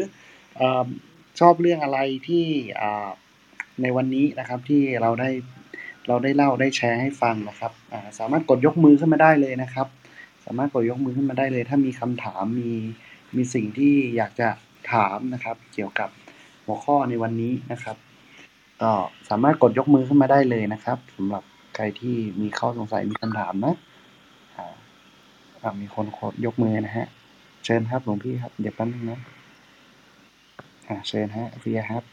[0.57, 0.87] เออ
[1.39, 2.45] ชอบเรื่องอะไรที่
[2.81, 3.09] อ่า
[3.83, 5.29] ในวันนี้นะครับที่เราได้
[6.07, 7.71] เราได้เล่าได้แชร์ให้ฟังนะครับ
[8.19, 9.87] สามารถกดยกมือขึ้นมาได้เลยนะครับ
[10.45, 12.71] สามารถกดยกมือขึ้นมาได้เลย ถ้ามีคำถามมี
[13.35, 14.49] มีสิ่งที่อยากจะ
[14.93, 16.09] ถามนะครับ เกี่ยวกับ
[16.65, 17.97] หัวข้อในวันนี้นะครับ
[18.81, 18.91] ก็
[19.29, 21.43] สามารถกดยกมือขึ้นมาได้เลยนะครับสำหรับ
[21.75, 23.75] ใครที่มีข้อสงสัยมีคำถามนะ
[25.81, 27.07] มีคนกดยกมือนะฮะ
[27.65, 29.19] เชิญครับหลวงพี่ครับเดี๋ยวแป๊บนึงนะ
[30.87, 32.03] อ่าเชิญฮะเฟียครับ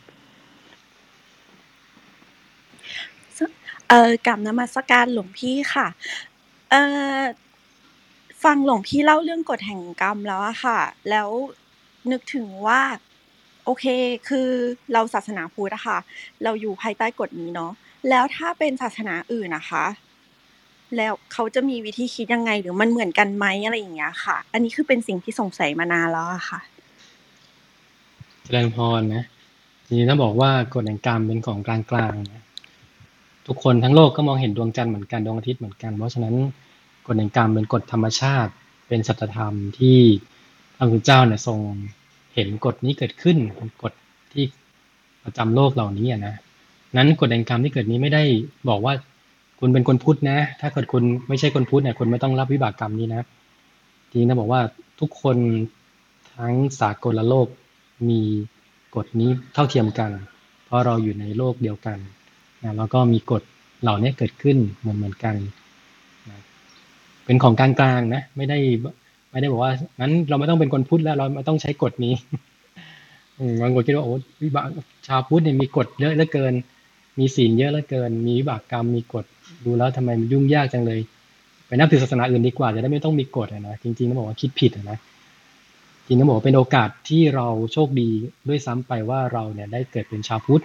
[3.88, 5.86] เอ่อกับนมัสการหลวงพี่ค่ะ
[6.70, 6.82] เอ่
[7.18, 7.20] อ
[8.44, 10.78] ฟังหลวงพี่เล่าเรื่องกฎแห่งกรรมแล้วอะค่ะ
[11.10, 11.28] แล้ว
[12.10, 12.80] นึกถึงว่า
[13.64, 13.84] โอเค
[14.28, 14.48] คือ
[14.92, 15.98] เราศาสนาพุทธอะค่ะ
[16.42, 17.72] เราอยู่ภายใต้กฎนี้เนาะ
[18.08, 19.86] แล้วถ้าเป็นศาสนาอื่นนะคะ
[20.96, 26.60] แล้วเขาจะมีวิธีคิดยังไง หรือมันเหมือนกันไหม อะไรอย่างเงี้ยค่ะ อันนี้คือเป็นสิ่งที่สงสัยมานานแล้วอะค่ะ
[28.44, 29.24] เจริญพรนะ
[29.86, 31.78] ทีนี้ต้องบอกว่ากฎแห่งกรรมเป็นของกลา
[32.10, 32.42] งๆนะ
[33.47, 36.35] ทุกคนทั้งโลกก็มองเห็นดวงจันทร์เหมือนกันดวงอาทิตย์เหมือนกัน เพราะฉะนั้น
[37.06, 38.52] กฎแห่งกรรมเป็นกฎธรรมชาติ
[38.89, 39.98] เป็นสัจธรรมที่
[40.77, 41.59] พระพุทธเจ้าเนี่ยทรง
[42.35, 43.93] เห็นกฎนี้เกิดขึ้นเป็นกฎ
[44.32, 44.44] ที่
[45.24, 46.35] ประจำโลกเหล่านี้นะ
[46.97, 48.23] นั้นกฎแห่งกรรมที่เกิดนี้ไม่ได้
[48.68, 48.94] บอกว่า
[49.60, 53.27] คุณเป็นคนพุทธนะ ถ้าเกิดคุณไม่ใช่คนพุทธเนี่ยคุณไม่ต้องรับวิบากกรรมนี้นะ
[54.10, 54.60] ทีนี้นะบอกว่า
[55.01, 55.36] ทุกคน
[56.35, 57.48] ทั้งสากลโลก
[58.09, 58.20] มี
[58.97, 60.10] กฎนี้เท่าเทียมกัน
[60.64, 61.98] เพราะเราอยู่ในโลกเดียวกัน
[62.66, 63.43] นะแล้วก็มีกฎ
[63.82, 65.34] เหล่านี้เกิดขึ้นเหมือนเหมือนกัน
[66.28, 66.38] นะ
[67.24, 68.59] เป็นของกลางๆนะไม่ได้
[69.30, 72.14] ไม่ได้บอกว่างั้นเราไม่ต้องเป็นคนพุทธแล้วเราไม่ต้องใช้กฎนี้
[73.60, 74.66] บางคนคิดว่าโอ้วิบาก
[75.06, 76.55] ชาวพุทธเนี่ยมีกฎเยอะเหลือเกิน
[77.18, 79.24] มีศีลเยอะเหลือเกิน มีวิบากกรรมมีกฎ
[79.64, 81.01] ดูแล้วทำไมมันยุ่งยากจังเลย
[81.66, 84.98] ไปนับถือศาสนาอื่นดีกว่าจะได้ไม่ต้องมีกฎนะจริงๆต้องบอกว่าคิดผิดนะ
[86.06, 88.10] จริงต้องบอกว่าเป็นโอกาสที่เราโชคดี
[88.48, 90.64] ด้วยซ้ำไปว่าเราเนี่ยได้เกิดเป็นชาวพุทธ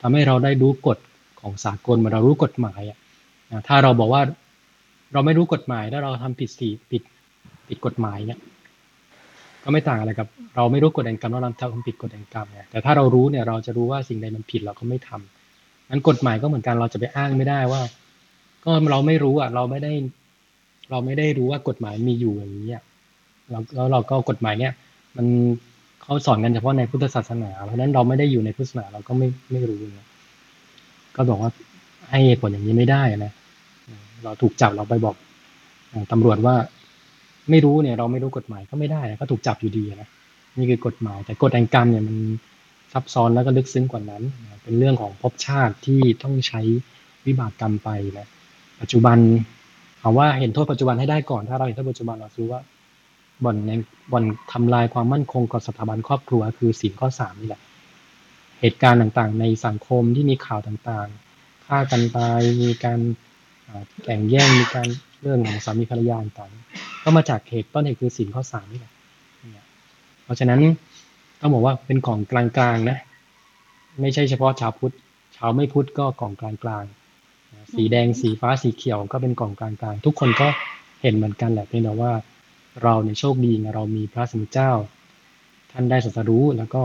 [0.00, 0.98] ทำให้เราได้รู้กฎ
[1.42, 2.98] ของสากลเหมาเรารู้กฎหมายอะ
[3.52, 4.22] นะถ้าเราบอกว่า
[5.12, 7.02] เราไม่รู้กฎหมายแล้วเราทำผิดสีผิด
[7.68, 8.38] ผิดกฎหมายเนี่ย
[9.64, 17.82] ก็ไม่ต่างอะไรกับ เราไม่รู้กฎแห่งกรรมเราทำผิดกฎแห่งกรรมเนี่ยแต่ถ้าเรารู้เนี่ยเราจะรู้ว่าสิ่งใดมันผิดเราก็ไม่ทำนั้นกฎหมายก็เหมือนกันเราจะไปอ้างไม่ได้ว่า
[18.64, 19.92] ก็เราไม่รู้อะ เราไม่ได้
[20.90, 22.84] เราไม่ได้รู้ว่ากฎหมายมีอยู่อย่างนี้อะ
[23.74, 24.72] แล้วเราก็กฎหมายเนี่ย
[25.16, 25.26] มัน
[26.02, 30.06] เขาสอนกันเฉพาะในพุทธศาสนาเพราะฉะนั้นเราไม่ได้อยู่ในพุทธศาสนาเราก็ไม่ไม่รู้เนี่ย
[31.16, 31.52] ก็บอกว่า
[32.10, 33.32] ให้เหตุผลอย่างนี้ไม่ได้นะ
[34.24, 35.16] เราถูกจับเราไปบอก
[36.12, 36.54] ตำรวจว่า
[37.50, 40.08] ไม่รู้เนี่ย เราไม่รู้กฎหมายก็ไม่ได้ก็ถูกจับอยู่ดีนะ
[40.58, 42.16] นี่คือกฎหมาย แต่กฎแห่งกรรมเนี่ยมัน
[42.92, 44.22] ซับซ้อนแล้วก็ลึกซึ้งกว่านั้น
[44.62, 46.60] เป็นเรื่องของภพชาติที่ต้องใช้
[47.26, 48.28] วิบากกรรมไปนะ
[48.80, 49.18] ปัจจุบัน
[50.00, 52.60] เอาว่าเห็นโทษปัจจุบันให้ได้ก่อน ถ้าเราเห็นโทษปัจจุบันเรารู้ว่า
[53.44, 53.72] บ่อนใน
[54.12, 57.60] บ่อนทำลายความมั่นคงกับสถาบันครอบครัว คือสิ่งข้อสามนี่แหละ
[58.62, 63.00] เหตุการณ์ต่างๆ ในสังคมที่มีข่าวต่างๆฆ่ากันตายมีการ
[64.04, 64.88] แข่งแย่งมีการ
[65.22, 68.92] เรื่องของสามีภรรยาต่างๆก็มาจากเหตุต้นเหตุคือสิ่งข้อสามนี่แหละ
[70.24, 70.60] เพราะฉะนั้น
[71.40, 72.98] ต้องบอกว่าเป็นของกลางๆนะ
[74.00, 74.94] ไม่ใช่เฉพาะชาวพุทธ
[75.36, 80.48] ชาวไม่พุทธก็กล่องกลางๆสีแดงสีฟ้าสีเขียวก็เป็นกล่องกลางๆทุกคนก็
[81.02, 82.12] เห็นเหมือนกันแหละเพียงแต่ว่า
[82.82, 84.72] เราในโชคดีเรามีพระสมุทเจ้า
[85.72, 86.82] ท่านได้สัสรู้แล้วก็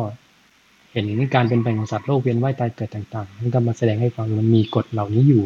[0.91, 1.05] เห็น
[1.35, 5.43] การเป็นไปของสัตว์โลกเวียนว่ายตายเกิดต่างๆท่นก็มาแสดงให้ฟังมันมีกฎเหล่านี้อยู่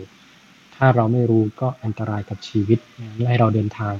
[0.75, 2.79] ถ้าเราไม่รู้ก็อันตรายกับชีวิต
[3.27, 3.93] ให้เราเดินทาง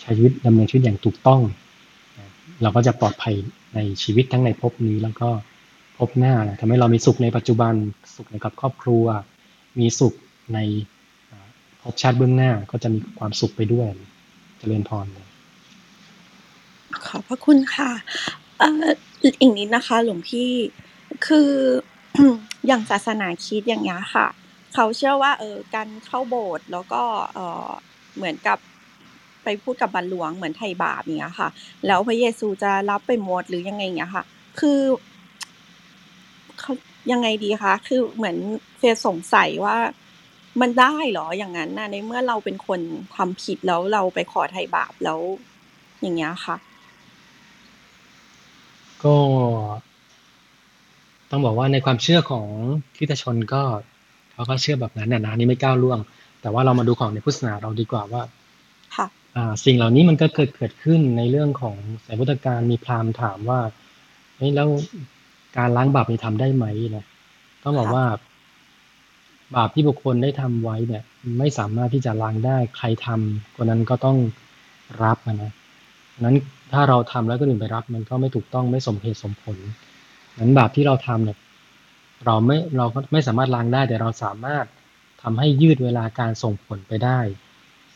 [0.00, 1.42] ใช้ชีวิตดำเนินชีวิตอย่างถูกต้อง
[2.62, 3.34] เราก็จะปลอดภัย
[3.74, 5.28] ในชีวิตทั้งในภพนี้แล้วก็
[5.98, 7.74] ภพหน้านะทำให้เรามีสุขในปัจจุบัน
[8.16, 9.04] สุขในกับครอบครัว
[9.78, 10.14] มีสุข
[10.54, 10.58] ใน
[11.82, 14.00] ภพชาติเบื้องหน้าก็จะมีความสุขไปด้วยจ
[14.58, 15.26] เจริญพรเลย
[17.06, 17.90] ขอบพระคุณค่ะ
[19.40, 20.50] อีกนิดนะคะ หลวงพี่
[21.26, 21.50] คือ
[22.66, 24.26] อย่างศาสนาคิดอย่างเงี้ยค่ะ
[24.74, 27.02] เขาเชื่อว่าเออการเข้าโบสถ์แล้วก็
[27.34, 27.68] เออ
[28.16, 28.58] เหมือนกับ
[29.44, 31.48] ไปพูดกับบรรหลวงเหมือนไถ่บาปอย่างเงี้ยค่ะ
[31.86, 34.24] แล้วพระเยซูจะรับไปหมดหรือยังไงอย่างเงี้ยค่ะ
[34.60, 34.80] คือ
[36.60, 36.72] เขา
[37.12, 38.36] ยังไงดีคะคือเหมือน
[38.78, 39.76] เฟยสงสัยว่า
[40.60, 42.80] มันได้เหรออย่างนั้นนะในเมื่อเราเป็นคน
[43.16, 45.20] ทำผิดแล้วเราไปขอไถ่บาปแล้ว
[46.00, 46.56] อย่างเงี้ยค่ะ
[49.04, 49.16] ก็
[51.30, 52.46] ต้องบอกว่าในความเชื่อของ
[52.96, 53.62] คริสตชนก็
[54.32, 55.98] เขาก็เชื่อแบบนั้นนะนี่ไม่ก้าวล่วง
[56.42, 58.22] แต่ว่าเรามาดูของในพุทธศาสนาเราดีกว่าว่า
[58.96, 59.06] ค่ะ
[59.64, 63.60] สิ่งเหล่านี้มันก็เกิดเกิดขึ้นในเรื่องของสายพุทธการมีพราหมณ์ถามว่า
[64.36, 64.68] เฮ้ยแล้ว
[65.56, 66.64] การล้างบาปนี่ทำได้ไหม
[66.96, 67.04] นะ
[67.62, 68.04] ต้องบอกว่า
[69.56, 71.02] บาปที่บุคคลได้ทำไว้เนี่ย
[71.38, 74.18] ไม่สามารถที่จะล้างได้ใครทำคนนั้นก็ต้อง
[75.02, 75.52] รับนะ
[76.24, 76.36] นั้น
[76.72, 79.56] ถ้าเราทำแล้วก็อื่นไปรับ มันก็ไม่ถูกต้องไม่สมเหตุสมผล
[80.38, 81.38] นั้นบาปที่เราทำเนี่ย
[82.26, 84.64] เราไม่เราก็ไม่สามารถล้างได้แต่เราสามารถ
[85.22, 87.20] ทำให้ยืดเวลาการส่งผลไปได้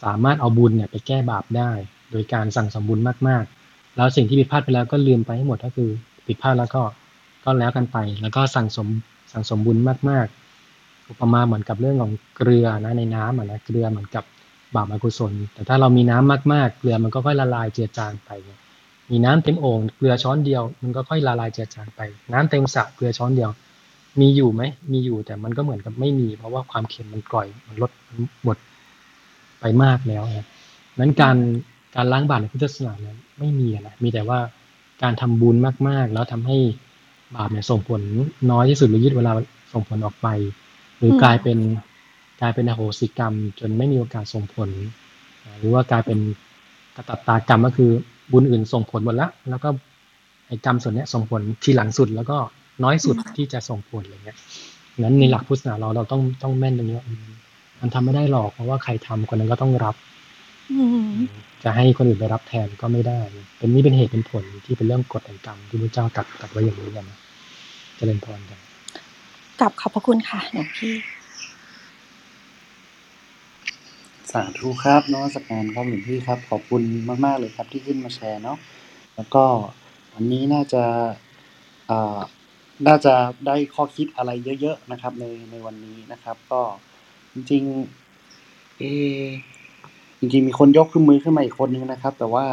[0.05, 1.72] สามารถเอาบุญเนี่ยไปแก้บาปได้
[2.10, 2.98] โดยการสั่งสมบุญ
[3.28, 5.90] มากๆ แล้วสิ่งที่ผิดพลาดไปแล้วก็ลืมไปให้หมดก็คือ
[6.26, 6.82] ผิดพลาดแล้วก็
[7.44, 8.88] ก็แล้วกันไป แล้วก็สั่งสม
[9.32, 9.76] สั่งสมบุญ
[10.10, 14.24] มากๆอุปมาเหมือนกับเรื่องของเกลือนะในน้ำอะนะเกลือเหมือนกับ
[14.74, 18.30] บาปอกุศล แต่ถ้าเรามีน้ำมากๆ เกลือมันก็ค่อยละลายเจือจางไป
[19.11, 22.01] มีน้ำเต็มโอ่งเกลือช้อนเดียว มันก็ค่อยละลายเจือจางไป
[22.32, 23.51] น้ำเต็มสระเกลือช้อนเดียว
[24.20, 24.62] มีอยู่ไหม
[24.93, 27.91] มีอยู่แต่มันก็เหมือนกับไม่มี เพราะว่าความเค็มมันกร่อยมันลด
[28.45, 28.57] หมด
[29.61, 30.47] ไปมากแล้วนะ
[30.99, 31.37] นั้นการ
[31.95, 34.39] การล้างบาปในพุทธศาสนาเนั้นไม่มีนะมีแต่ว่า
[35.03, 35.57] การทำบุญ
[35.89, 36.59] มากๆ แล้วทำให้
[37.37, 38.01] บาปเนี่ยส่งผล
[38.51, 39.32] น้อยที่สุดหรือยืดเวลา
[39.73, 40.28] ส่งผลออกไป
[40.99, 41.59] หรือกลายเป็น
[42.41, 44.70] กลายเป็นอโหสิกรรม จนไม่มีโอกาสส่งผล
[45.59, 46.19] หรือว่ากลายเป็น
[46.97, 47.93] กตัตตากรรมก็คือ
[48.32, 49.69] บุญอื่นส่งผลหมดแล้วแล้วก็
[50.47, 52.36] ไอ้กรรมส่วนนี้ส่งผลทีหลังสุดแล้วก็
[52.85, 54.39] น้อยสุดที่จะส่งผลอะไรเงี้ย
[54.98, 56.98] นั้นในหลักพุทธศาสนาเราเราต้องต้องแม่นตรงนี้
[57.81, 59.94] มันทำไม่ได้หรอกเพราะว่าใครทำคนนั้นก็ต้องรับ
[61.65, 63.20] จะให้คนอื่นไปรับแทนก็ไม่ได้
[63.59, 67.19] เป็นนี่เป็นเหตุเป็นผลที่เป็นเรื่องกฎแห่งกรรมที่พระเจ้าตัดตัดไว้อย่างนี้กันนะ
[67.97, 68.59] เจริญพรกัน
[69.61, 70.94] กลับขอบพระคุณค่ะหลวงพี่
[74.32, 76.82] สาธุครับนวัตการครับหลวงพี่ครับ ขอบคุณ
[77.24, 78.59] มาก ๆ เลยครับที่ขึ้นมาแชร์เนาะ
[79.16, 79.44] แล้วก็
[80.15, 80.85] วันนี้น่าจะ
[81.90, 82.20] อ่า
[82.86, 83.15] น่าจะ
[83.47, 84.31] ได้ข้อคิดอะไร
[84.61, 86.62] เยอะ ๆ นะครับ ในในวันนี้นะครับ ก็
[87.32, 88.82] จริงๆเอ
[90.20, 92.47] จริงๆมีคนยกขึ้นมือขึ้นมาอีกคนนึงนะครับ แต่ว่า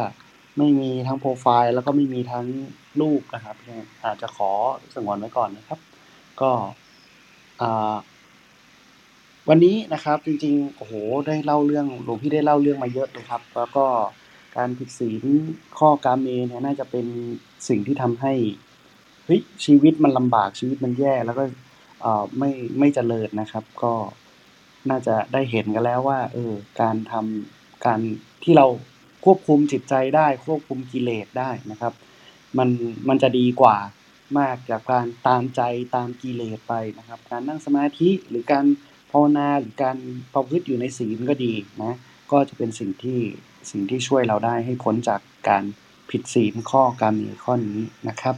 [0.58, 2.46] ไม่มีทั้งโปรไฟล์ แล้วก็ไม่มีทั้ง
[3.00, 3.56] รูปนะครับ
[4.04, 4.50] อาจจะขอ
[4.94, 5.78] สงวนไว้ก่อนนะครับ
[6.40, 6.50] ก็
[7.60, 7.94] อ่า
[9.48, 10.92] วันนี้นะครับจริงๆโอ้โห
[11.26, 13.86] ได้เล่าเรื่องหลวงพี่ได้เล่าเรื่องมาเยอะเลยครับ แล้วก็
[14.56, 15.24] การผิดศีล
[15.78, 17.06] ข้อการเมเนี่ยน่าจะเป็น
[17.68, 18.32] สิ่งที่ทำให้
[19.24, 21.44] เฮ้ยชีวิตมันลำบากชีวิตมันแย่แล้วก็
[22.00, 23.92] เอ่อไม่ไม่เจริญนะครับ ก็
[24.90, 28.00] น่าจะได้เห็นกันแล้วว่าเออการทำการ
[28.42, 28.66] ที่เรา
[29.24, 31.92] ควบคุมจิตใจได้ควบคุมกิเลสได้นะครับ
[32.58, 32.68] มัน
[33.08, 33.76] มันจะดีกว่า
[34.38, 35.60] มากจากการตามใจ
[35.96, 38.64] ตามกิเลสไปนะครับ การนั่งสมาธิหรือการ
[39.10, 39.96] ภาวนาหรือการ
[40.34, 41.52] ประพฤติอยู่ในศีลก็ดี
[41.82, 41.92] นะ
[42.32, 43.20] ก็จะเป็นสิ่งที่
[43.70, 45.64] สิ่งที่ช่วยเราได้ให้พ้นจากการ
[46.10, 47.78] ผิดศีลข้อการมีข้อนี้
[48.08, 48.36] นะครับ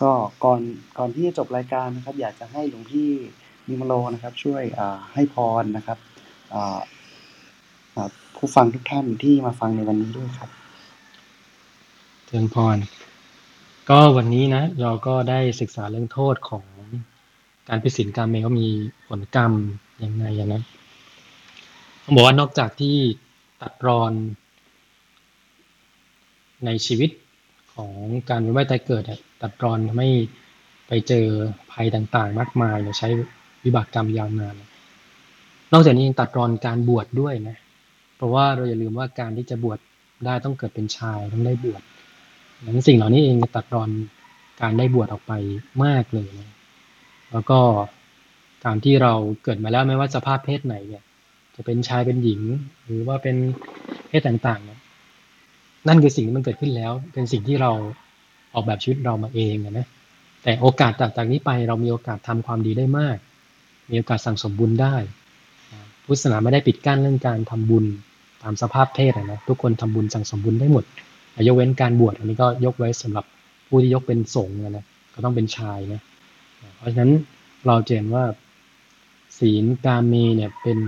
[0.00, 0.10] ก็
[0.44, 0.60] ก่อน
[0.98, 3.08] ก่อนที่จะจบรายการนะครับ อยากจะให้หลวงพี่
[3.68, 4.62] นิมโลนะครับ ช่วย
[5.14, 5.98] ให้พรนะครับ
[8.36, 10.50] ผู้ฟังทุกท่านที่มาฟังในวันนี้ด้วยครับ
[12.26, 12.78] เชิญพร
[13.90, 16.64] ก็วันนี้นะ เราก็ได้ศึกษาเรื่องโทษของ
[17.68, 18.68] การผิดศีลกรรมเองก็มี
[19.08, 19.52] ผลกรรม
[20.04, 20.64] ยังไงอย่างนั้น
[22.04, 22.96] ผมบอกว่านอกจากที่
[23.62, 24.12] ตัดรอน
[26.66, 27.10] ในชีวิต
[27.74, 27.94] ของ
[28.30, 29.04] การเวียนว่ายตายเกิด
[29.42, 30.10] ตัดรอนทำให้
[30.88, 31.26] ไปเจอ
[31.72, 33.08] ภัยต่างๆ มากมายใช้
[33.64, 34.54] วิบากกรรมยาวนาน
[35.72, 37.56] นอกจากนี้ยังตัดรอนการบวชดด้วยนะ
[38.16, 39.78] เพราะว่าเราอย่าลืมว่าการที่จะบวช
[40.24, 41.82] ได้ต้องเกิดเป็นชายต้องได้บวช
[42.64, 43.90] นั้นสิ่งเหล่านี้เองตัดรอน
[44.60, 45.32] การได้บวชออกไป
[45.84, 46.50] มากเลยนะ
[47.32, 47.60] แล้วก็
[48.64, 49.12] การที่เรา
[49.44, 51.02] เกิดมาแล้วไม่ว่าสภาพเพศไหนเนี่ย
[51.56, 52.40] จะเป็นชายเป็นหญิง
[52.84, 53.36] หรือว่าเป็น
[54.08, 54.78] เพศต่างๆเนี่ย
[55.88, 57.70] นั่นคือสิ่งที่มันเกิดขึ้นแล้ว เป็นสิ่งที่เรา
[58.54, 59.86] ออกแบบชีวิตเรามาเองนะ
[60.42, 63.16] แต่โอกาสจากนี้ไปเรามีโอกาสทำความดีได้มาก
[63.90, 64.94] มีโอกาสสั่งสมบุญได้
[66.04, 67.84] พุทธศาสนาไม่ได้ปิดกั้นเรื่องการทำบุญ
[68.42, 70.84] ตามสภาพเพศนะทุกคนทำบุญสั่งสมบุญได้หมด
[71.46, 73.24] ยกเว้นการบวชอันนี้ก็ยกไว้สำหรับ
[73.68, 74.84] ผู้ที่ยกเป็นสงฆ์นะ
[75.14, 76.00] ก็ต้องเป็นชายนะ
[76.76, 77.12] เพราะฉะนั้น
[77.66, 78.24] เราเห็นว่า
[79.42, 80.78] ศีลกาเมเนี่ยเป็น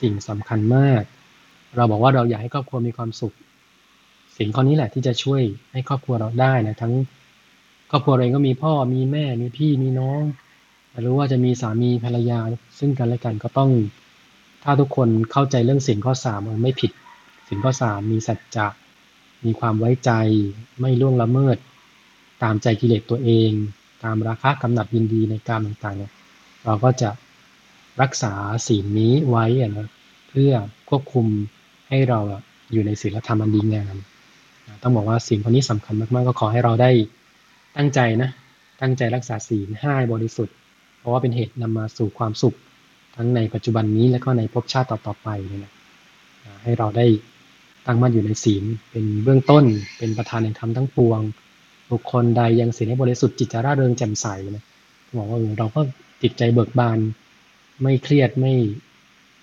[0.00, 1.02] สิ่งสำคัญมาก
[1.76, 3.34] เราบอกว่าเราอยากให้ครอบครัวมีความสุข
[4.36, 6.92] สิ่งข้อนี้แหละที่จะช่วยให้ครอบครัวเราได้นะทั้ง
[7.90, 10.22] ครอบครัวเองก็มีพ่อมีแม่มีพี่มีน้อง
[11.00, 12.38] หรือว่าจะมีสามีภรรยา
[12.78, 13.70] ซึ่งกันและกันก็ต้อง
[14.64, 16.90] ถ้าทุกคนเข้าใจเรื่องสิ่งข้อสามมันไม่ผิด
[17.48, 18.66] สิ่งข้อสามมีสัจจะ
[19.44, 20.10] มีความไว้ใจ
[20.80, 21.56] ไม่ล่วงละเมิด
[22.42, 23.50] ตามใจกิเลสตัวเอง
[24.04, 26.12] ตามราคะกำหนัดยินดีในการต่างๆเนี่ย
[26.64, 27.10] เราก็จะ
[28.02, 28.32] รักษา
[28.66, 29.88] ศีลนี้ไว้นะ
[30.30, 30.52] เพื่อ
[30.88, 31.26] ควบคุม
[31.88, 32.20] ให้เรา
[32.72, 33.96] อยู่ในศีลธรรมอันดีงาม
[34.82, 36.90] ต้องบอกว่าสิ่งคนนี้สำคัญมากๆก็ขอให้เราได้
[37.76, 38.30] ตั้งใจนะ
[38.80, 40.56] ตั้งใจรักษาศีลห้าบริสุทธิ์
[40.98, 42.56] เพราะว่าเป็นเหตุนำมาสู่ความสุข
[43.16, 45.72] ทั้งในปัจจุบันนี้และก็ในภพชาติต่อๆไปนี่นะ
[46.62, 47.06] ให้เราได้
[47.86, 49.64] ตั้งมั่นอยู่ในศีลเป็นเบื้องต้น
[49.98, 51.20] เป็นประธานในธรรมทั้งปวง
[51.90, 54.64] บุคคลใดยังศีลให้บริสุทธิ์จิตจะร่าเริงแจ่มใสนะ
[55.18, 55.80] บอกว่าเราก็
[56.22, 56.98] จิตใจเบิกบาน
[57.82, 58.54] ไม่เครียดไม่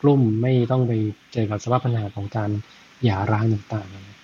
[0.01, 0.93] กลุ่มไม่ต้องไป
[1.33, 2.49] เจอกับสภาพปัญหาของการ
[3.03, 4.17] หย่าร้างต่างๆนะ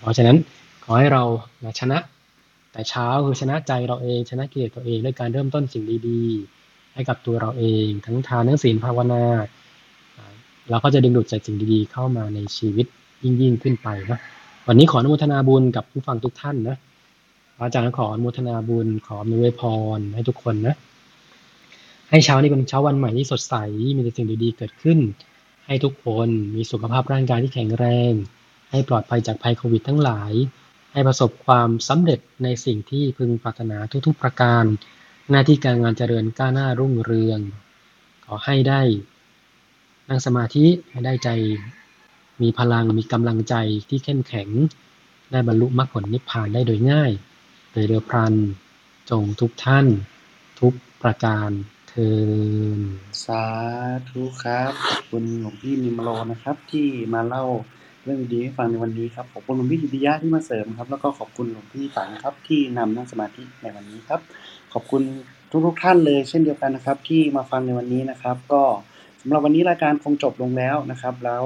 [0.00, 0.36] เพราะฉะนั้น
[0.84, 1.22] ขอให้เรา
[1.80, 1.98] ชนะ
[2.72, 9.24] แต่เช้าคือชนะใจเราเอง ชนะกิเลสตัวเองด้วยการเริ่มต้นสิ่งดีๆ ให้กับตัวเราเอง ทั้งทานทั้งศีลภาวนา
[10.70, 12.86] เราก็จะดึงดูดใจสิ่งดีๆ เข้ามาในชีวิต
[13.22, 14.20] ยิ่งยิ่งขึ้นไปนะ
[14.66, 16.76] วันนี้ขออนุโมทนาบุญกับผู้ฟังทุกท่านนะ
[17.58, 19.62] อาจารย์ขออนุโมทนาบุญขอมีเวพ
[19.96, 20.76] รให้ทุกคนนะ
[22.10, 23.54] ให้เช้านี้เป็นเช้าวันใหม่ที่สดใส
[23.96, 24.98] มีแต่สิ่งดีๆเกิดขึ้น
[25.66, 28.12] ให้ทุกคนมีสุขภาพร่างกายที่แข็งแรง
[28.70, 30.32] ให้ปลอดภัยจากภัยโควิดทั้งหลาย
[30.92, 34.64] ให้ประสบความสำเร็จในสิ่งที่พึงปรารถนาทุกๆประการ
[35.30, 37.40] หน้าที่การงานเจริญก้าวหน้ารุ่งเรือง
[38.24, 38.82] ขอให้ได้
[40.08, 41.28] นั่งสมาธิให้ได้ใจ
[42.42, 43.54] มีพลังมีกำลังใจ
[43.88, 44.48] ที่เข้มแข็ง
[45.32, 47.12] ได้บรรลุมรรคผลนิพพานได้โดยง่าย
[47.72, 48.34] โดยเร็วพลัน
[49.10, 49.86] จงทุกท่าน
[50.60, 51.50] ทุกประการ
[51.96, 52.30] ทิน
[53.24, 53.44] สา
[54.08, 57.44] ธุครับ ขอบคุณหลวงพี่มิมโลนะครับ ที่มาเล่า
[58.04, 64.20] เรื่องดีให้ฟังในวันนี้ครับ ขอบคุณหลวงพี่กิติยะที่มาเสริมครับ แล้วก็ขอบคุณหลวงพี่ฝังครับ ที่นำนั่งสมาธิในวันนี้ครับ
[64.72, 65.02] ขอบคุณ
[65.50, 68.62] ทุกทุกท่านเลยเช่นเดียวกันนะครับ ที่มาฟังในวันนี้นะครับ ก็
[69.20, 71.42] สำหรับวันนี้รายการคงจบลงแล้วนะครับ แล้ว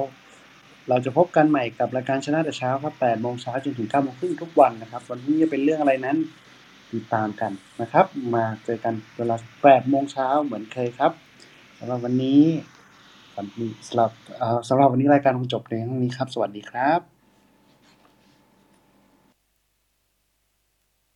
[0.88, 6.16] เราจะพบกันใหม่กับรายการชนะแต่เช้าครับ8โมงเช้าจนถึง9โมงครึ่งทุกวันนะครับ วันนี้จะเป็นเรื่องอะไรนั้น
[6.92, 11.12] ติดตามกันนะครับ มาเจอกันเวลา8โมงเช้าเหมือนเคยครับ
[11.78, 12.42] สำหรับวันนี้
[13.88, 14.10] สำหรับ
[14.68, 17.19] สำหรับวันนี้รายการคงจบในห้องนี้ครับ สวัสดีครับ